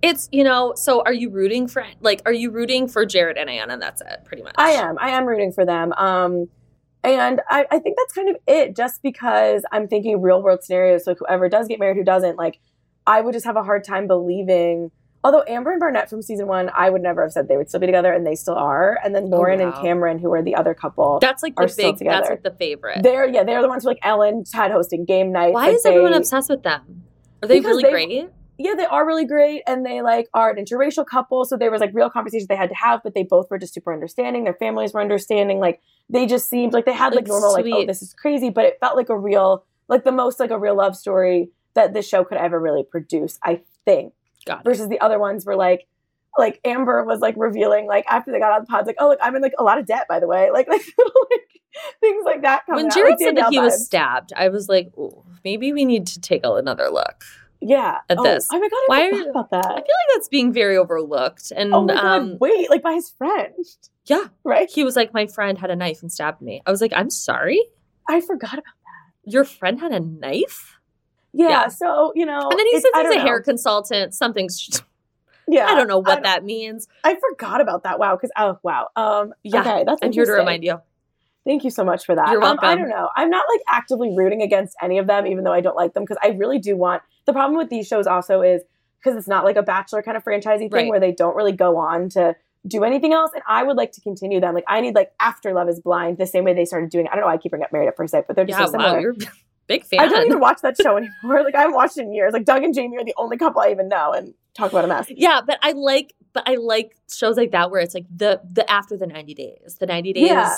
It's 0.00 0.28
you 0.32 0.44
know. 0.44 0.72
So 0.76 1.02
are 1.04 1.12
you 1.12 1.28
rooting 1.28 1.68
for 1.68 1.84
like? 2.00 2.22
Are 2.24 2.32
you 2.32 2.50
rooting 2.50 2.88
for 2.88 3.04
Jarrette 3.04 3.36
and 3.38 3.50
Iyanna? 3.50 3.78
That's 3.80 4.00
it, 4.00 4.20
pretty 4.24 4.44
much. 4.44 4.54
I 4.56 4.70
am. 4.70 4.96
I 4.98 5.10
am 5.10 5.26
rooting 5.26 5.52
for 5.52 5.66
them. 5.66 5.92
Um, 5.94 6.48
and 7.04 7.40
I, 7.48 7.66
I 7.70 7.78
think 7.78 7.96
that's 7.96 8.12
kind 8.12 8.28
of 8.28 8.36
it. 8.46 8.76
Just 8.76 9.02
because 9.02 9.62
I'm 9.72 9.88
thinking 9.88 10.20
real 10.20 10.42
world 10.42 10.62
scenarios. 10.62 11.04
So 11.04 11.14
whoever 11.14 11.48
does 11.48 11.68
get 11.68 11.78
married, 11.78 11.96
who 11.96 12.04
doesn't, 12.04 12.36
like, 12.36 12.58
I 13.06 13.20
would 13.20 13.32
just 13.32 13.46
have 13.46 13.56
a 13.56 13.62
hard 13.62 13.84
time 13.84 14.06
believing. 14.06 14.90
Although 15.24 15.42
Amber 15.48 15.72
and 15.72 15.80
Barnett 15.80 16.08
from 16.08 16.22
season 16.22 16.46
one, 16.46 16.70
I 16.74 16.90
would 16.90 17.02
never 17.02 17.22
have 17.22 17.32
said 17.32 17.48
they 17.48 17.56
would 17.56 17.68
still 17.68 17.80
be 17.80 17.86
together, 17.86 18.12
and 18.12 18.24
they 18.24 18.36
still 18.36 18.54
are. 18.54 18.98
And 19.04 19.14
then 19.14 19.24
oh, 19.24 19.36
Lauren 19.36 19.60
and 19.60 19.72
Oh, 19.72 19.76
wow. 19.76 19.82
Cameron, 19.82 20.18
who 20.20 20.32
are 20.32 20.42
the 20.42 20.54
other 20.54 20.74
couple, 20.74 21.18
That's 21.20 21.42
like 21.42 21.56
the 21.56 21.72
big. 21.76 21.98
That's 21.98 22.30
like 22.30 22.42
the 22.44 22.52
favorite. 22.52 23.02
they're 23.02 23.28
yeah, 23.28 23.42
they're 23.42 23.60
the 23.60 23.68
ones 23.68 23.82
who 23.82 23.88
like 23.88 23.98
Ellen 24.02 24.44
had 24.54 24.70
hosting 24.70 25.04
game 25.04 25.32
night. 25.32 25.52
Why 25.52 25.66
like, 25.66 25.74
is 25.76 25.86
everyone 25.86 26.14
obsessed 26.14 26.48
with 26.48 26.62
them? 26.62 27.02
Are 27.42 27.48
they 27.48 27.60
really 27.60 27.82
they- 27.82 27.90
great? 27.90 28.28
Yeah, 28.58 28.74
they 28.74 28.86
are 28.86 29.06
really 29.06 29.24
great 29.24 29.62
and 29.68 29.86
they 29.86 30.02
like 30.02 30.28
are 30.34 30.50
an 30.50 30.56
interracial 30.62 31.06
couple. 31.06 31.44
So 31.44 31.56
there 31.56 31.70
was 31.70 31.80
like 31.80 31.90
real 31.94 32.10
conversations 32.10 32.48
they 32.48 32.56
had 32.56 32.70
to 32.70 32.74
have, 32.74 33.00
but 33.04 33.14
they 33.14 33.22
both 33.22 33.48
were 33.50 33.58
just 33.58 33.72
super 33.72 33.92
understanding. 33.92 34.42
Their 34.42 34.54
families 34.54 34.92
were 34.92 35.00
understanding. 35.00 35.60
Like 35.60 35.80
they 36.10 36.26
just 36.26 36.50
seemed 36.50 36.72
like 36.72 36.84
they 36.84 36.92
had 36.92 37.14
like 37.14 37.28
Like, 37.28 37.28
normal, 37.28 37.52
like, 37.52 37.66
oh, 37.72 37.86
this 37.86 38.02
is 38.02 38.12
crazy, 38.14 38.50
but 38.50 38.64
it 38.64 38.78
felt 38.80 38.96
like 38.96 39.10
a 39.10 39.18
real, 39.18 39.64
like 39.88 40.02
the 40.04 40.12
most 40.12 40.40
like 40.40 40.50
a 40.50 40.58
real 40.58 40.76
love 40.76 40.96
story 40.96 41.50
that 41.74 41.94
this 41.94 42.08
show 42.08 42.24
could 42.24 42.38
ever 42.38 42.58
really 42.58 42.82
produce, 42.82 43.38
I 43.44 43.62
think. 43.84 44.12
Got 44.44 44.60
it. 44.60 44.64
Versus 44.64 44.88
the 44.88 45.00
other 45.00 45.20
ones 45.20 45.46
were 45.46 45.56
like, 45.56 45.86
like 46.36 46.60
Amber 46.64 47.04
was 47.04 47.20
like 47.20 47.34
revealing, 47.36 47.86
like 47.86 48.04
after 48.08 48.32
they 48.32 48.40
got 48.40 48.52
on 48.52 48.62
the 48.62 48.66
pods, 48.66 48.86
like, 48.88 48.96
oh, 48.98 49.08
look, 49.08 49.18
I'm 49.22 49.36
in 49.36 49.42
like 49.42 49.54
a 49.58 49.62
lot 49.62 49.78
of 49.78 49.86
debt, 49.86 50.06
by 50.08 50.18
the 50.18 50.26
way. 50.26 50.50
Like, 50.52 50.66
like 50.66 50.82
little 50.98 51.12
like 51.30 51.60
things 52.00 52.24
like 52.24 52.42
that. 52.42 52.62
When 52.66 52.86
out. 52.86 52.92
Jarrette 52.92 53.10
Like, 53.10 53.18
said 53.20 53.36
that 53.36 53.50
he 53.50 53.58
vibes. 53.58 53.62
was 53.62 53.84
stabbed, 53.86 54.32
I 54.34 54.48
was 54.48 54.68
like, 54.68 54.90
Ooh, 54.98 55.22
maybe 55.44 55.72
we 55.72 55.84
need 55.84 56.08
to 56.08 56.20
take 56.20 56.40
another 56.42 56.88
look. 56.90 57.22
Yeah. 57.60 57.98
at 58.08 58.18
oh, 58.18 58.22
this. 58.22 58.46
Oh 58.52 58.58
my 58.58 58.68
god, 58.68 58.76
I 58.76 58.84
Why 58.88 59.10
forgot 59.10 59.26
are- 59.26 59.30
about 59.30 59.50
that. 59.50 59.66
I 59.66 59.74
feel 59.74 59.76
like 59.76 60.14
that's 60.14 60.28
being 60.28 60.52
very 60.52 60.76
overlooked. 60.76 61.52
And 61.54 61.72
Oh 61.74 61.82
my 61.84 61.94
god! 61.94 62.04
um, 62.04 62.36
wait, 62.40 62.70
like 62.70 62.82
by 62.82 62.94
his 62.94 63.10
friend, 63.10 63.54
yeah, 64.06 64.24
right? 64.44 64.68
he 64.72 64.84
was 64.84 64.96
like, 64.96 65.12
my 65.14 65.26
friend 65.26 65.58
had 65.58 65.70
a 65.70 65.76
knife 65.76 66.02
and 66.02 66.10
stabbed 66.12 66.40
me. 66.40 66.62
I 66.66 66.70
was 66.70 66.80
like, 66.80 66.92
I'm 66.94 67.10
sorry, 67.10 67.60
I 68.08 68.20
forgot 68.20 68.54
about. 68.54 68.64
That 68.64 69.32
your 69.32 69.44
friend 69.44 69.78
had 69.80 69.92
a 69.92 70.00
knife. 70.00 70.78
Yeah, 71.32 71.48
Yeah. 71.48 71.68
so 71.68 72.12
you 72.14 72.24
know, 72.24 72.38
And 72.40 72.58
then 72.58 72.66
he 72.66 72.72
says 72.76 72.84
he's 72.94 73.00
a 73.00 73.14
don't 73.14 73.20
hair 73.26 73.42
consultant. 73.42 74.14
Something's 74.14 74.82
Yeah. 75.50 75.66
I 75.66 75.74
don't 75.74 75.88
know 75.88 75.98
what 75.98 76.18
I- 76.18 76.22
that 76.22 76.44
means. 76.44 76.88
I 77.04 77.16
forgot 77.30 77.60
about 77.62 77.84
that. 77.84 77.98
Wow. 77.98 78.16
Because 78.16 78.30
oh 78.36 78.58
wow. 78.62 78.88
Um. 78.96 79.32
Yeah, 79.42 79.60
Okay. 79.60 79.84
That's 79.86 80.00
I'm 80.02 80.12
here 80.12 80.26
to 80.26 80.32
remind 80.32 80.62
you. 80.64 80.78
Thank 81.48 81.64
you 81.64 81.70
so 81.70 81.82
much 81.84 82.04
for 82.04 82.14
that. 82.14 82.28
You're 82.30 82.42
Um, 82.44 82.58
I 82.60 82.74
don't 82.76 82.88
know. 82.90 83.08
I'm 83.16 83.30
not 83.30 83.44
like 83.52 83.62
actively 83.68 84.14
rooting 84.14 84.42
against 84.42 84.76
any 84.82 84.98
of 84.98 85.06
them, 85.06 85.26
even 85.26 85.44
though 85.44 85.52
I 85.52 85.60
don't 85.62 85.76
like 85.76 85.94
them, 85.94 86.02
because 86.04 86.18
I 86.22 86.28
really 86.28 86.58
do 86.58 86.76
want. 86.76 87.02
The 87.26 87.32
problem 87.32 87.56
with 87.56 87.70
these 87.70 87.86
shows 87.86 88.06
also 88.06 88.42
is 88.42 88.62
because 89.02 89.16
it's 89.16 89.28
not 89.28 89.44
like 89.44 89.56
a 89.56 89.62
Bachelor 89.62 90.02
kind 90.02 90.16
of 90.16 90.22
franchisey 90.24 90.58
thing 90.58 90.70
Right. 90.72 90.88
where 90.90 91.00
they 91.00 91.12
don't 91.12 91.34
really 91.34 91.52
go 91.52 91.76
on 91.78 92.08
to 92.10 92.36
do 92.66 92.84
anything 92.84 93.12
else. 93.14 93.30
And 93.34 93.42
I 93.48 93.62
would 93.62 93.76
like 93.78 93.92
to 93.92 94.00
continue 94.02 94.40
them. 94.40 94.54
Like 94.54 94.64
I 94.68 94.80
need 94.82 94.94
like 94.94 95.12
After 95.20 95.54
Love 95.54 95.68
Is 95.70 95.80
Blind, 95.80 96.18
the 96.18 96.26
same 96.26 96.44
way 96.44 96.52
they 96.52 96.64
started 96.66 96.90
doing. 96.90 97.06
I 97.08 97.12
don't 97.12 97.20
know 97.20 97.26
why 97.28 97.34
I 97.34 97.38
keep 97.38 97.50
bringing 97.50 97.64
up 97.64 97.72
Married 97.72 97.88
at 97.88 97.96
First 97.96 98.10
Sight, 98.10 98.26
but 98.26 98.36
they're 98.36 98.44
just 98.44 98.58
Yeah, 98.58 98.66
so 98.66 98.72
similar. 98.72 98.92
wow, 98.94 98.98
you're 98.98 99.14
big 99.68 99.84
fan. 99.84 100.00
I 100.00 100.08
don't 100.08 100.26
even 100.26 100.40
watch 100.40 100.60
that 100.62 100.76
show 100.82 100.96
anymore. 100.98 101.44
Like 101.44 101.54
I 101.54 101.60
haven't 101.60 101.76
watched 101.76 101.96
it 101.96 102.02
in 102.02 102.12
years. 102.12 102.32
Like 102.34 102.44
Doug 102.44 102.62
and 102.64 102.74
Jamie 102.74 102.96
are 102.98 103.04
the 103.04 103.14
only 103.16 103.36
couple 103.38 103.62
I 103.62 103.68
even 103.70 103.88
know, 103.88 104.12
and 104.12 104.34
talk 104.54 104.70
about 104.72 104.84
a 104.84 104.88
mess. 104.88 105.06
Yeah, 105.08 105.40
but 105.46 105.58
I 105.62 105.72
like 105.72 106.14
but 106.34 106.42
I 106.46 106.56
like 106.56 106.94
shows 107.10 107.36
like 107.38 107.52
that 107.52 107.70
where 107.70 107.80
it's 107.80 107.94
like 107.94 108.04
the 108.14 108.40
the 108.44 108.70
after 108.70 108.96
the 108.98 109.06
90 109.06 109.32
days. 109.34 109.76
The 109.80 109.86
90 109.86 110.12
days 110.12 110.26
Yeah. 110.28 110.56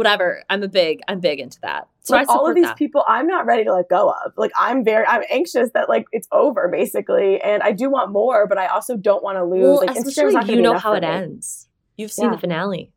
Whatever. 0.00 0.42
I'm 0.50 0.62
a 0.62 0.68
big 0.68 1.00
I'm 1.08 1.20
big 1.20 1.38
into 1.40 1.58
that. 1.60 1.88
So 2.02 2.16
like 2.16 2.28
all 2.28 2.48
of 2.48 2.54
these 2.56 2.64
that. 2.64 2.76
people 2.76 3.04
i'm 3.06 3.26
not 3.28 3.44
ready 3.46 3.62
to 3.64 3.72
let 3.72 3.88
go 3.88 4.10
of 4.24 4.32
like 4.36 4.50
i'm 4.56 4.82
very 4.84 5.06
i'm 5.06 5.22
anxious 5.30 5.68
that 5.74 5.88
like 5.88 6.06
it's 6.12 6.26
over 6.32 6.66
basically 6.72 7.40
and 7.40 7.62
i 7.62 7.72
do 7.72 7.90
want 7.90 8.10
more 8.10 8.46
but 8.48 8.58
i 8.58 8.66
also 8.66 8.96
don't 8.96 9.22
want 9.22 9.36
to 9.36 9.44
lose 9.44 9.62
well, 9.62 9.76
like 9.86 9.96
especially 9.96 10.54
you 10.54 10.60
know 10.62 10.76
how 10.78 10.94
it 10.94 11.02
me. 11.02 11.06
ends. 11.08 11.68
You've 11.98 12.10
seen 12.10 12.24
Yeah. 12.26 12.32
the 12.32 12.38
finale. 12.38 12.92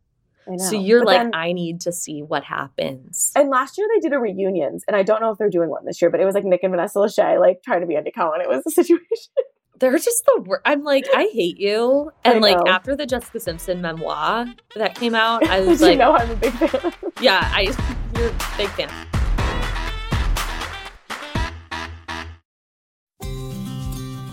I 0.48 0.52
know. 0.52 0.58
So 0.70 0.76
you're 0.80 1.02
But 1.02 1.08
like 1.08 1.18
then- 1.24 1.32
I 1.36 1.52
need 1.52 1.82
to 1.82 1.92
see 1.92 2.22
what 2.22 2.44
happens. 2.46 3.32
and 3.36 3.50
last 3.50 3.78
year 3.78 3.88
they 3.94 4.00
did 4.00 4.14
a 4.14 4.20
reunions 4.20 4.84
and 4.88 4.96
i 4.96 5.04
don't 5.04 5.22
know 5.22 5.32
if 5.32 5.38
they're 5.38 5.50
doing 5.50 5.70
one 5.70 5.86
this 5.86 6.02
year 6.02 6.10
but 6.10 6.20
it 6.22 6.26
was 6.26 6.34
like 6.34 6.46
nick 6.46 6.62
and 6.64 6.72
vanessa 6.72 6.98
lachey 7.00 7.40
like 7.40 7.62
trying 7.64 7.82
to 7.82 7.88
be 7.88 7.96
andy 7.98 8.12
cohen 8.12 8.42
it 8.42 8.48
was 8.50 8.64
a 8.66 8.72
situation 8.82 9.34
They're 9.80 9.98
just 9.98 10.26
the 10.26 10.42
worst. 10.42 10.62
I'm 10.66 10.84
like, 10.84 11.06
I 11.16 11.30
hate 11.34 11.60
you. 11.60 12.12
And 12.26 12.42
like 12.42 12.58
after 12.68 12.96
the 12.96 13.06
Jessica 13.06 13.40
Simpson 13.40 13.82
memoir 13.82 14.46
that 14.76 14.96
came 14.96 15.14
out, 15.16 15.48
I 15.48 15.60
was 15.62 15.82
you 15.82 15.88
like, 15.88 15.98
know 15.98 16.14
i'm 16.14 16.32
a 16.32 16.36
big 16.36 16.54
fan 16.54 16.94
yeah, 17.20 17.52
I 17.54 17.62
you're 18.16 18.30
a 18.30 18.58
big 18.58 18.70
fan. 18.70 18.90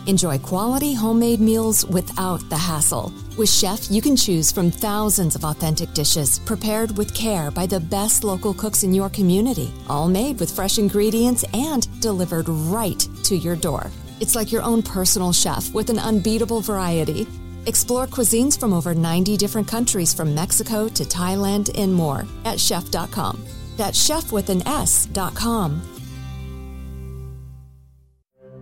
Enjoy 0.06 0.38
quality 0.38 0.94
homemade 0.94 1.40
meals 1.40 1.86
without 1.86 2.40
the 2.48 2.56
hassle. 2.56 3.12
With 3.38 3.48
Shef, 3.48 3.90
you 3.90 4.02
can 4.02 4.16
choose 4.16 4.50
from 4.50 4.70
thousands 4.70 5.36
of 5.36 5.44
authentic 5.44 5.92
dishes 5.92 6.40
prepared 6.40 6.96
with 6.96 7.14
care 7.14 7.50
by 7.50 7.66
the 7.66 7.78
best 7.78 8.24
local 8.24 8.52
cooks 8.54 8.82
in 8.82 8.92
your 8.92 9.08
community, 9.10 9.72
all 9.88 10.08
made 10.08 10.40
with 10.40 10.50
fresh 10.50 10.78
ingredients 10.78 11.44
and 11.54 11.86
delivered 12.00 12.48
right 12.48 13.06
to 13.24 13.36
your 13.36 13.54
door. 13.56 13.90
It's 14.20 14.34
like 14.34 14.52
your 14.52 14.62
own 14.62 14.82
personal 14.82 15.32
chef 15.32 15.72
with 15.72 15.88
an 15.88 15.98
unbeatable 15.98 16.60
variety. 16.60 17.26
Explore 17.66 18.06
cuisines 18.06 18.58
from 18.58 18.72
over 18.72 18.94
90 18.94 19.36
different 19.36 19.66
countries 19.66 20.12
from 20.12 20.34
Mexico 20.34 20.88
to 20.88 21.04
Thailand 21.04 21.70
and 21.78 21.92
more 21.92 22.26
at 22.44 22.58
shef.com. 22.58 23.42
That's 23.76 23.98
chef 23.98 24.30
with 24.30 24.50
an 24.50 24.66
S 24.68 25.06
dot 25.06 25.34
com. 25.34 25.80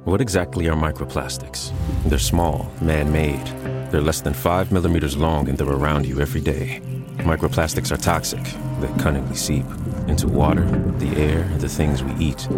What 0.04 0.20
exactly 0.20 0.68
are 0.68 0.76
microplastics? 0.76 1.72
They're 2.06 2.18
small, 2.18 2.70
man 2.80 3.12
made. 3.12 3.46
They're 3.90 4.00
less 4.00 4.20
than 4.20 4.32
5 4.32 4.72
millimeters 4.72 5.16
long 5.16 5.48
and 5.48 5.58
they're 5.58 5.68
around 5.68 6.06
you 6.06 6.20
every 6.20 6.40
day. 6.40 6.80
Microplastics 7.18 7.90
are 7.92 7.96
toxic. 7.96 8.42
They 8.80 9.02
cunningly 9.02 9.36
seep 9.36 9.66
into 10.06 10.28
water, 10.28 10.64
the 10.98 11.10
air, 11.16 11.42
and 11.42 11.60
the 11.60 11.68
things 11.68 12.02
we 12.02 12.14
eat. 12.24 12.48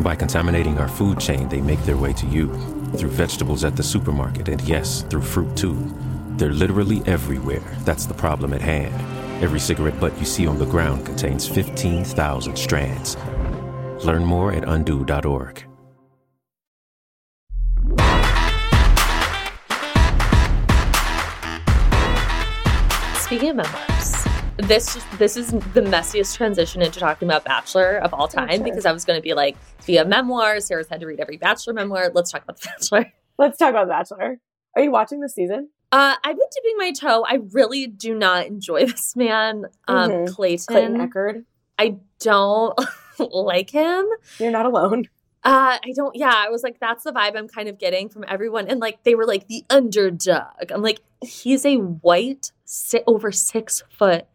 By 0.00 0.14
contaminating 0.14 0.78
our 0.78 0.86
food 0.88 1.18
chain, 1.18 1.48
they 1.48 1.60
make 1.60 1.82
their 1.82 1.96
way 1.96 2.12
to 2.12 2.26
you 2.26 2.54
through 2.96 3.10
vegetables 3.10 3.64
at 3.64 3.74
the 3.74 3.82
supermarket, 3.82 4.48
and 4.48 4.60
yes, 4.62 5.02
through 5.02 5.22
fruit 5.22 5.56
too. 5.56 5.76
They're 6.36 6.52
literally 6.52 7.02
everywhere. 7.04 7.62
That's 7.84 8.06
the 8.06 8.14
problem 8.14 8.52
at 8.52 8.62
hand. 8.62 8.94
Every 9.42 9.58
cigarette 9.58 9.98
butt 9.98 10.16
you 10.18 10.24
see 10.24 10.46
on 10.46 10.58
the 10.58 10.66
ground 10.66 11.04
contains 11.04 11.48
15,000 11.48 12.56
strands. 12.56 13.16
Learn 14.04 14.24
more 14.24 14.52
at 14.52 14.64
undo.org. 14.68 15.64
Speaking 23.20 23.50
of 23.50 23.56
memoirs, 23.56 24.17
this 24.58 25.02
this 25.18 25.36
is 25.36 25.50
the 25.50 25.80
messiest 25.82 26.36
transition 26.36 26.82
into 26.82 26.98
talking 27.00 27.28
about 27.28 27.44
Bachelor 27.44 27.98
of 27.98 28.12
all 28.12 28.28
time 28.28 28.62
because 28.62 28.84
I 28.86 28.92
was 28.92 29.04
going 29.04 29.18
to 29.18 29.22
be 29.22 29.34
like, 29.34 29.56
via 29.82 30.04
memoirs, 30.04 30.66
Sarah's 30.66 30.88
had 30.88 31.00
to 31.00 31.06
read 31.06 31.20
every 31.20 31.36
Bachelor 31.36 31.74
memoir. 31.74 32.10
Let's 32.12 32.30
talk 32.32 32.42
about 32.42 32.60
the 32.60 32.68
Bachelor. 32.78 33.12
let's 33.38 33.56
talk 33.58 33.70
about 33.70 33.86
the 33.86 33.90
bachelor 33.92 34.40
are 34.76 34.82
you 34.82 34.90
watching 34.90 35.20
this 35.20 35.34
season 35.34 35.68
Uh, 35.92 36.14
I've 36.22 36.36
been 36.36 36.46
dipping 36.54 36.76
my 36.76 36.92
toe. 36.92 37.24
I 37.26 37.38
really 37.52 37.86
do 37.86 38.14
not 38.14 38.46
enjoy 38.46 38.84
this 38.86 39.14
man, 39.16 39.64
um, 39.86 40.10
Mhm. 40.10 40.34
Clayton. 40.34 40.66
clayton 40.74 41.08
Echard 41.08 41.44
I 41.78 41.96
don't 42.20 42.78
like 43.18 43.70
him. 43.70 44.06
you're 44.38 44.50
not 44.50 44.66
alone 44.66 45.04
Uh, 45.44 45.78
I 45.82 45.92
don't. 45.94 46.14
Yeah, 46.16 46.32
I 46.34 46.48
was 46.50 46.64
like, 46.64 46.80
that's 46.80 47.04
the 47.04 47.12
vibe 47.12 47.36
I'm 47.36 47.46
kind 47.48 47.68
of 47.68 47.78
getting 47.78 48.08
from 48.08 48.24
everyone. 48.26 48.66
And 48.66 48.80
like, 48.80 49.04
they 49.04 49.14
were 49.14 49.24
like 49.24 49.46
the 49.46 49.64
underdog. 49.70 50.72
I'm 50.72 50.82
like, 50.82 51.00
he's 51.24 51.64
a 51.64 51.76
white, 51.76 52.50
si- 52.64 53.04
over 53.06 53.30
six 53.30 53.84
foot 53.88 54.26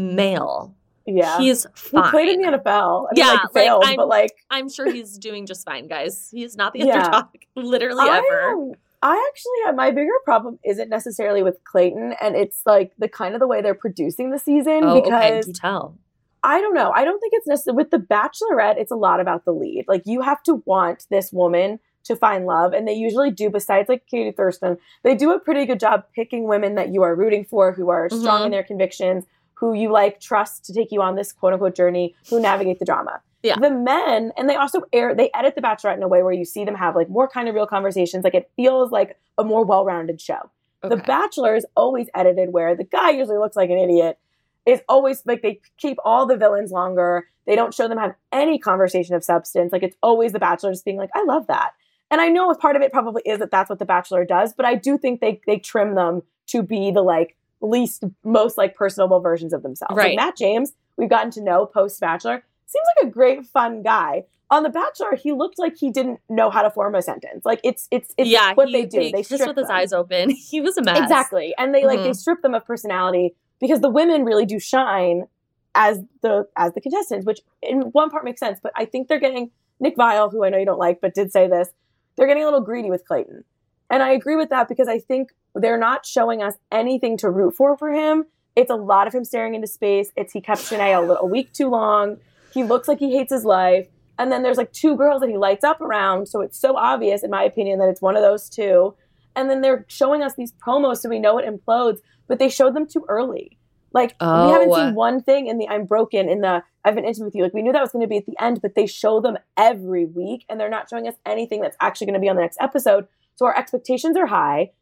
male. 0.00 0.74
yeah 1.06 1.38
He's 1.38 1.66
he 1.90 2.00
played 2.10 2.28
in 2.28 2.40
the 2.42 2.58
nfl 2.58 3.06
I 3.08 3.14
mean, 3.14 3.24
Yeah, 3.24 3.26
like 3.32 3.42
like, 3.44 3.52
failed 3.52 3.84
I'm- 3.84 3.96
but 3.96 4.08
like 4.08 4.32
I'm 4.50 4.68
sure 4.68 4.90
he's 4.90 5.18
doing 5.18 5.46
just 5.46 5.64
fine, 5.64 5.86
guys. 5.88 6.28
He's 6.32 6.56
not 6.56 6.72
the 6.72 6.80
Yeah. 6.80 7.04
underdog, 7.04 7.26
literally 7.56 8.08
I, 8.08 8.18
ever. 8.18 8.72
I 9.02 9.30
actually 9.30 9.66
have 9.66 9.74
my 9.76 9.90
bigger 9.90 10.12
problem 10.24 10.58
isn't 10.64 10.90
necessarily 10.90 11.42
with 11.42 11.58
Clayton, 11.64 12.14
and 12.20 12.36
it's 12.36 12.62
like 12.66 12.92
the 12.98 13.08
kind 13.08 13.34
of 13.34 13.40
the 13.40 13.46
way 13.46 13.62
they're 13.62 13.74
producing 13.74 14.30
the 14.30 14.38
season 14.38 14.80
Oh, 14.84 14.98
okay. 14.98 15.04
because 15.10 15.46
Do 15.46 15.52
tell. 15.52 15.96
I 16.42 16.60
don't 16.60 16.74
know. 16.74 16.90
I 16.94 17.04
don't 17.04 17.18
think 17.20 17.32
it's 17.34 17.46
necessary 17.46 17.76
with 17.76 17.90
the 17.90 17.98
Bachelorette. 17.98 18.76
It's 18.78 18.90
a 18.90 18.96
lot 18.96 19.20
about 19.20 19.44
the 19.46 19.52
lead. 19.52 19.86
Like 19.88 20.02
you 20.06 20.20
have 20.22 20.42
to 20.44 20.62
want 20.66 21.06
this 21.10 21.32
woman 21.32 21.80
to 22.04 22.16
find 22.16 22.44
love, 22.46 22.72
and 22.74 22.86
they 22.88 22.92
usually 22.94 23.30
do. 23.30 23.48
Besides, 23.50 23.88
like 23.88 24.06
Katie 24.06 24.32
Thurston, 24.32 24.76
they 25.02 25.14
do 25.14 25.32
a 25.32 25.38
pretty 25.38 25.64
good 25.66 25.80
job 25.80 26.04
picking 26.14 26.44
women 26.44 26.74
that 26.76 26.88
you 26.92 27.02
are 27.02 27.14
rooting 27.14 27.44
for, 27.44 27.72
who 27.72 27.88
are 27.90 28.08
strong 28.10 28.42
Mhm. 28.42 28.46
in 28.46 28.50
their 28.52 28.62
convictions, 28.62 29.24
who 29.60 29.74
you 29.74 29.92
like 29.92 30.20
trust 30.20 30.64
to 30.64 30.72
take 30.72 30.90
you 30.90 31.02
on 31.02 31.14
this 31.14 31.32
quote 31.32 31.52
unquote 31.52 31.76
journey, 31.76 32.16
who 32.30 32.40
navigate 32.40 32.78
the 32.78 32.86
drama. 32.86 33.20
Yeah. 33.42 33.56
The 33.58 33.70
men, 33.70 34.32
and 34.36 34.48
they 34.48 34.56
also 34.56 34.82
air, 34.92 35.14
they 35.14 35.30
edit 35.34 35.54
the 35.54 35.60
Bachelorette 35.62 35.96
in 35.96 36.02
a 36.02 36.08
way 36.08 36.22
where 36.22 36.32
you 36.32 36.44
see 36.44 36.64
them 36.64 36.74
have 36.74 36.96
like 36.96 37.08
more 37.08 37.28
kind 37.28 37.48
of 37.48 37.54
real 37.54 37.66
conversations. 37.66 38.24
Like 38.24 38.34
it 38.34 38.50
feels 38.56 38.90
like 38.90 39.18
a 39.38 39.44
more 39.44 39.64
well 39.64 39.84
rounded 39.84 40.20
show. 40.20 40.50
The 40.82 40.94
Okay. 40.94 41.04
Bachelor 41.06 41.54
is 41.54 41.66
always 41.76 42.08
edited 42.14 42.52
where 42.52 42.74
the 42.74 42.84
guy 42.84 43.10
usually 43.10 43.36
looks 43.38 43.56
like 43.56 43.70
an 43.70 43.78
idiot. 43.78 44.18
Is 44.66 44.80
always 44.88 45.22
like 45.26 45.42
they 45.42 45.60
keep 45.78 45.96
all 46.04 46.26
the 46.26 46.36
villains 46.36 46.70
longer. 46.70 47.28
They 47.46 47.56
don't 47.56 47.74
show 47.74 47.88
them 47.88 47.98
have 47.98 48.14
any 48.30 48.58
conversation 48.58 49.14
of 49.14 49.24
substance. 49.24 49.72
Like 49.72 49.82
it's 49.82 49.96
always 50.02 50.32
the 50.32 50.38
Bachelor 50.38 50.72
just 50.72 50.84
being 50.84 50.98
like, 50.98 51.10
I 51.14 51.24
love 51.24 51.46
that. 51.46 51.72
And 52.10 52.20
I 52.20 52.28
know 52.28 52.52
part 52.54 52.76
of 52.76 52.82
it 52.82 52.92
probably 52.92 53.22
is 53.24 53.38
that 53.38 53.50
that's 53.50 53.70
what 53.70 53.78
the 53.78 53.84
Bachelor 53.86 54.24
does, 54.24 54.52
but 54.52 54.66
I 54.66 54.74
do 54.74 54.98
think 54.98 55.20
they 55.20 55.40
they 55.46 55.58
trim 55.58 55.94
them 55.94 56.22
to 56.48 56.62
be 56.62 56.90
the 56.90 57.02
like 57.02 57.36
least 57.60 58.04
most 58.24 58.58
like 58.58 58.74
personable 58.74 59.20
versions 59.20 59.52
of 59.52 59.62
themselves. 59.62 59.94
Right. 59.96 60.16
Like 60.16 60.16
Matt 60.16 60.36
James, 60.36 60.72
we've 60.96 61.10
gotten 61.10 61.30
to 61.32 61.42
know 61.42 61.66
post 61.66 62.00
Bachelor, 62.00 62.44
seems 62.66 62.84
like 62.96 63.08
a 63.08 63.10
great 63.12 63.46
fun 63.46 63.82
guy. 63.82 64.24
On 64.52 64.64
The 64.64 64.68
Bachelor, 64.68 65.14
he 65.14 65.30
looked 65.30 65.60
like 65.60 65.76
he 65.76 65.92
didn't 65.92 66.18
know 66.28 66.50
how 66.50 66.62
to 66.62 66.70
form 66.70 66.96
a 66.96 67.02
sentence. 67.02 67.44
Like 67.44 67.60
it's 67.62 67.86
it's 67.90 68.12
it's 68.18 68.28
yeah, 68.28 68.54
what 68.54 68.68
he- 68.68 68.72
they 68.74 68.86
do. 68.86 68.98
They, 68.98 69.22
just 69.22 69.34
strip 69.34 69.48
with 69.48 69.58
his 69.58 69.70
eyes 69.70 69.92
open. 69.92 70.30
He 70.50 70.60
was 70.60 70.76
a 70.76 70.82
mess. 70.82 70.98
Exactly. 70.98 71.54
And 71.56 71.74
they 71.74 71.84
like 71.84 71.98
mm-hmm. 71.98 72.08
they 72.08 72.12
strip 72.14 72.42
them 72.42 72.54
of 72.54 72.66
personality 72.66 73.34
because 73.60 73.80
the 73.80 73.90
women 73.90 74.24
really 74.24 74.46
do 74.46 74.58
shine 74.58 75.26
as 75.74 76.00
the 76.22 76.48
as 76.56 76.72
the 76.74 76.80
contestants, 76.80 77.26
which 77.26 77.40
in 77.62 77.82
one 77.92 78.10
part 78.10 78.24
makes 78.24 78.40
sense, 78.40 78.58
but 78.62 78.72
I 78.76 78.84
think 78.84 79.08
they're 79.08 79.20
getting 79.20 79.50
Nick 79.78 79.96
Viall, 79.96 80.30
who 80.30 80.44
I 80.44 80.50
know 80.50 80.58
you 80.58 80.66
don't 80.66 80.78
like, 80.78 81.00
but 81.00 81.14
did 81.14 81.32
say 81.32 81.48
this, 81.48 81.68
they're 82.16 82.26
getting 82.26 82.42
a 82.42 82.46
little 82.46 82.60
greedy 82.60 82.90
with 82.90 83.06
Clayton. 83.06 83.44
And 83.90 84.02
I 84.02 84.10
agree 84.12 84.36
with 84.36 84.50
that 84.50 84.68
because 84.68 84.88
I 84.88 84.98
think 84.98 85.30
they're 85.54 85.78
not 85.78 86.06
showing 86.06 86.42
us 86.42 86.54
anything 86.70 87.16
to 87.18 87.30
root 87.30 87.56
for 87.56 87.76
for 87.76 87.90
him. 87.92 88.24
It's 88.56 88.70
a 88.70 88.76
lot 88.76 89.06
of 89.06 89.14
him 89.14 89.24
staring 89.24 89.54
into 89.54 89.66
space. 89.66 90.10
It's 90.16 90.32
he 90.32 90.40
kept 90.40 90.60
Shanae 90.60 90.96
a, 90.96 91.00
little, 91.00 91.16
a 91.18 91.26
week 91.26 91.52
too 91.52 91.68
long. 91.68 92.18
He 92.52 92.62
looks 92.64 92.88
like 92.88 92.98
he 92.98 93.16
hates 93.16 93.32
his 93.32 93.44
life. 93.44 93.88
And 94.18 94.30
then 94.30 94.42
there's 94.42 94.58
like 94.58 94.72
two 94.72 94.96
girls 94.96 95.20
that 95.22 95.30
he 95.30 95.36
lights 95.36 95.64
up 95.64 95.80
around. 95.80 96.26
So 96.28 96.40
it's 96.40 96.58
so 96.58 96.76
obvious, 96.76 97.22
in 97.22 97.30
my 97.30 97.42
opinion, 97.42 97.78
that 97.78 97.88
it's 97.88 98.02
one 98.02 98.16
of 98.16 98.22
those 98.22 98.48
two. 98.48 98.94
And 99.34 99.48
then 99.48 99.60
they're 99.60 99.84
showing 99.88 100.22
us 100.22 100.34
these 100.34 100.52
promos 100.52 100.98
so 100.98 101.08
we 101.08 101.18
know 101.18 101.38
it 101.38 101.46
implodes, 101.46 101.98
but 102.28 102.38
they 102.38 102.48
showed 102.48 102.74
them 102.74 102.86
too 102.86 103.04
early. 103.08 103.56
Like 103.92 104.14
we 104.20 104.26
haven't 104.26 104.70
Oh. 104.70 104.74
seen 104.76 104.94
one 104.94 105.20
thing 105.22 105.46
in 105.48 105.58
the 105.58 105.68
I'm 105.68 105.84
broken 105.84 106.28
in 106.28 106.42
the 106.42 106.62
I've 106.84 106.94
been 106.94 107.04
intimate 107.04 107.26
with 107.26 107.34
you. 107.34 107.42
Like 107.42 107.54
we 107.54 107.62
knew 107.62 107.72
that 107.72 107.80
was 107.80 107.92
going 107.92 108.02
to 108.04 108.08
be 108.08 108.18
at 108.18 108.26
the 108.26 108.36
end, 108.40 108.60
but 108.62 108.74
they 108.74 108.86
show 108.86 109.20
them 109.20 109.36
every 109.56 110.04
week 110.04 110.44
and 110.48 110.60
they're 110.60 110.68
not 110.70 110.88
showing 110.88 111.08
us 111.08 111.14
anything 111.26 111.60
that's 111.60 111.76
actually 111.80 112.06
going 112.06 112.14
to 112.14 112.20
be 112.20 112.28
on 112.28 112.36
the 112.36 112.42
next 112.42 112.58
episode. 112.60 113.06
So 113.40 113.46
our 113.46 113.56
expectations 113.56 114.18
are 114.18 114.26
high. 114.26 114.72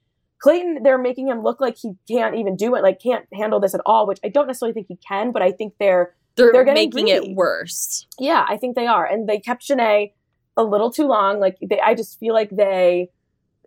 Clayton, 0.40 0.82
they're 0.82 0.98
making 0.98 1.28
him 1.28 1.44
look 1.44 1.60
like 1.60 1.76
he 1.76 1.92
can't 2.10 2.34
even 2.34 2.56
do 2.56 2.74
it, 2.74 2.82
like 2.82 3.00
can't 3.00 3.24
handle 3.32 3.60
this 3.60 3.72
at 3.72 3.80
all, 3.86 4.04
which 4.04 4.18
I 4.24 4.28
don't 4.30 4.48
necessarily 4.48 4.72
think 4.74 4.88
he 4.88 4.96
can, 4.96 5.30
but 5.30 5.42
I 5.42 5.52
think 5.52 5.74
they're 5.78 6.16
They're, 6.34 6.50
They're 6.52 6.64
making 6.64 6.90
greedy. 7.06 7.12
it 7.12 7.36
worse. 7.36 8.08
yeah, 8.18 8.44
I 8.48 8.56
think 8.56 8.74
they 8.74 8.88
are. 8.88 9.06
And 9.06 9.28
they 9.28 9.38
kept 9.38 9.62
Shanae 9.62 10.10
a 10.56 10.64
little 10.64 10.90
too 10.90 11.06
long. 11.06 11.38
Like 11.38 11.56
they 11.62 11.78
I 11.80 11.94
just 11.94 12.18
feel 12.18 12.34
like 12.34 12.50
they 12.50 13.10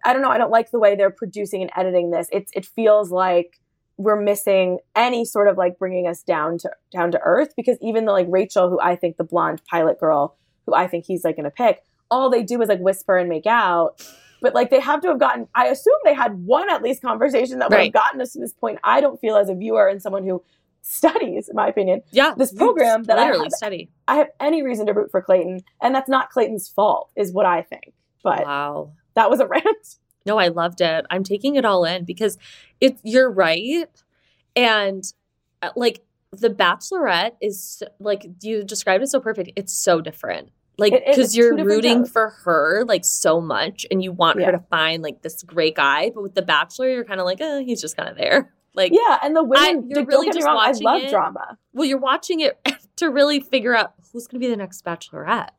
I 0.04 0.12
don't 0.12 0.22
know. 0.22 0.30
I 0.30 0.38
don't 0.38 0.52
like 0.52 0.72
the 0.72 0.80
way 0.80 0.98
they're 0.98 1.10
producing 1.10 1.62
and 1.62 1.72
editing 1.74 2.12
this. 2.12 2.28
It's 2.34 2.52
it 2.54 2.66
feels 2.66 3.12
like 3.12 3.62
we're 3.96 4.20
missing 4.22 4.80
any 4.94 5.24
sort 5.24 5.48
of 5.48 5.58
like 5.58 5.80
bringing 5.80 6.06
us 6.06 6.22
down 6.22 6.58
to 6.58 6.70
down 6.92 7.12
to 7.12 7.20
earth 7.24 7.54
because 7.56 7.78
even 7.82 8.04
the 8.04 8.12
like 8.12 8.28
Rachel, 8.30 8.70
who 8.70 8.80
I 8.82 8.98
think 8.98 9.16
the 9.16 9.24
blonde 9.24 9.62
pilot 9.70 10.02
girl, 10.02 10.36
who 10.66 10.74
I 10.74 10.88
think 10.88 11.06
he's 11.06 11.24
like 11.24 11.38
going 11.38 11.46
to 11.46 11.52
pick, 11.52 11.84
all 12.10 12.30
they 12.30 12.44
do 12.44 12.62
is 12.62 12.68
like 12.68 12.80
whisper 12.82 13.18
and 13.18 13.30
make 13.30 13.46
out. 13.46 14.02
But 14.42 14.54
like 14.56 14.70
they 14.72 14.80
have 14.80 15.02
to 15.02 15.08
have 15.10 15.20
gotten. 15.20 15.48
I 15.56 15.68
assume 15.68 15.94
they 16.04 16.14
had 16.16 16.46
one 16.46 16.70
at 16.70 16.82
least 16.82 17.02
conversation 17.02 17.60
that 17.60 17.70
would 17.70 17.76
Right. 17.76 17.86
have 17.86 17.94
gotten 18.04 18.20
us 18.22 18.34
to 18.34 18.39
this 18.39 18.54
point. 18.54 18.80
I 18.84 19.00
don't 19.00 19.20
feel 19.22 19.36
as 19.38 19.50
a 19.50 19.54
viewer 19.56 19.88
and 19.88 20.02
someone 20.02 20.24
who 20.26 20.44
studies, 20.82 21.48
in 21.48 21.56
my 21.56 21.68
opinion, 21.68 22.02
Yeah, 22.12 22.34
this 22.36 22.52
program 22.52 23.04
that 23.04 23.20
I 23.20 23.26
literally 23.26 23.46
have- 23.46 23.52
study. 23.54 23.92
I 24.08 24.16
have 24.16 24.30
any 24.39 24.64
reason 24.64 24.88
to 24.88 24.94
root 24.94 25.12
for 25.12 25.22
Clayton, 25.22 25.60
and 25.82 25.94
that's 25.94 26.10
not 26.10 26.32
Clayton's 26.32 26.68
fault, 26.68 27.12
is 27.16 27.32
what 27.32 27.46
I 27.46 27.62
think. 27.62 27.94
But 28.24 28.46
Wow. 28.46 28.94
that 29.14 29.30
was 29.30 29.39
a 29.39 29.46
rant. 29.48 29.98
No, 30.26 30.38
I 30.39 30.48
loved 30.48 30.82
it. 30.82 31.06
I'm 31.12 31.24
taking 31.24 31.56
it 31.56 31.66
all 31.66 31.86
in 31.86 32.04
because 32.06 32.38
it 32.80 32.98
you're 33.04 33.30
right. 33.32 33.88
And 34.56 35.04
uh, 35.62 35.70
like 35.76 36.02
the 36.32 36.50
bachelorette 36.50 37.34
is 37.42 37.84
like 38.00 38.26
you 38.42 38.64
described 38.64 39.04
it 39.04 39.08
so 39.08 39.20
perfect. 39.20 39.52
It's 39.56 39.74
so 39.74 40.02
different. 40.02 40.50
Like 40.82 41.06
cuz 41.16 41.36
you're 41.38 41.56
rooting 41.56 42.00
shows. 42.02 42.12
for 42.12 42.30
her 42.44 42.84
like 42.88 43.06
so 43.06 43.40
much 43.40 43.86
and 43.90 44.04
you 44.04 44.12
want 44.12 44.40
Yeah. 44.40 44.48
her 44.48 44.52
to 44.54 44.64
find 44.70 45.02
like 45.04 45.22
this 45.22 45.42
great 45.44 45.76
guy, 45.76 46.10
but 46.14 46.22
with 46.24 46.36
the 46.36 46.42
bachelor 46.42 46.90
you're 46.90 47.06
kind 47.06 47.20
of 47.22 47.26
like, 47.26 47.40
"Eh, 47.40 47.60
he's 47.62 47.80
just 47.80 47.96
kind 47.96 48.10
of 48.10 48.18
there." 48.18 48.52
Like 48.74 48.94
Yeah, 48.94 49.20
and 49.22 49.36
the 49.36 49.42
I- 49.42 49.44
women. 49.74 49.90
you're 49.90 50.06
really 50.06 50.28
just 50.32 50.46
wrong, 50.46 50.58
I 50.58 50.72
love 50.82 51.02
it. 51.04 51.10
drama. 51.10 51.58
well, 51.74 51.86
you're 51.86 51.98
watching 51.98 52.40
it 52.40 52.58
to 52.98 53.10
really 53.10 53.42
figure 53.42 53.76
out 53.76 53.94
who's 54.14 54.28
going 54.28 54.40
to 54.42 54.46
be 54.48 54.50
the 54.50 54.56
next 54.58 54.86
bachelorette. 54.86 55.50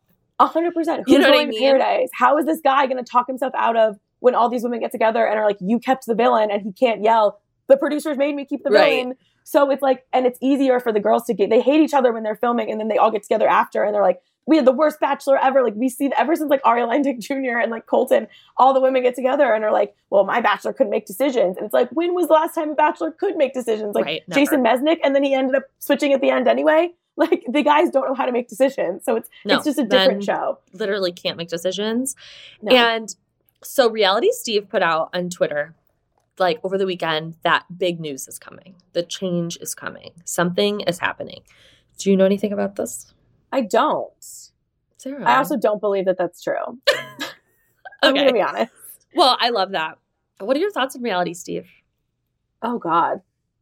A 0.41 0.47
hundred 0.47 0.73
percent. 0.75 1.05
You 1.07 1.17
Who's 1.17 1.25
know 1.27 1.31
what 1.31 1.39
I 1.41 1.45
going 1.45 1.53
to 1.55 1.59
paradise? 1.61 2.09
How 2.15 2.39
is 2.39 2.47
this 2.47 2.61
guy 2.65 2.87
going 2.87 2.97
to 3.05 3.09
talk 3.11 3.27
himself 3.27 3.53
out 3.55 3.77
of 3.77 3.99
when 4.21 4.35
all 4.35 4.49
these 4.49 4.63
women 4.63 4.81
get 4.81 4.93
together 4.93 5.27
and 5.27 5.39
are 5.39 5.45
like, 5.45 5.59
"You 5.61 5.79
kept 5.79 6.07
the 6.07 6.15
villain," 6.15 6.51
and 6.51 6.63
he 6.63 6.73
can't 6.73 7.03
yell. 7.03 7.39
The 7.69 7.77
producers 7.77 8.17
made 8.17 8.35
me 8.35 8.47
keep 8.47 8.65
the 8.65 8.71
Right. 8.71 9.01
villain. 9.03 9.17
So 9.45 9.71
it's 9.71 9.83
like, 9.83 10.07
and 10.15 10.25
it's 10.25 10.39
easier 10.41 10.81
for 10.81 10.91
the 10.91 11.01
girls 11.01 11.25
to 11.27 11.35
get. 11.35 11.51
They 11.51 11.61
hate 11.61 11.81
each 11.83 11.93
other 11.95 12.13
when 12.15 12.23
they're 12.23 12.35
filming, 12.37 12.71
and 12.71 12.81
then 12.81 12.89
they 12.89 12.97
all 12.97 13.11
get 13.11 13.23
together 13.25 13.47
after, 13.49 13.83
and 13.85 13.95
they're 13.95 14.01
like, 14.03 14.21
"We 14.47 14.57
had 14.57 14.65
the 14.65 14.73
worst 14.73 15.01
bachelor 15.01 15.39
ever." 15.39 15.63
Like 15.63 15.75
we 15.75 15.89
see 15.89 16.11
ever 16.17 16.35
since 16.37 16.51
like 16.51 16.61
Arie 16.65 16.83
Luyendyk 16.83 17.21
Jr. 17.21 17.59
and 17.59 17.71
like 17.71 17.87
Colton, 17.87 18.27
all 18.57 18.75
the 18.75 18.81
women 18.81 19.03
get 19.03 19.15
together 19.15 19.53
and 19.53 19.65
are 19.65 19.73
like, 19.73 19.95
"Well, 20.11 20.25
my 20.25 20.41
bachelor 20.41 20.73
couldn't 20.73 20.91
make 20.91 21.07
decisions," 21.07 21.57
and 21.57 21.65
it's 21.67 21.75
like, 21.75 21.89
when 21.91 22.15
was 22.15 22.29
the 22.29 22.35
last 22.35 22.55
time 22.55 22.71
a 22.71 22.75
bachelor 22.75 23.11
could 23.11 23.37
make 23.37 23.55
decisions? 23.55 23.95
Like 23.95 24.05
Right. 24.05 24.23
Jason 24.31 24.63
Mesnick, 24.63 24.99
and 25.05 25.15
then 25.15 25.23
he 25.23 25.35
ended 25.35 25.57
up 25.57 25.65
switching 25.79 26.13
at 26.13 26.21
the 26.21 26.31
end 26.31 26.49
anyway. 26.49 26.91
Like 27.15 27.45
the 27.47 27.63
guys 27.63 27.91
don't 27.91 28.09
know 28.09 28.15
how 28.15 28.25
to 28.25 28.33
make 28.33 28.49
decisions, 28.49 29.05
so 29.05 29.17
it's 29.17 29.29
No, 29.45 29.57
it's 29.57 29.67
just 29.67 29.79
a 29.79 29.85
different 29.85 30.25
show. 30.25 30.59
Literally 30.73 31.13
can't 31.13 31.37
make 31.37 31.49
decisions. 31.49 32.17
No. 32.63 32.75
And 32.75 33.15
so 33.63 33.91
Reality 33.91 34.31
Steve 34.33 34.67
put 34.71 34.83
out 34.83 35.11
on 35.13 35.29
Twitter 35.29 35.75
like 36.39 36.59
over 36.65 36.79
the 36.79 36.87
weekend 36.87 37.37
that 37.43 37.65
big 37.77 38.01
news 38.01 38.27
is 38.29 38.39
coming. 38.39 38.77
The 38.95 39.03
change 39.03 39.59
is 39.61 39.75
coming. 39.75 40.13
Something 40.25 40.81
is 40.81 41.01
happening. 41.01 41.43
Do 41.99 42.11
you 42.11 42.17
know 42.17 42.25
anything 42.25 42.51
about 42.51 42.77
this? 42.77 43.13
I 43.53 43.61
don't. 43.61 44.11
Sarah. 44.97 45.25
I 45.25 45.37
also 45.37 45.57
don't 45.57 45.81
believe 45.81 46.07
that 46.07 46.17
that's 46.19 46.43
true. 46.43 46.79
I'm 48.03 48.15
gonna 48.15 48.33
be 48.33 48.41
honest. 48.41 48.73
Well, 49.15 49.37
I 49.39 49.51
love 49.51 49.73
that. 49.73 49.99
What 50.39 50.57
are 50.57 50.61
your 50.61 50.73
thoughts 50.73 50.97
on 50.97 51.03
Reality 51.03 51.35
Steve? 51.35 51.69
Oh 52.63 52.79
God. 52.79 53.21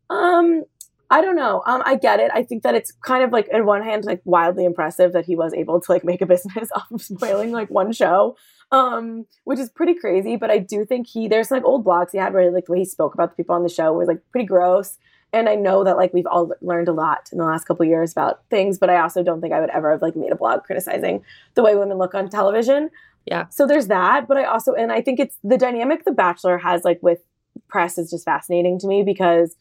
Um, 0.08 0.64
I 1.12 1.20
don't 1.22 1.34
know. 1.34 1.62
Um, 1.66 1.82
I 1.84 1.96
get 1.96 2.20
it. 2.20 2.30
I 2.32 2.44
think 2.44 2.62
that 2.62 2.76
it's 2.76 2.92
kind 3.04 3.24
of 3.24 3.32
like, 3.32 3.48
on 3.52 3.66
one 3.66 3.82
hand, 3.82 4.04
like 4.04 4.22
wildly 4.24 4.64
impressive 4.64 5.12
that 5.12 5.24
he 5.24 5.34
was 5.34 5.52
able 5.52 5.80
to 5.80 5.92
like 5.92 6.04
make 6.04 6.20
a 6.20 6.26
business 6.34 6.68
off 6.74 6.90
of 6.90 7.02
spoiling 7.02 7.50
like 7.50 7.68
one 7.68 7.92
show, 7.92 8.36
um, 8.70 9.26
which 9.44 9.58
is 9.58 9.70
pretty 9.70 9.94
crazy. 9.94 10.36
But 10.36 10.50
I 10.50 10.58
do 10.58 10.84
think 10.84 11.08
he 11.08 11.26
there's 11.26 11.50
like 11.50 11.64
old 11.64 11.84
blogs 11.84 12.12
he 12.12 12.18
had 12.18 12.32
where 12.32 12.50
like 12.52 12.66
the 12.66 12.72
way 12.72 12.78
he 12.78 12.84
spoke 12.84 13.14
about 13.14 13.30
the 13.30 13.36
people 13.36 13.56
on 13.56 13.62
the 13.64 13.68
show 13.68 13.92
was 13.92 14.08
like 14.08 14.20
pretty 14.30 14.46
gross. 14.46 14.98
And 15.32 15.48
I 15.48 15.54
know 15.54 15.84
that 15.84 15.96
like 15.96 16.12
we've 16.12 16.26
all 16.26 16.52
learned 16.60 16.88
a 16.88 16.92
lot 16.92 17.28
in 17.30 17.38
the 17.38 17.44
last 17.44 17.64
couple 17.64 17.84
of 17.84 17.88
years 17.88 18.12
about 18.12 18.42
things, 18.50 18.78
but 18.78 18.90
I 18.90 19.00
also 19.00 19.22
don't 19.22 19.40
think 19.40 19.52
I 19.52 19.60
would 19.60 19.70
ever 19.70 19.92
have 19.92 20.02
like 20.02 20.16
made 20.16 20.32
a 20.32 20.36
blog 20.36 20.64
criticizing 20.64 21.22
the 21.54 21.62
way 21.62 21.76
women 21.76 21.98
look 21.98 22.14
on 22.14 22.28
television. 22.28 22.90
Yeah. 23.26 23.48
So 23.48 23.66
there's 23.66 23.86
that, 23.88 24.26
but 24.26 24.36
I 24.36 24.44
also 24.44 24.74
and 24.74 24.90
I 24.90 25.00
think 25.00 25.20
it's 25.20 25.36
the 25.44 25.58
dynamic 25.58 26.04
The 26.04 26.12
Bachelor 26.12 26.58
has 26.58 26.84
like 26.84 27.00
with 27.02 27.20
press 27.68 27.98
is 27.98 28.10
just 28.10 28.24
fascinating 28.24 28.78
to 28.80 28.86
me 28.86 29.02
because 29.02 29.54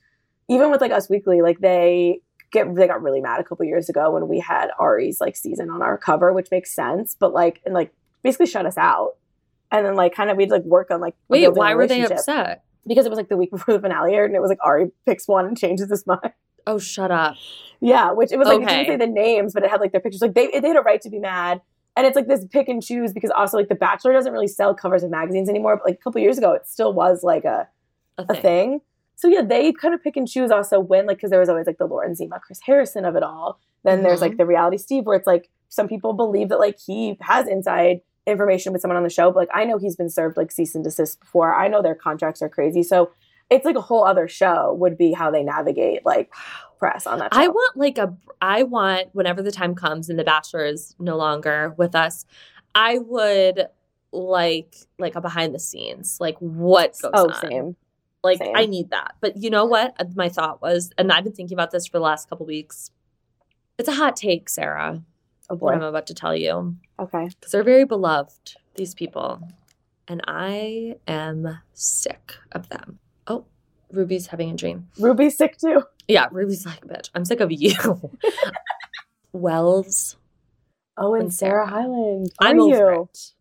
even 0.48 0.72
with 0.72 0.82
like 0.82 0.92
Us 0.92 1.10
Weekly, 1.10 1.42
like 1.42 1.60
they 1.60 2.22
get 2.52 2.74
they 2.74 2.88
got 2.88 3.04
really 3.04 3.22
mad 3.22 3.40
a 3.40 3.44
couple 3.44 3.66
years 3.66 3.90
ago 3.90 4.12
when 4.12 4.28
we 4.28 4.40
had 4.40 4.70
Arie's 4.80 5.22
like 5.22 5.36
season 5.36 5.70
on 5.70 5.82
our 5.82 5.98
cover, 5.98 6.34
which 6.34 6.50
makes 6.52 6.74
sense, 6.74 7.16
but 7.20 7.34
like 7.34 7.62
and 7.66 7.74
like 7.74 7.94
basically 8.24 8.48
shut 8.48 8.66
us 8.66 8.78
out. 8.78 9.16
And 9.72 9.86
then 9.86 9.96
like 9.96 10.16
kind 10.16 10.32
of 10.32 10.38
we'd 10.38 10.50
like 10.50 10.64
work 10.64 10.90
on 10.90 11.00
like 11.00 11.16
Wait, 11.28 11.48
why 11.54 11.76
were 11.76 11.86
they 11.86 12.04
upset? 12.04 12.64
Because 12.88 13.06
it 13.06 13.10
was 13.10 13.18
like 13.18 13.30
the 13.30 13.38
week 13.38 13.52
before 13.58 13.74
the 13.74 13.80
finale 13.82 14.14
aired 14.16 14.30
and 14.30 14.36
it 14.36 14.42
was 14.42 14.50
like 14.50 14.60
Arie 14.66 14.92
picks 15.06 15.28
one 15.28 15.46
and 15.46 15.58
changes 15.58 15.90
his 15.90 16.06
mind. 16.08 16.34
Oh, 16.68 16.78
shut 16.80 17.12
up. 17.12 17.36
Yeah, 17.80 18.12
which 18.12 18.32
it 18.32 18.38
was 18.38 18.48
like 18.48 18.62
it 18.62 18.68
didn't 18.68 18.86
say 18.88 18.96
the 18.98 19.08
names, 19.08 19.54
but 19.54 19.64
it 19.64 19.70
had 19.70 19.80
like 19.80 19.92
their 19.92 20.02
pictures. 20.02 20.22
Like 20.22 20.34
they 20.34 20.48
they 20.60 20.68
had 20.68 20.78
a 20.78 20.82
right 20.82 21.02
to 21.02 21.10
be 21.10 21.20
mad. 21.20 21.62
And 21.98 22.06
it's 22.06 22.16
like 22.16 22.28
this 22.28 22.46
pick 22.46 22.70
and 22.70 22.82
choose 22.82 23.12
because 23.14 23.30
also 23.32 23.58
like 23.58 23.68
The 23.70 23.76
Bachelor 23.76 24.14
doesn't 24.14 24.32
really 24.32 24.48
sell 24.48 24.74
covers 24.76 25.04
of 25.04 25.10
magazines 25.12 25.50
anymore. 25.50 25.78
But 25.78 25.86
like 25.86 25.96
a 25.96 26.04
couple 26.04 26.22
years 26.22 26.38
ago, 26.38 26.54
it 26.54 26.68
still 26.68 26.94
was 26.94 27.24
like 27.24 27.44
a 27.46 27.68
A 28.18 28.24
a 28.24 28.26
thing. 28.34 28.42
thing. 28.42 28.82
So 29.16 29.28
yeah, 29.28 29.42
they 29.42 29.74
kind 29.74 29.94
of 29.94 30.02
pick 30.04 30.16
and 30.16 30.28
choose 30.28 30.52
also 30.52 30.80
when 30.80 31.06
like 31.08 31.18
because 31.18 31.30
there 31.32 31.40
was 31.40 31.50
always 31.50 31.68
like 31.68 31.78
the 31.78 31.86
Lauren 31.88 32.16
Zima, 32.16 32.40
Chris 32.40 32.60
Harrison 32.66 33.04
of 33.06 33.16
it 33.16 33.24
all. 33.24 33.60
Then 33.84 34.04
there's 34.04 34.20
Mhm. 34.20 34.24
like 34.24 34.38
the 34.38 34.46
reality 34.46 34.78
Steve 34.78 35.06
where 35.06 35.16
it's 35.18 35.28
like 35.28 35.50
some 35.70 35.88
people 35.88 36.14
believe 36.14 36.50
that 36.50 36.60
like 36.60 36.78
he 36.80 37.18
has 37.22 37.48
inside 37.48 38.02
information 38.30 38.74
with 38.74 38.82
someone 38.82 38.98
on 38.98 39.04
the 39.04 39.10
show, 39.10 39.32
but 39.32 39.40
like 39.40 39.50
I 39.54 39.66
know 39.66 39.78
he's 39.78 39.96
been 39.96 40.10
served 40.10 40.38
like 40.38 40.52
cease 40.52 40.76
and 40.76 40.84
desist 40.84 41.20
before. 41.20 41.54
I 41.54 41.68
know 41.68 41.82
their 41.82 41.96
contracts 41.96 42.42
are 42.42 42.50
crazy. 42.50 42.84
So 42.84 43.12
it's 43.50 43.66
like 43.66 43.76
a 43.76 43.82
whole 43.82 44.06
other 44.06 44.28
show 44.28 44.74
would 44.74 44.98
be 44.98 45.14
how 45.14 45.32
they 45.32 45.44
navigate 45.44 46.06
like 46.06 46.32
press 46.78 47.08
on 47.08 47.20
that 47.20 47.34
show. 47.34 47.40
I 47.40 47.48
want 47.48 47.78
like 47.78 47.98
a 47.98 48.16
I 48.42 48.64
want 48.64 49.10
whenever 49.14 49.42
the 49.42 49.52
time 49.52 49.76
comes 49.76 50.10
and 50.10 50.18
the 50.18 50.24
bachelor 50.24 50.66
is 50.66 50.96
no 51.00 51.18
longer 51.18 51.74
with 51.78 51.96
us, 51.96 52.26
I 52.76 53.00
would 53.00 53.68
like 54.12 54.76
like 54.98 55.16
a 55.16 55.22
behind 55.22 55.54
the 55.54 55.60
scenes, 55.60 56.18
like 56.20 56.38
what 56.40 56.96
goes 57.02 57.12
oh, 57.14 57.30
on. 57.30 57.50
same. 57.50 57.76
Like 58.22 58.40
Same. 58.40 58.54
I 58.54 58.66
need 58.66 58.90
that. 58.90 59.16
But 59.22 59.38
you 59.38 59.50
know 59.50 59.64
what? 59.64 59.96
Uh, 59.98 60.04
My 60.14 60.28
thought 60.28 60.62
was, 60.62 60.92
and 60.98 61.10
I've 61.10 61.24
been 61.24 61.32
thinking 61.32 61.56
about 61.56 61.72
this 61.72 61.88
for 61.88 62.00
the 62.00 62.04
last 62.04 62.30
couple 62.30 62.46
weeks. 62.46 62.92
It's 63.78 63.88
a 63.88 63.94
hot 63.94 64.18
take, 64.18 64.50
Sarah. 64.50 65.02
Oh 65.50 65.56
What 65.56 65.74
I'm 65.74 65.82
about 65.82 66.08
to 66.08 66.14
tell 66.14 66.36
you 66.36 66.76
Okay. 67.00 67.30
because 67.40 67.52
they're 67.52 67.64
very 67.64 67.86
beloved. 67.86 68.56
These 68.76 68.94
people, 68.94 69.42
and 70.08 70.22
I 70.28 70.96
am 71.08 71.60
sick 71.74 72.34
of 72.52 72.70
them. 72.70 73.00
Oh, 73.28 73.46
Ruby's 73.92 74.28
having 74.28 74.52
a 74.52 74.56
dream. 74.56 74.88
Ruby's 75.00 75.38
sick 75.38 75.58
too. 75.58 75.84
Yeah, 76.08 76.28
Ruby's 76.32 76.66
like, 76.66 76.82
bitch, 76.86 77.10
I'm 77.14 77.26
sick 77.26 77.40
of 77.40 77.52
you. 77.52 77.74
Wells, 79.34 80.18
Oh, 80.98 81.14
and 81.14 81.24
And 81.24 81.34
Sarah 81.34 81.66
Sarah. 81.66 81.82
Hyland. 81.82 82.32
I'm 82.40 82.58
you? 82.58 82.74
over 82.76 82.94
it. 83.04 83.32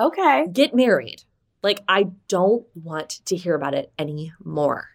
Okay. 0.00 0.46
Get 0.52 0.74
married. 0.74 1.22
Like, 1.62 1.82
I 1.88 2.08
don't 2.28 2.66
want 2.74 3.20
to 3.26 3.36
hear 3.36 3.54
about 3.54 3.74
it 3.74 3.92
anymore. 3.98 4.88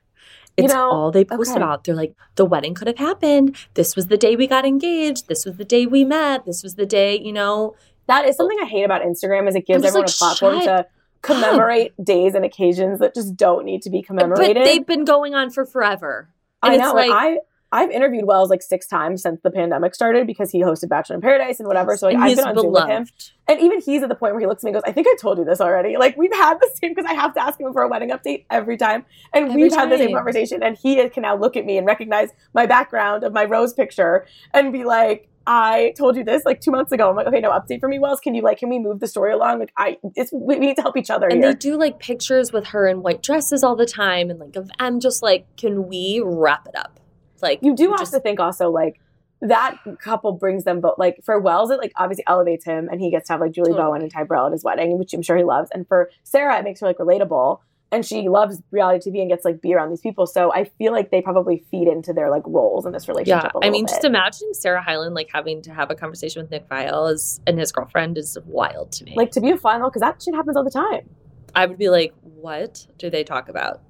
You 0.58 0.66
It's 0.66 0.74
know, 0.74 0.90
all 0.92 1.12
they 1.12 1.24
post 1.24 1.52
okay. 1.52 1.58
about. 1.58 1.86
They're 1.86 1.96
like, 1.96 2.16
the 2.36 2.44
wedding 2.44 2.74
could 2.74 2.88
have 2.88 2.98
happened. 2.98 3.56
This 3.76 3.96
was 3.96 4.08
the 4.08 4.18
day 4.18 4.36
we 4.36 4.48
got 4.48 4.66
engaged. 4.66 5.30
This 5.30 5.46
was 5.46 5.56
the 5.56 5.64
day 5.66 5.86
we 5.86 6.04
met. 6.04 6.46
This 6.46 6.62
was 6.62 6.76
the 6.76 6.86
day, 6.86 7.18
you 7.18 7.32
know. 7.32 7.76
That 8.10 8.26
is 8.26 8.36
something 8.36 8.58
I 8.62 8.66
hate 8.66 8.84
about 8.84 9.02
Instagram 9.04 9.48
is 9.48 9.56
it 9.56 9.66
gives 9.66 9.86
everyone 9.86 10.08
like, 10.08 10.16
a 10.16 10.18
platform 10.18 10.60
to 10.62 10.88
commemorate 11.22 11.94
days 12.04 12.34
and 12.34 12.44
occasions 12.44 13.00
that 13.00 13.14
just 13.14 13.36
don't 13.36 13.66
need 13.66 13.84
to 13.84 13.90
be 13.90 14.02
commemorated. 14.02 14.56
But 14.56 14.64
they've 14.66 14.86
been 14.86 15.06
going 15.06 15.36
on 15.36 15.52
for 15.52 15.66
forever. 15.66 16.30
I 16.62 16.78
know. 16.78 16.94
like, 16.94 17.12
I 17.12 17.38
I've 17.72 17.92
interviewed 17.92 18.26
Wells 18.26 18.50
like 18.50 18.64
six 18.64 18.88
times 18.88 19.22
since 19.22 19.42
the 19.42 19.52
pandemic 19.52 19.94
started 19.94 20.26
because 20.26 20.50
he 20.50 20.62
hosted 20.62 20.90
Bachelor 20.90 21.18
in 21.18 21.22
Paradise 21.22 21.60
and 21.60 21.68
whatever. 21.68 21.96
So 21.96 22.08
like, 22.08 22.16
and 22.16 22.24
I've 22.24 22.36
been 22.36 22.48
on 22.48 22.58
Zoom 22.58 22.72
with 22.72 22.88
him, 22.88 23.08
and 23.48 23.60
even 23.60 23.80
he's 23.80 24.02
at 24.02 24.10
the 24.10 24.16
point 24.16 24.34
where 24.34 24.40
he 24.40 24.48
looks 24.48 24.64
at 24.64 24.66
me 24.66 24.72
and 24.72 24.82
goes, 24.82 24.90
"I 24.90 24.92
think 24.92 25.06
I 25.08 25.16
told 25.22 25.38
you 25.38 25.46
this 25.46 25.62
already." 25.62 25.98
Like 25.98 26.18
we've 26.18 26.34
had 26.34 26.60
the 26.60 26.70
same 26.82 26.96
because 26.96 27.10
I 27.10 27.14
have 27.14 27.34
to 27.36 27.42
ask 27.42 27.60
him 27.60 27.72
for 27.72 27.84
a 27.84 27.88
wedding 27.88 28.10
update 28.10 28.46
every 28.50 28.78
time, 28.78 29.06
and 29.34 29.50
Every 29.50 29.64
we've 29.64 29.72
had 29.72 29.92
the 29.92 29.98
same 29.98 30.16
conversation. 30.16 30.64
And 30.64 30.76
he 30.76 31.08
can 31.10 31.22
now 31.22 31.36
look 31.36 31.56
at 31.56 31.66
me 31.66 31.78
and 31.78 31.86
recognize 31.86 32.30
my 32.54 32.66
background 32.66 33.24
of 33.24 33.34
my 33.34 33.46
rose 33.46 33.74
picture 33.74 34.26
and 34.54 34.74
be 34.74 34.84
like. 34.84 35.29
I 35.48 35.94
told 35.98 36.16
you 36.16 36.24
this 36.24 36.44
like 36.46 36.62
two 36.62 36.72
months 36.72 36.92
ago. 36.92 37.10
I'm 37.10 37.16
like, 37.16 37.28
okay, 37.28 37.40
no 37.40 37.50
update 37.52 37.80
for 37.80 37.90
me, 37.90 37.98
Wells. 38.00 38.20
Can 38.20 38.36
you 38.36 38.42
like, 38.44 38.60
can 38.60 38.70
we 38.70 38.78
move 38.80 39.00
the 39.00 39.08
story 39.08 39.32
along? 39.34 39.60
Like, 39.60 39.74
I, 39.78 39.98
it's 40.16 40.32
we 40.32 40.58
need 40.60 40.76
to 40.76 40.82
help 40.84 40.96
each 40.98 41.10
other 41.10 41.28
And 41.28 41.42
here. 41.44 41.54
they 41.54 41.58
do 41.58 41.78
like 41.78 42.00
pictures 42.00 42.52
with 42.54 42.68
her 42.68 42.88
in 42.88 43.02
white 43.02 43.24
dresses 43.24 43.64
all 43.64 43.76
the 43.76 43.86
time. 43.86 44.30
And 44.30 44.40
like, 44.40 44.56
I'm 44.80 45.00
just 45.00 45.24
like, 45.24 45.46
can 45.58 45.88
we 45.88 46.22
wrap 46.24 46.68
it 46.68 46.76
up? 46.76 47.00
Like, 47.42 47.60
you 47.64 47.76
do 47.76 47.90
have 47.92 48.00
just- 48.00 48.14
to 48.14 48.20
think 48.20 48.40
also 48.40 48.70
like 48.70 49.00
that 49.42 49.78
couple 50.02 50.34
brings 50.34 50.66
them 50.66 50.82
both 50.82 50.98
like 51.00 51.24
for 51.24 51.40
Wells 51.40 51.72
it 51.72 51.78
like 51.80 51.94
obviously 51.96 52.26
elevates 52.28 52.66
him 52.66 52.90
and 52.92 53.00
he 53.00 53.10
gets 53.10 53.28
to 53.28 53.34
have 53.34 53.40
like 53.40 53.54
Julie 53.54 53.70
Totally. 53.72 53.82
Bowen 53.88 54.02
and 54.02 54.12
Ty 54.12 54.24
Burrell 54.26 54.48
at 54.48 54.52
his 54.52 54.66
wedding 54.66 54.98
which 55.00 55.14
I'm 55.14 55.22
sure 55.22 55.38
he 55.38 55.46
loves 55.46 55.70
and 55.74 55.88
for 55.88 56.10
Sarah 56.26 56.60
it 56.60 56.66
makes 56.66 56.82
her 56.82 56.88
like 56.88 56.98
relatable 56.98 57.60
and 57.92 58.06
she 58.06 58.30
loves 58.30 58.62
reality 58.72 59.10
TV 59.10 59.22
and 59.22 59.30
gets 59.30 59.44
like 59.46 59.62
be 59.62 59.74
around 59.74 59.90
these 59.90 60.02
people 60.02 60.26
so 60.28 60.54
I 60.54 60.66
feel 60.78 60.92
like 60.92 61.12
they 61.12 61.22
probably 61.22 61.64
feed 61.72 61.88
into 61.88 62.14
their 62.14 62.30
like 62.30 62.44
roles 62.46 62.86
in 62.86 62.92
this 62.92 63.08
relationship 63.08 63.52
Yeah, 63.54 63.68
I 63.68 63.70
mean, 63.70 63.86
bit. 63.86 63.90
just 63.92 64.04
imagining 64.04 64.54
Sarah 64.54 64.82
Hyland 64.82 65.16
like 65.16 65.30
having 65.34 65.62
to 65.64 65.74
have 65.74 65.90
a 65.92 65.96
conversation 65.96 66.42
with 66.42 66.52
Nick 66.52 66.68
is, 66.72 67.42
and 67.48 67.58
his 67.60 67.72
girlfriend 67.72 68.18
is 68.18 68.38
wild 68.46 68.92
to 68.94 69.04
me. 69.06 69.14
like 69.16 69.32
to 69.32 69.42
be 69.42 69.52
a 69.52 69.58
final 69.58 69.90
because 69.90 70.02
that 70.02 70.22
shit 70.22 70.36
happens 70.36 70.56
all 70.56 70.64
the 70.64 70.72
time 70.72 71.10
I 71.56 71.66
would 71.66 71.78
be 71.80 71.90
like, 71.90 72.14
what 72.22 72.86
do 72.98 73.10
they 73.10 73.24
talk 73.24 73.50
about? 73.50 73.82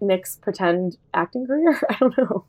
Nick's 0.00 0.36
pretend 0.36 0.98
acting 1.14 1.46
career. 1.46 1.80
I 1.88 1.96
don't 1.98 2.16
know. 2.18 2.44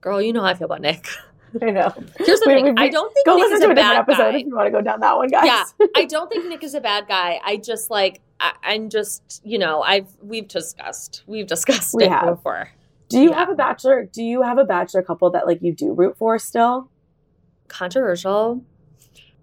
Girl, 0.00 0.20
you 0.20 0.32
know 0.32 0.40
how 0.40 0.48
I 0.48 0.54
feel 0.54 0.64
about 0.66 0.80
Nick. 0.80 1.06
I 1.62 1.70
know. 1.70 1.92
Here's 2.18 2.40
the 2.40 2.44
We- 2.48 2.54
thing. 2.54 2.74
we- 2.74 2.82
I 2.82 2.88
don't 2.88 3.12
think 3.14 3.26
Go 3.26 3.36
Nick 3.36 3.44
listen 3.50 3.54
is 3.56 3.60
to 3.62 3.68
a 3.68 3.70
a 3.70 3.74
different 3.74 3.76
bad 3.76 3.98
episode 4.00 4.32
guy. 4.32 4.38
if 4.38 4.46
you 4.46 4.54
want 4.54 4.66
to 4.66 4.70
go 4.70 4.80
down 4.80 5.00
that 5.00 5.16
one, 5.16 5.28
guys. 5.28 5.46
Yeah, 5.46 5.86
I 5.96 6.04
don't 6.08 6.30
think 6.30 6.46
Nick 6.46 6.62
is 6.64 6.74
a 6.74 6.80
bad 6.80 7.08
guy. 7.08 7.40
I 7.44 7.56
just 7.56 7.90
like 7.90 8.20
I, 8.40 8.52
I'm 8.62 8.88
just 8.90 9.40
you 9.44 9.58
know 9.58 9.82
I've 9.82 10.08
we've 10.22 10.46
discussed 10.48 11.22
we've 11.26 11.46
discussed 11.46 11.94
We 11.94 12.04
it 12.04 12.10
have. 12.10 12.26
before. 12.36 12.70
Do 13.08 13.18
you 13.20 13.30
Yeah. 13.30 13.36
have 13.36 13.48
a 13.48 13.54
bachelor? 13.54 14.04
Do 14.04 14.22
you 14.22 14.42
have 14.42 14.58
a 14.58 14.64
bachelor 14.64 15.02
couple 15.02 15.30
that 15.30 15.46
like 15.46 15.62
you 15.62 15.72
do 15.72 15.92
root 15.94 16.16
for 16.18 16.38
still? 16.38 16.90
Controversial, 17.68 18.62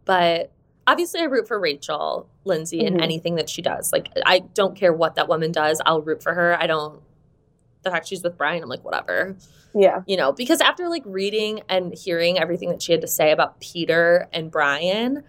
but 0.05 0.51
obviously 0.87 1.21
I 1.21 1.25
root 1.25 1.47
for 1.47 1.59
Rachel 1.59 2.27
Lindsay 2.43 2.85
in 2.85 2.95
Mhm. 2.95 3.01
anything 3.01 3.35
that 3.35 3.49
she 3.49 3.61
does. 3.61 3.91
Like 3.93 4.09
I 4.25 4.39
don't 4.39 4.75
care 4.75 4.93
what 4.93 5.15
that 5.15 5.27
woman 5.27 5.51
does. 5.51 5.81
I'll 5.85 6.01
root 6.01 6.21
for 6.23 6.33
her. 6.33 6.57
I 6.61 6.67
don't. 6.67 7.01
The 7.83 7.91
fact 7.91 8.07
she's 8.07 8.23
with 8.23 8.35
Bryan, 8.37 8.63
I'm 8.63 8.69
like 8.69 8.83
whatever. 8.83 9.35
Yeah. 9.75 10.01
you 10.07 10.15
know, 10.17 10.31
because 10.31 10.61
after 10.61 10.87
like 10.89 11.03
reading 11.05 11.61
and 11.69 11.93
hearing 11.93 12.39
everything 12.39 12.69
that 12.69 12.81
she 12.81 12.91
had 12.93 13.01
to 13.01 13.07
say 13.07 13.31
about 13.31 13.59
Peter 13.59 14.27
and 14.33 14.49
Bryan, 14.49 15.23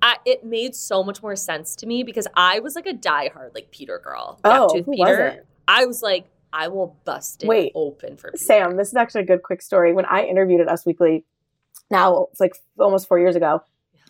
I, 0.00 0.18
it 0.24 0.44
made 0.44 0.76
so 0.76 1.02
much 1.02 1.22
more 1.22 1.34
sense 1.36 1.74
to 1.76 1.86
me 1.86 2.04
because 2.04 2.28
I 2.34 2.60
was 2.60 2.76
like 2.76 2.86
a 2.86 2.92
diehard 2.94 3.54
like 3.54 3.70
Peter 3.72 3.98
girl. 3.98 4.38
Oh, 4.44 4.68
Gaptooth 4.72 4.84
who 4.86 4.92
Peter. 4.92 5.04
wasn't? 5.24 5.46
I 5.66 5.84
was 5.86 6.02
like, 6.02 6.30
I 6.52 6.68
will 6.68 6.96
bust 7.04 7.42
it 7.42 7.46
Wait. 7.48 7.72
open 7.74 8.16
for 8.16 8.30
Peter. 8.30 8.42
Sam, 8.44 8.76
this 8.76 8.88
is 8.88 8.94
actually 8.94 9.22
a 9.22 9.26
good 9.26 9.42
quick 9.42 9.60
story. 9.60 9.92
When 9.92 10.04
I 10.06 10.22
interviewed 10.24 10.60
at 10.60 10.68
Us 10.68 10.86
Weekly, 10.86 11.24
now 11.90 12.28
it's 12.30 12.40
like 12.40 12.54
almost 12.78 13.08
four 13.08 13.18
years 13.18 13.34
ago, 13.36 13.62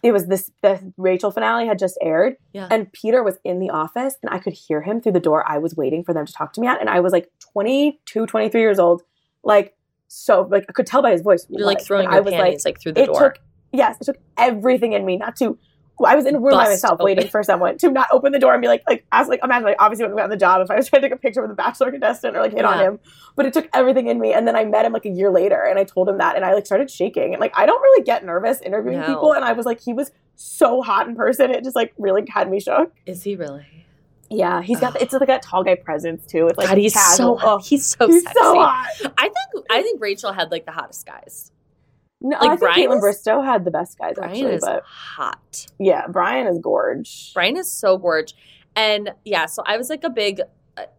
it 0.02 0.12
was 0.12 0.26
this 0.26 0.50
the 0.62 0.92
Rachel 0.96 1.30
finale 1.32 1.66
had 1.66 1.78
just 1.78 1.98
aired, 2.00 2.36
Yeah. 2.52 2.68
and 2.70 2.92
Peter 2.92 3.22
was 3.24 3.38
in 3.42 3.58
the 3.58 3.70
office, 3.70 4.14
and 4.22 4.32
I 4.32 4.38
could 4.38 4.52
hear 4.52 4.82
him 4.82 5.00
through 5.00 5.12
the 5.12 5.20
door. 5.20 5.42
I 5.50 5.58
was 5.58 5.74
waiting 5.74 6.04
for 6.04 6.14
them 6.14 6.26
to 6.26 6.32
talk 6.32 6.52
to 6.52 6.60
me 6.60 6.68
at, 6.68 6.80
and 6.80 6.88
I 6.88 7.00
was 7.00 7.12
like 7.12 7.30
22, 7.52 8.26
23 8.26 8.60
years 8.60 8.78
old, 8.78 9.02
like 9.42 9.74
so 10.08 10.48
like 10.50 10.64
I 10.68 10.72
could 10.72 10.86
tell 10.86 11.02
by 11.02 11.12
his 11.12 11.22
voice. 11.22 11.46
You're 11.48 11.66
like 11.66 11.80
throwing 11.82 12.04
your 12.04 12.12
I 12.14 12.20
was 12.20 12.32
panties 12.32 12.64
like, 12.64 12.80
through 12.80 12.92
the 12.92 13.02
it 13.02 13.06
door. 13.06 13.32
took 13.32 13.42
yes, 13.72 13.96
it 14.00 14.04
took 14.04 14.16
everything 14.36 14.94
in 14.94 15.04
me 15.04 15.16
not 15.16 15.36
to. 15.36 15.58
I 16.04 16.14
was 16.14 16.26
in 16.26 16.36
a 16.36 16.38
room 16.38 16.52
by 16.52 16.66
myself 16.66 16.92
open. 16.94 17.04
waiting 17.06 17.28
for 17.28 17.42
someone 17.42 17.76
to 17.78 17.90
not 17.90 18.06
open 18.12 18.30
the 18.30 18.38
door 18.38 18.52
and 18.52 18.62
be 18.62 18.68
like, 18.68 18.84
like, 18.88 19.04
as 19.10 19.26
like, 19.26 19.40
imagine, 19.42 19.64
like, 19.64 19.74
obviously 19.80 20.04
when 20.04 20.12
we 20.12 20.18
got 20.18 20.24
on 20.24 20.30
the 20.30 20.36
job, 20.36 20.62
if 20.62 20.70
I 20.70 20.76
was 20.76 20.88
trying 20.90 21.02
to 21.02 21.08
take 21.08 21.16
a 21.18 21.20
picture 21.20 21.42
with 21.42 21.50
a 21.50 21.54
bachelor 21.54 21.90
contestant 21.90 22.36
or 22.36 22.40
like 22.40 22.52
hit 22.52 22.64
on 22.64 22.78
him, 22.78 23.00
but 23.34 23.46
it 23.46 23.52
took 23.52 23.68
everything 23.74 24.06
in 24.06 24.20
me. 24.20 24.32
And 24.32 24.46
then 24.46 24.54
I 24.54 24.64
met 24.64 24.84
him 24.84 24.92
like 24.92 25.06
a 25.06 25.10
year 25.10 25.28
later 25.32 25.60
and 25.60 25.76
I 25.76 25.82
told 25.82 26.08
him 26.08 26.18
that 26.18 26.36
and 26.36 26.44
I 26.44 26.54
like 26.54 26.66
started 26.66 26.88
shaking. 26.88 27.34
And 27.34 27.40
like, 27.40 27.50
I 27.56 27.66
don't 27.66 27.82
really 27.82 28.04
get 28.04 28.24
nervous 28.24 28.60
interviewing 28.60 29.00
No. 29.00 29.06
people. 29.08 29.32
And 29.34 29.44
I 29.44 29.54
was 29.54 29.66
like, 29.66 29.80
he 29.80 29.92
was 29.92 30.12
so 30.36 30.82
hot 30.82 31.08
in 31.08 31.16
person. 31.16 31.50
It 31.50 31.64
just 31.64 31.74
like 31.74 31.92
really 31.98 32.22
had 32.28 32.48
me 32.48 32.60
shook. 32.60 32.92
Is 33.04 33.24
he 33.24 33.34
really? 33.34 33.66
Yeah. 34.30 34.60
He's 34.62 34.78
got, 34.80 34.92
the, 34.94 35.02
it's 35.02 35.12
like 35.12 35.26
that 35.26 35.42
tall 35.42 35.64
guy 35.64 35.74
presence 35.74 36.24
too. 36.26 36.46
It's 36.48 36.58
like 36.58 36.68
God, 36.68 36.78
he's 36.78 36.92
casual. 36.94 37.38
so 37.38 37.46
Oh, 37.46 37.58
he's 37.58 37.86
so 37.86 38.06
he's 38.06 38.22
sexy. 38.22 38.38
so 38.40 38.54
hot. 38.60 38.88
I 39.16 39.22
think 39.28 39.64
I 39.70 39.82
think 39.82 40.00
Rachel 40.00 40.32
had 40.32 40.50
like 40.50 40.66
the 40.66 40.72
hottest 40.72 41.06
guys. 41.06 41.50
No, 42.20 42.36
Like, 42.36 42.42
I 42.42 42.48
think 42.48 42.60
Bryan 42.60 42.90
Kaitlyn 42.90 42.96
is- 42.98 43.04
Bristowe 43.26 43.44
had 43.44 43.64
the 43.64 43.70
best 43.70 43.96
guys 43.98 44.14
Bryan 44.16 44.32
actually, 44.32 44.54
is 44.56 44.64
but 44.64 44.82
hot. 44.84 45.66
yeah, 45.78 46.06
Bryan 46.08 46.46
is 46.48 46.58
gorge. 46.58 47.32
Bryan 47.32 47.56
is 47.56 47.70
so 47.70 47.96
gorge. 47.96 48.34
And 48.74 49.12
yeah, 49.24 49.46
so 49.46 49.62
I 49.64 49.76
was 49.76 49.88
like 49.88 50.02
a 50.04 50.10
big, 50.10 50.40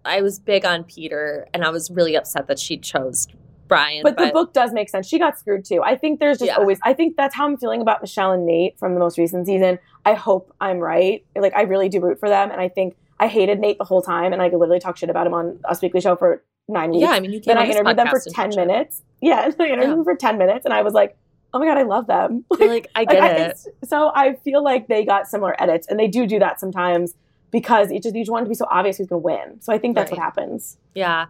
I 0.06 0.22
was 0.22 0.40
big 0.40 0.66
on 0.66 0.84
Peter, 0.86 1.46
and 1.54 1.64
I 1.66 1.70
was 1.70 1.90
really 1.92 2.16
upset 2.16 2.48
that 2.48 2.58
she 2.60 2.78
chose 2.78 3.28
Bryan. 3.68 4.02
But, 4.04 4.18
the 4.18 4.28
book 4.34 4.54
does 4.54 4.72
make 4.74 4.90
sense. 4.90 5.08
She 5.08 5.20
got 5.20 5.38
screwed 5.38 5.66
too. 5.66 5.82
I 5.84 5.96
think 5.96 6.20
there's 6.20 6.40
just 6.40 6.48
Yeah. 6.48 6.56
always. 6.58 6.80
I 6.84 6.94
think 6.94 7.16
that's 7.18 7.36
how 7.36 7.46
I'm 7.46 7.58
feeling 7.58 7.82
about 7.82 8.02
Michelle 8.02 8.32
and 8.32 8.46
Nate 8.46 8.80
from 8.80 8.94
the 8.94 9.00
most 9.00 9.18
recent 9.18 9.46
season. 9.46 9.78
I 10.06 10.14
hope 10.14 10.54
I'm 10.60 10.80
right. 10.80 11.24
Like 11.36 11.54
I 11.56 11.62
really 11.64 11.90
do 11.90 12.00
root 12.02 12.20
for 12.20 12.28
them, 12.30 12.50
and 12.50 12.60
I 12.62 12.70
think 12.70 12.96
I 13.20 13.28
hated 13.28 13.60
Nate 13.60 13.78
the 13.78 13.84
whole 13.84 14.02
time, 14.02 14.32
and 14.34 14.42
I 14.42 14.50
could 14.50 14.58
literally 14.60 14.80
talk 14.80 14.98
shit 14.98 15.10
about 15.10 15.28
him 15.28 15.34
on 15.34 15.60
Us 15.66 15.82
Weekly 15.82 16.02
Show 16.02 16.16
for 16.16 16.44
nine 16.68 16.92
weeks. 16.92 17.02
yeah, 17.02 17.10
I 17.12 17.20
mean, 17.20 17.32
you 17.34 17.42
can. 17.42 17.56
then 17.56 17.58
I 17.58 17.70
interviewed 17.70 17.98
them 17.98 18.08
for 18.08 18.22
ten 18.30 18.50
minutes. 18.56 19.02
Yeah, 19.22 19.40
I 19.42 19.46
interviewed 19.48 19.80
Yeah. 19.82 19.88
them 19.96 20.04
for 20.06 20.16
ten 20.16 20.38
minutes, 20.38 20.64
and 20.66 20.74
I 20.74 20.82
was 20.82 20.94
like, 20.94 21.18
oh 21.54 21.60
my 21.60 21.66
god, 21.66 21.78
I 21.78 21.84
love 21.84 22.08
them. 22.08 22.46
You're 22.60 22.70
like, 22.70 22.90
I 22.96 23.04
get 23.06 23.22
I- 23.22 23.28
it. 23.32 23.40
it's- 23.42 23.68
so 23.84 24.12
I 24.16 24.36
feel 24.46 24.64
like 24.64 24.88
they 24.88 25.04
got 25.04 25.28
similar 25.28 25.62
edits, 25.62 25.88
and 25.88 26.00
they 26.00 26.08
do 26.08 26.26
do 26.26 26.40
that 26.40 26.60
sometimes 26.60 27.16
because 27.52 27.92
each 27.92 28.06
of 28.06 28.16
each 28.16 28.30
one 28.30 28.44
to 28.44 28.50
be 28.50 28.54
so 28.56 28.68
obvious 28.70 28.98
who's 28.98 29.08
going 29.08 29.22
to 29.22 29.26
win. 29.26 29.60
So 29.60 29.74
I 29.74 29.80
think 29.80 29.96
that's 29.96 30.12
Right. 30.12 30.20
what 30.20 30.24
happens. 30.24 30.78
Yeah. 30.94 31.26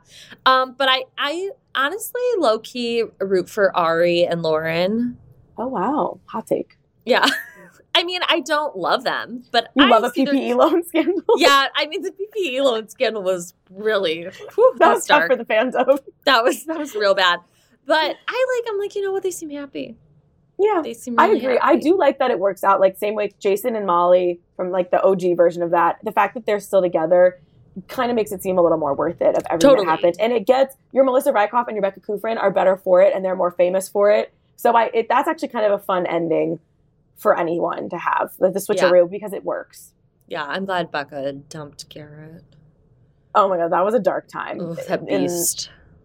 Um, 0.46 0.76
but 0.78 0.90
I, 0.90 1.06
I 1.18 1.50
honestly 1.74 2.22
low 2.38 2.60
key 2.60 3.06
root 3.22 3.50
for 3.50 3.76
Arie 3.76 4.26
and 4.26 4.42
Lauren. 4.44 5.18
Oh 5.58 5.68
wow, 5.68 6.20
hot 6.26 6.46
take. 6.46 6.78
Yeah. 7.06 7.26
I 8.00 8.04
mean, 8.04 8.22
I 8.28 8.39
don't 8.39 8.76
love 8.78 9.04
them, 9.04 9.43
but 9.52 9.70
You 9.76 9.86
I 9.86 9.88
love 9.89 10.04
a 10.04 10.10
their- 10.16 10.26
PPE 10.34 10.56
loan 10.56 10.84
scandal. 10.88 11.22
Yeah, 11.38 11.68
I 11.76 11.86
mean 11.88 12.02
the 12.02 12.12
PPE 12.12 12.62
loan 12.64 12.88
scandal 12.89 13.24
was 13.24 13.54
really 13.70 14.24
whew, 14.56 14.72
that 14.74 14.80
that 14.80 14.93
was 14.95 15.06
dark. 15.06 15.30
for 15.32 15.36
the 15.36 15.45
fans 15.45 15.76
of. 15.76 16.00
That 16.26 16.43
was 16.43 16.66
that 16.66 16.78
was 16.80 16.95
real 16.95 17.14
bad. 17.16 17.39
But 17.86 18.16
I 18.28 18.62
like 18.66 18.72
I'm 18.74 18.80
like, 18.80 18.95
you 18.95 19.02
know 19.04 19.12
what, 19.12 19.24
they 19.24 19.32
seem 19.32 19.50
happy. 19.50 19.95
Yeah, 20.62 20.82
They 20.84 20.93
seem 20.93 21.18
I 21.18 21.28
really 21.28 21.39
agree. 21.39 21.60
I 21.62 21.78
do 21.78 21.97
like 21.97 22.20
that 22.20 22.32
it 22.32 22.39
works 22.39 22.64
out. 22.66 22.82
Like 22.82 22.97
same 22.97 23.16
way 23.16 23.32
Jason 23.39 23.76
and 23.78 23.86
Molly 23.86 24.41
from 24.58 24.72
like 24.72 24.91
the 24.91 25.02
OG 25.02 25.38
version 25.38 25.64
of 25.64 25.72
that. 25.72 26.00
The 26.04 26.12
fact 26.12 26.34
that 26.34 26.45
they're 26.45 26.60
still 26.60 26.82
together 26.82 27.39
kind 27.88 28.12
of 28.12 28.16
makes 28.16 28.34
it 28.34 28.43
seem 28.43 28.58
a 28.58 28.62
little 28.62 28.78
more 28.78 28.93
worth 28.93 29.22
it 29.22 29.38
of 29.38 29.43
everything 29.50 29.60
Totally. 29.70 29.86
that 29.86 29.91
happened. 29.91 30.16
And 30.20 30.34
it 30.34 30.45
gets 30.45 30.76
your 30.91 31.06
Melissa 31.06 31.32
Rycroft 31.32 31.68
and 31.68 31.76
your 31.76 31.82
Becca 31.82 32.02
Kufrin 32.02 32.38
are 32.38 32.52
better 32.52 32.76
for 32.76 33.02
it, 33.02 33.14
and 33.16 33.24
they're 33.24 33.38
more 33.38 33.52
famous 33.52 33.88
for 33.88 34.12
it. 34.12 34.34
So 34.58 34.74
I 34.76 34.89
it, 34.93 35.08
that's 35.08 35.30
actually 35.30 35.47
kind 35.47 35.66
of 35.66 35.72
a 35.72 35.80
fun 35.82 36.06
ending 36.06 36.60
for 37.20 37.38
anyone 37.38 37.89
to 37.89 37.97
have 37.97 38.32
the, 38.39 38.49
the 38.49 38.59
switcheroo 38.59 39.09
because 39.09 39.34
it 39.34 39.43
works. 39.43 39.93
Yeah, 40.28 40.43
I'm 40.45 40.65
glad 40.65 40.91
Becca 40.91 41.34
dumped 41.49 41.88
Garrett. 41.89 42.43
Oh 43.36 43.47
my 43.47 43.57
god, 43.57 43.72
that 43.72 43.84
was 43.86 43.93
a 43.93 43.99
dark 43.99 44.28
time. 44.28 44.59
Ugh, 44.59 44.78
that 44.88 45.01
And- 45.07 45.30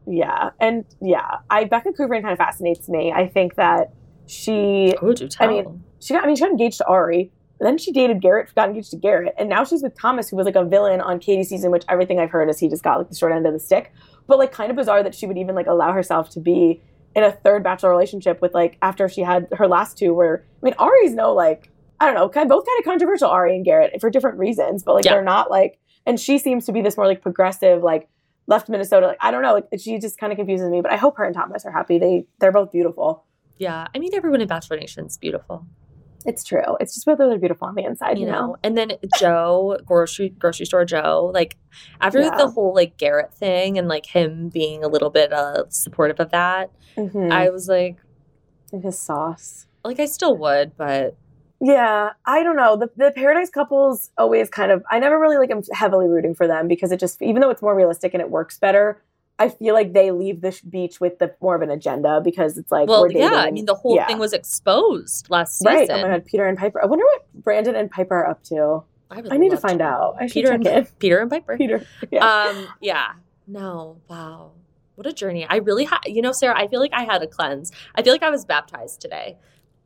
yeah, 0.07 0.51
and 0.61 0.85
yeah, 1.01 1.39
I 1.49 1.65
Becca 1.65 1.93
Kufrin 1.93 2.21
kind 2.21 2.33
of 2.33 2.39
fascinates 2.39 2.89
me. 2.89 3.11
I 3.13 3.27
think 3.27 3.55
that 3.55 3.93
she 4.27 4.95
Oh, 5.01 5.13
do 5.13 5.29
tell. 5.29 5.49
I 5.49 5.51
mean, 5.51 5.83
she 6.01 6.13
got 6.15 6.25
I 6.25 6.27
mean 6.27 6.37
she 6.37 6.43
got 6.43 6.51
engaged 6.51 6.79
to 6.79 6.87
Arie. 6.89 7.31
Then 7.61 7.79
she 7.79 7.93
dated 7.93 8.21
Garrett, 8.21 8.53
got 8.55 8.69
engaged 8.69 8.91
to 8.91 8.97
Garrett, 8.97 9.35
and 9.39 9.49
now 9.49 9.65
she's 9.65 9.83
with 9.83 9.99
Thomas, 9.99 10.29
who 10.29 10.37
was 10.37 10.45
like 10.45 10.57
a 10.57 10.65
villain 10.65 11.01
on 11.01 11.19
Katie's 11.21 11.49
season, 11.49 11.71
which 11.71 11.85
everything 11.89 12.19
I've 12.19 12.31
heard 12.31 12.51
is 12.51 12.59
he 12.59 12.69
just 12.69 12.83
got 12.83 12.99
like 12.99 13.09
the 13.09 13.15
short 13.15 13.33
end 13.33 13.47
of 13.47 13.53
the 13.55 13.61
stick. 13.61 13.93
But 14.27 14.39
like 14.39 14.53
kind 14.53 14.71
of 14.71 14.77
bizarre 14.77 15.03
that 15.03 15.15
she 15.15 15.27
would 15.27 15.39
even 15.39 15.55
like 15.55 15.67
allow 15.67 15.93
herself 15.93 16.29
to 16.31 16.41
be 16.41 16.83
in 17.15 17.23
a 17.25 17.33
third 17.33 17.63
bachelor 17.63 17.91
relationship 17.91 18.41
with 18.43 18.55
like 18.55 18.77
after 18.83 19.09
she 19.09 19.21
had 19.23 19.47
her 19.53 19.67
last 19.69 19.97
two 19.99 20.13
where 20.15 20.45
I 20.63 20.67
mean 20.67 20.75
Arie's 20.81 21.15
no 21.15 21.33
like 21.33 21.71
I 22.01 22.07
don't 22.07 22.15
know, 22.17 22.29
kind 22.29 22.49
both 22.49 22.67
kind 22.67 22.79
of 22.81 22.85
controversial, 22.85 23.31
Arie 23.31 23.55
and 23.55 23.65
Garrett, 23.65 24.01
for 24.01 24.11
different 24.11 24.39
reasons, 24.39 24.83
but 24.83 24.95
like 24.95 25.05
Yeah. 25.05 25.13
they're 25.13 25.23
not 25.25 25.51
like 25.51 25.79
and 26.07 26.19
she 26.21 26.39
seems 26.39 26.67
to 26.67 26.73
be 26.73 26.83
this 26.83 26.97
more 26.97 27.07
like 27.07 27.23
progressive, 27.23 27.83
like 27.83 28.09
left 28.47 28.69
Minnesota. 28.69 29.07
Like 29.07 29.19
I 29.21 29.31
don't 29.31 29.43
know, 29.43 29.55
like 29.55 29.69
she 29.79 29.99
just 29.99 30.19
kind 30.19 30.33
of 30.33 30.37
confuses 30.37 30.69
me. 30.71 30.81
But 30.83 30.93
I 30.93 30.97
hope 30.97 31.17
her 31.17 31.25
and 31.25 31.35
Thomas 31.35 31.65
are 31.65 31.71
happy. 31.73 31.99
They 31.99 32.27
they're 32.41 32.53
both 32.53 32.73
beautiful. 32.73 33.25
yeah, 33.59 33.87
I 33.95 33.99
mean, 34.01 34.13
everyone 34.15 34.41
in 34.41 34.49
Bachelor 34.49 34.77
Nation 34.79 35.07
is 35.07 35.17
beautiful, 35.17 35.65
It's 36.25 36.43
true. 36.45 36.77
It's 36.81 36.95
just 36.95 37.07
whether 37.07 37.29
they're 37.29 37.39
beautiful 37.39 37.69
on 37.69 37.75
the 37.75 37.85
inside, 37.85 38.19
you 38.19 38.27
know. 38.27 38.57
And 38.63 38.77
then 38.77 38.93
Joe, 39.19 39.79
grocery 39.85 40.31
grocery 40.31 40.65
store 40.67 40.85
Joe, 40.85 41.31
like 41.35 41.57
after 42.01 42.21
Yeah. 42.21 42.37
the 42.37 42.49
whole 42.49 42.75
like 42.75 42.97
Garrett 42.97 43.35
thing 43.35 43.77
and 43.79 43.89
like 43.89 44.07
him 44.07 44.49
being 44.49 44.83
a 44.83 44.89
little 44.89 45.11
bit 45.11 45.33
uh, 45.33 45.65
supportive 45.69 46.19
of 46.21 46.31
that, 46.31 46.71
Mhm. 46.97 47.31
I 47.31 47.51
was 47.51 47.69
like, 47.69 47.99
and 48.73 48.83
his 48.83 48.99
sauce. 48.99 49.67
like 49.85 50.01
I 50.01 50.07
still 50.07 50.37
would, 50.39 50.77
but 50.77 51.17
Yeah, 51.61 52.11
I 52.27 52.43
don't 52.43 52.57
know. 52.57 52.77
The 52.77 52.91
the 52.97 53.13
Paradise 53.15 53.51
couples 53.51 54.11
always 54.17 54.49
kind 54.49 54.73
of 54.73 54.83
I 54.91 54.99
never 54.99 55.19
really 55.21 55.37
like 55.39 55.51
am 55.51 55.61
heavily 55.73 56.09
rooting 56.09 56.35
for 56.35 56.47
them 56.47 56.69
because 56.69 56.91
it 56.91 56.99
just 57.01 57.21
even 57.21 57.41
though 57.43 57.51
it's 57.51 57.63
more 57.63 57.75
realistic 57.77 58.15
and 58.15 58.21
it 58.23 58.31
works 58.31 58.59
better, 58.59 59.03
I 59.39 59.49
feel 59.49 59.75
like 59.75 59.93
they 59.93 60.13
leave 60.13 60.43
the 60.43 60.59
beach 60.69 61.01
with 61.01 61.19
the 61.19 61.35
more 61.41 61.57
of 61.57 61.63
an 61.63 61.71
agenda 61.71 62.21
because 62.23 62.57
it's 62.57 62.71
like 62.71 62.89
well, 62.89 63.11
yeah. 63.11 63.35
I 63.35 63.51
mean, 63.51 63.65
the 63.65 63.75
whole 63.75 63.97
yeah. 63.97 64.07
thing 64.07 64.19
was 64.19 64.33
exposed 64.33 65.29
last 65.29 65.59
season. 65.59 65.75
right. 65.75 65.91
Oh 65.91 66.03
my 66.03 66.09
god, 66.09 66.25
Peter 66.25 66.47
and 66.47 66.57
Piper. 66.57 66.83
I 66.83 66.87
wonder 66.87 67.05
what 67.05 67.43
Brandon 67.43 67.75
and 67.75 67.91
Piper 67.91 68.15
are 68.15 68.31
up 68.31 68.45
to. 68.45 68.85
would 69.15 69.33
I 69.33 69.37
need 69.37 69.51
to 69.51 69.57
find 69.57 69.81
know. 69.81 69.87
out. 69.87 70.17
I 70.21 70.27
should 70.27 70.35
Peter 70.35 70.49
check 70.49 70.55
and 70.55 70.67
in. 70.67 70.87
Peter 71.01 71.19
and 71.19 71.31
Piper. 71.31 71.57
Peter. 71.57 71.85
Yeah. 72.13 72.27
Um, 72.27 72.69
yeah. 72.81 73.13
No, 73.47 74.01
wow. 74.09 74.53
What 74.95 75.07
a 75.07 75.13
journey. 75.13 75.47
I 75.49 75.57
really 75.57 75.85
had, 75.85 76.01
you 76.07 76.23
know, 76.23 76.33
Sarah, 76.33 76.57
I 76.57 76.69
feel 76.69 76.81
like 76.81 76.93
I 76.93 77.03
had 77.03 77.23
a 77.23 77.27
cleanse. 77.27 77.73
I 77.95 78.03
feel 78.03 78.13
like 78.13 78.23
I 78.23 78.31
was 78.31 78.45
baptized 78.45 79.01
today. 79.01 79.37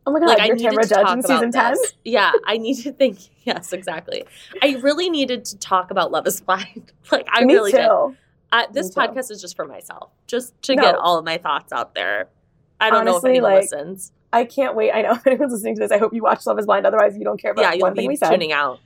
oh 0.06 0.12
my 0.12 0.20
god, 0.20 0.28
like, 0.28 0.40
I 0.40 0.48
needed 0.48 0.70
to 0.70 0.76
Judge 0.76 0.88
talk 0.90 1.12
in 1.12 1.18
about 1.20 1.26
season 1.26 1.52
ten. 1.52 1.72
this. 1.72 1.94
Yeah, 2.04 2.32
I 2.44 2.58
need 2.58 2.74
to 2.82 2.92
think. 2.92 3.18
Yes, 3.48 3.72
exactly. 3.72 4.24
I 4.60 4.76
really 4.82 5.08
needed 5.08 5.46
to 5.46 5.58
talk 5.58 5.90
about 5.90 6.12
Love 6.12 6.26
is 6.26 6.38
Blind. 6.42 6.92
like, 7.10 7.26
I 7.32 7.46
Me 7.46 7.54
really 7.54 7.72
too. 7.72 7.78
did. 7.78 8.18
Uh, 8.50 8.64
this 8.72 8.94
podcast 8.94 9.30
is 9.30 9.40
just 9.40 9.56
for 9.56 9.66
myself, 9.66 10.10
just 10.26 10.60
to 10.62 10.74
No. 10.74 10.82
get 10.82 10.94
all 10.94 11.18
of 11.18 11.24
my 11.24 11.36
thoughts 11.38 11.72
out 11.72 11.94
there. 11.94 12.28
I 12.80 12.90
don't 12.90 13.04
know 13.04 13.10
if 13.12 13.24
Honestly, 13.24 13.30
anyone 13.32 13.52
like, 13.52 13.62
listens. 13.62 14.12
I 14.32 14.44
can't 14.44 14.74
wait. 14.74 14.92
I 14.92 15.02
know 15.02 15.12
if 15.14 15.26
anyone's 15.26 15.52
listening 15.52 15.74
to 15.76 15.80
this, 15.80 15.90
I 15.92 15.98
hope 15.98 16.14
you 16.14 16.22
watch 16.22 16.46
Love 16.46 16.58
Is 16.58 16.66
Blind. 16.66 16.86
Otherwise, 16.86 17.16
you 17.16 17.24
don't 17.24 17.40
care 17.40 17.52
about 17.52 17.62
Yeah, 17.62 17.72
you'll 17.72 17.82
one 17.82 17.94
thing 17.94 18.04
be 18.04 18.08
we 18.08 18.16
said. 18.16 18.30
tuning 18.30 18.52
out. 18.52 18.78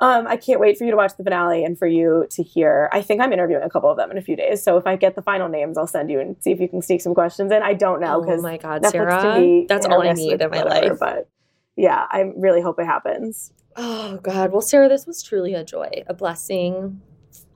Um, 0.00 0.28
I 0.28 0.36
can't 0.36 0.60
wait 0.60 0.78
for 0.78 0.84
you 0.84 0.92
to 0.92 0.96
watch 0.96 1.16
the 1.16 1.24
finale 1.24 1.64
and 1.64 1.76
for 1.76 1.88
you 1.88 2.26
to 2.30 2.42
hear. 2.44 2.88
I 2.92 3.02
think 3.02 3.20
I'm 3.20 3.32
interviewing 3.32 3.64
a 3.64 3.68
couple 3.70 3.90
of 3.90 3.96
them 3.96 4.12
in 4.12 4.18
a 4.18 4.22
few 4.22 4.36
days. 4.36 4.62
So 4.62 4.76
if 4.76 4.86
I 4.86 4.94
get 4.94 5.16
the 5.16 5.22
final 5.22 5.48
names, 5.48 5.76
I'll 5.76 5.88
send 5.88 6.08
you 6.08 6.20
and 6.20 6.36
see 6.40 6.52
if 6.52 6.60
you 6.60 6.68
can 6.68 6.82
sneak 6.82 7.00
some 7.00 7.14
questions 7.14 7.50
in. 7.50 7.64
I 7.64 7.74
don't 7.74 8.00
know 8.00 8.18
Oh 8.18 8.20
because 8.20 8.40
my 8.40 8.58
God, 8.58 8.82
Netflix 8.82 8.92
Sarah. 8.92 9.64
That's 9.68 9.86
all 9.86 10.00
I 10.02 10.12
need 10.12 10.40
in 10.40 10.50
my 10.50 10.62
whatever, 10.62 10.88
life. 10.90 10.98
But 11.00 11.28
yeah, 11.74 12.06
I 12.12 12.30
really 12.36 12.60
hope 12.60 12.78
it 12.78 12.86
happens. 12.86 13.52
Oh 13.76 14.18
God. 14.22 14.52
Well, 14.52 14.60
Sarah, 14.60 14.88
this 14.88 15.04
was 15.04 15.20
truly 15.20 15.54
a 15.54 15.64
joy, 15.64 16.04
a 16.06 16.14
blessing. 16.14 17.00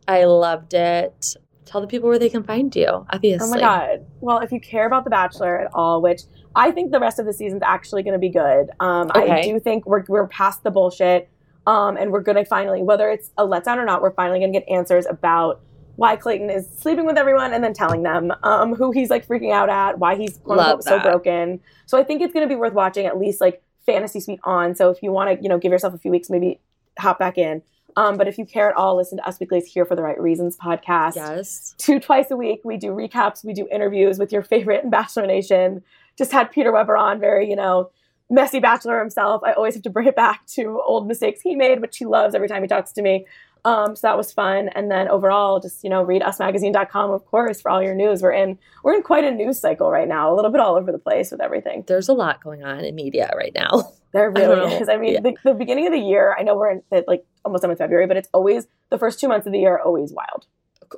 I 0.08 0.24
loved 0.24 0.74
it. 0.74 1.36
Tell 1.64 1.80
the 1.80 1.86
people 1.86 2.08
where 2.08 2.18
they 2.18 2.28
can 2.28 2.42
find 2.42 2.74
you. 2.74 3.06
Obviously. 3.10 3.46
Oh 3.46 3.50
my 3.50 3.60
god. 3.60 4.06
Well, 4.20 4.38
if 4.38 4.52
you 4.52 4.60
care 4.60 4.86
about 4.86 5.04
The 5.04 5.10
Bachelor 5.10 5.60
at 5.60 5.70
all, 5.74 6.02
which 6.02 6.22
I 6.54 6.70
think 6.70 6.92
the 6.92 7.00
rest 7.00 7.18
of 7.18 7.26
the 7.26 7.32
season's 7.32 7.62
actually 7.64 8.02
going 8.02 8.14
to 8.14 8.18
be 8.18 8.28
good. 8.28 8.70
Um, 8.80 9.10
I 9.14 9.42
do 9.42 9.58
think 9.60 9.86
we're 9.86 10.04
we're 10.08 10.26
past 10.26 10.62
the 10.62 10.70
bullshit, 10.70 11.28
um, 11.66 11.96
and 11.96 12.10
we're 12.10 12.20
going 12.20 12.36
to 12.36 12.44
finally, 12.44 12.82
whether 12.82 13.10
it's 13.10 13.30
a 13.38 13.46
letdown 13.46 13.76
or 13.76 13.84
not, 13.84 14.02
we're 14.02 14.12
finally 14.12 14.38
going 14.40 14.52
to 14.52 14.58
get 14.58 14.68
answers 14.68 15.06
about 15.06 15.60
why 15.96 16.16
Clayton 16.16 16.50
is 16.50 16.68
sleeping 16.78 17.06
with 17.06 17.18
everyone 17.18 17.52
and 17.52 17.62
then 17.62 17.72
telling 17.72 18.02
them 18.02 18.32
um, 18.42 18.74
who 18.74 18.92
he's 18.92 19.10
like 19.10 19.26
freaking 19.26 19.52
out 19.52 19.68
at, 19.68 19.98
why 19.98 20.16
he's 20.16 20.38
quote 20.38 20.58
Love 20.58 20.78
unquote 20.78 20.84
so 20.84 21.00
broken. 21.00 21.60
So 21.86 21.98
I 21.98 22.04
think 22.04 22.22
it's 22.22 22.32
going 22.32 22.46
to 22.46 22.52
be 22.52 22.58
worth 22.58 22.72
watching 22.72 23.06
at 23.06 23.18
least 23.18 23.40
like 23.40 23.62
Fantasy 23.84 24.20
Suite 24.20 24.40
on. 24.44 24.74
So 24.74 24.90
if 24.90 25.02
you 25.02 25.12
want 25.12 25.36
to, 25.36 25.42
you 25.42 25.48
know, 25.48 25.58
give 25.58 25.70
yourself 25.70 25.94
a 25.94 25.98
few 25.98 26.10
weeks, 26.10 26.30
maybe 26.30 26.60
hop 26.98 27.18
back 27.18 27.38
in. 27.38 27.62
Um, 27.96 28.16
but 28.16 28.26
if 28.28 28.38
you 28.38 28.46
care 28.46 28.68
at 28.70 28.76
all, 28.76 28.96
listen 28.96 29.18
to 29.18 29.26
Us 29.26 29.38
Weekly's 29.40 29.66
Here 29.66 29.84
for 29.84 29.94
the 29.96 30.02
Right 30.02 30.20
Reasons 30.20 30.56
podcast 30.56 31.16
Yes. 31.16 31.74
two 31.78 32.00
twice 32.00 32.30
a 32.30 32.36
week. 32.36 32.60
We 32.64 32.76
do 32.76 32.88
recaps, 32.88 33.44
we 33.44 33.52
do 33.52 33.68
interviews 33.70 34.18
with 34.18 34.32
your 34.32 34.42
favorite 34.42 34.84
in 34.84 34.90
Bachelor 34.98 35.26
Nation. 35.26 35.82
Just 36.16 36.32
had 36.32 36.50
Peter 36.50 36.72
Weber 36.72 36.96
on, 36.96 37.20
very, 37.20 37.48
you 37.48 37.56
know, 37.56 37.90
messy 38.30 38.60
bachelor 38.60 38.98
himself. 38.98 39.42
I 39.44 39.52
always 39.52 39.74
have 39.74 39.82
to 39.82 39.90
bring 39.90 40.06
it 40.06 40.16
back 40.16 40.46
to 40.48 40.80
old 40.86 41.06
mistakes 41.06 41.40
he 41.42 41.54
made, 41.54 41.80
which 41.80 41.98
he 41.98 42.06
loves 42.06 42.34
every 42.34 42.48
time 42.48 42.62
he 42.62 42.68
talks 42.68 42.92
to 42.92 43.02
me. 43.02 43.26
Um, 43.64 43.94
so 43.94 44.08
that 44.08 44.16
was 44.16 44.32
fun. 44.32 44.70
And 44.74 44.90
then 44.90 45.08
overall, 45.08 45.60
just, 45.60 45.84
you 45.84 45.90
know, 45.90 46.02
read 46.02 46.20
usmagazine.com, 46.22 47.10
of 47.12 47.24
course, 47.26 47.60
for 47.60 47.70
all 47.70 47.80
your 47.82 47.94
news. 47.94 48.20
We're 48.22 48.32
in 48.32 48.58
we're 48.82 48.94
in 48.94 49.02
quite 49.02 49.22
a 49.24 49.30
news 49.30 49.60
cycle 49.60 49.88
right 49.90 50.08
now, 50.08 50.32
a 50.32 50.34
little 50.34 50.50
bit 50.50 50.60
all 50.60 50.74
over 50.74 50.90
the 50.90 50.98
place 50.98 51.30
with 51.30 51.40
everything. 51.40 51.84
There's 51.86 52.08
a 52.08 52.12
lot 52.12 52.42
going 52.42 52.64
on 52.64 52.80
in 52.84 52.94
media 52.94 53.30
right 53.36 53.52
now. 53.54 53.92
There 54.12 54.30
really 54.30 54.56
know. 54.56 54.66
is. 54.66 54.90
I 54.90 54.98
mean, 54.98 55.14
Yeah. 55.14 55.20
the, 55.20 55.34
the 55.42 55.54
beginning 55.54 55.86
of 55.86 55.92
the 55.94 55.98
year, 55.98 56.36
I 56.38 56.42
know 56.42 56.54
we're 56.54 56.70
in 56.72 56.82
like 57.08 57.24
almost 57.46 57.62
done 57.62 57.70
with 57.70 57.78
February, 57.78 58.06
but 58.06 58.18
it's 58.18 58.28
always 58.34 58.66
the 58.90 58.98
first 58.98 59.18
two 59.18 59.26
months 59.26 59.46
of 59.46 59.54
the 59.54 59.58
year 59.60 59.72
are 59.76 59.80
always 59.80 60.12
wild. 60.12 60.44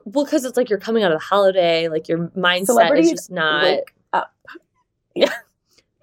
Well, 0.05 0.25
because 0.25 0.45
it's 0.45 0.57
like 0.57 0.69
you're 0.69 0.81
coming 0.81 1.05
out 1.05 1.13
of 1.13 1.21
the 1.21 1.25
holiday, 1.25 1.87
like 1.87 2.09
your 2.09 2.27
mindset 2.37 2.67
Celebrities 2.67 3.07
is 3.07 3.13
just 3.13 3.31
not. 3.31 3.83
Yeah. 5.15 5.33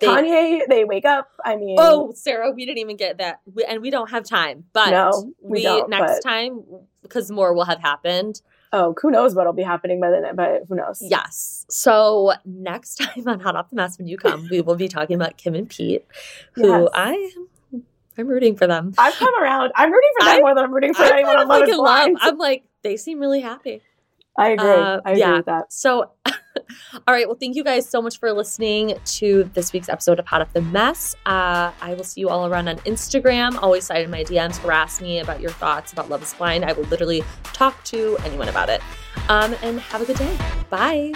They- 0.02 0.08
Kanye, 0.08 0.62
they 0.68 0.84
wake 0.84 1.06
up. 1.06 1.30
I 1.46 1.56
mean, 1.56 1.78
Oh, 1.80 2.12
Sarah, 2.16 2.52
we 2.52 2.66
didn't 2.66 2.80
even 2.80 2.98
get 2.98 3.20
that, 3.20 3.40
we, 3.54 3.64
and 3.64 3.82
we 3.82 3.90
don't 3.90 4.10
have 4.10 4.26
time. 4.26 4.66
But 4.74 4.90
No, 4.90 5.32
we 5.42 5.66
we, 5.66 5.84
next 5.88 6.16
but- 6.16 6.24
time 6.30 6.64
because 7.04 7.32
more 7.32 7.54
will 7.54 7.66
have 7.66 7.80
happened. 7.80 8.42
oh, 8.74 8.94
who 9.02 9.12
knows 9.12 9.36
what'll 9.36 9.52
be 9.54 9.64
happening 9.64 10.00
by 10.00 10.10
the 10.10 10.22
then? 10.22 10.36
But 10.36 10.64
who 10.68 10.76
knows? 10.76 11.00
Yes. 11.02 11.66
So 11.70 12.34
next 12.46 12.96
time 13.02 13.28
on 13.28 13.40
Hot 13.42 13.56
Off 13.56 13.70
the 13.70 13.76
Mess, 13.76 13.98
when 13.98 14.08
you 14.08 14.18
come, 14.18 14.48
we 14.52 14.62
will 14.62 14.76
be 14.76 14.88
talking 14.88 15.16
about 15.16 15.38
Kim 15.38 15.56
and 15.56 15.70
Pete, 15.70 16.06
who 16.54 16.68
Yes. 16.68 16.90
I 16.94 17.14
am. 17.14 17.84
I'm 18.18 18.28
rooting 18.28 18.56
for 18.58 18.68
them. 18.68 18.94
I've 18.98 19.14
come 19.16 19.34
around. 19.42 19.72
I'm 19.76 19.92
rooting 19.92 20.10
for 20.20 20.26
them 20.26 20.36
I- 20.36 20.40
more 20.40 20.56
than 20.56 20.64
I'm 20.66 20.74
rooting 20.74 20.94
for 20.94 21.04
I 21.04 21.10
anyone 21.20 21.38
on 21.38 21.48
Love 21.48 21.62
is 21.64 21.70
fucking 21.70 21.84
love. 21.84 22.10
I'm 22.22 22.38
like, 22.38 22.64
they 22.84 22.98
seem 22.98 23.20
really 23.20 23.40
happy. 23.42 23.82
I 24.38 24.50
agree. 24.50 24.70
Uh, 24.70 25.02
I 25.06 25.12
agree 25.12 25.20
yeah. 25.20 25.38
with 25.38 25.46
that. 25.46 25.74
So, 25.74 26.12
all 26.26 26.34
right. 27.08 27.28
Well, 27.28 27.38
thank 27.40 27.56
you 27.56 27.64
guys 27.64 27.88
so 27.88 28.02
much 28.02 28.20
for 28.20 28.32
listening 28.32 28.98
to 29.04 29.50
this 29.54 29.74
week's 29.74 29.90
episode 29.90 30.20
of 30.20 30.26
Hot 30.28 30.42
Off 30.42 30.54
the 30.54 30.62
Mess. 30.62 31.16
Uh, 31.26 31.72
I 31.82 31.94
will 31.96 32.04
see 32.04 32.22
you 32.22 32.30
all 32.30 32.48
around 32.48 32.68
on 32.70 32.78
Instagram. 32.80 33.62
Always 33.62 33.86
slide 33.86 34.04
in 34.04 34.12
my 34.12 34.24
DMs, 34.24 34.58
harass 34.58 35.02
me 35.02 35.20
about 35.20 35.42
your 35.42 35.52
thoughts 35.52 35.92
about 35.92 36.10
Love 36.10 36.24
is 36.24 36.34
Blind. 36.34 36.64
I 36.64 36.74
will 36.74 36.86
literally 36.86 37.24
talk 37.44 37.84
to 37.86 38.18
anyone 38.24 38.48
about 38.48 38.70
it. 38.70 38.82
Um, 39.28 39.56
and 39.62 39.80
have 39.80 40.02
a 40.02 40.06
good 40.06 40.18
day. 40.18 40.38
Bye. 40.70 41.12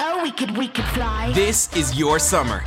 Oh, 0.00 0.22
we 0.22 0.30
could, 0.30 0.56
we 0.56 0.68
could 0.68 0.84
fly. 0.86 1.32
This 1.32 1.74
is 1.76 1.98
your 1.98 2.20
summer. 2.20 2.62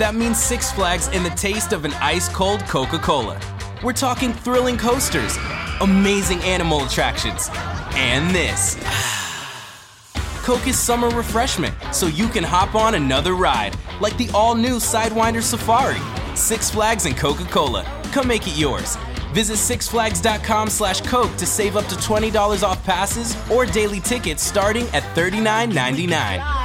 That 0.00 0.14
means 0.14 0.42
Six 0.42 0.72
Flags 0.72 1.08
and 1.12 1.26
the 1.26 1.30
taste 1.36 1.74
of 1.74 1.84
an 1.84 1.92
ice 2.00 2.26
cold 2.26 2.60
Coca 2.60 2.98
Cola. 2.98 3.38
We're 3.84 3.92
talking 3.92 4.32
thrilling 4.32 4.78
coasters, 4.78 5.36
amazing 5.82 6.40
animal 6.40 6.82
attractions, 6.86 7.50
and 7.52 8.34
this. 8.34 8.76
Coke 10.42 10.66
is 10.66 10.78
summer 10.78 11.10
refreshment, 11.10 11.74
so 11.92 12.06
you 12.06 12.28
can 12.28 12.42
hop 12.42 12.74
on 12.74 12.94
another 12.94 13.34
ride, 13.34 13.76
like 14.00 14.16
the 14.16 14.30
all 14.32 14.54
new 14.54 14.76
Sidewinder 14.76 15.42
Safari. 15.42 16.00
Six 16.34 16.70
Flags 16.70 17.04
and 17.04 17.14
Coca 17.14 17.44
Cola. 17.44 17.84
Come 18.04 18.26
make 18.26 18.46
it 18.48 18.56
yours. 18.56 18.96
Visit 19.34 19.56
sixflags.com 19.56 20.70
slash 20.70 21.02
Coke 21.02 21.36
to 21.36 21.44
save 21.44 21.76
up 21.76 21.84
to 21.88 21.94
$20 21.96 22.66
off 22.66 22.82
passes 22.86 23.36
or 23.50 23.66
daily 23.66 24.00
tickets 24.00 24.42
starting 24.42 24.86
at 24.94 25.02
$39.99. 25.14 26.60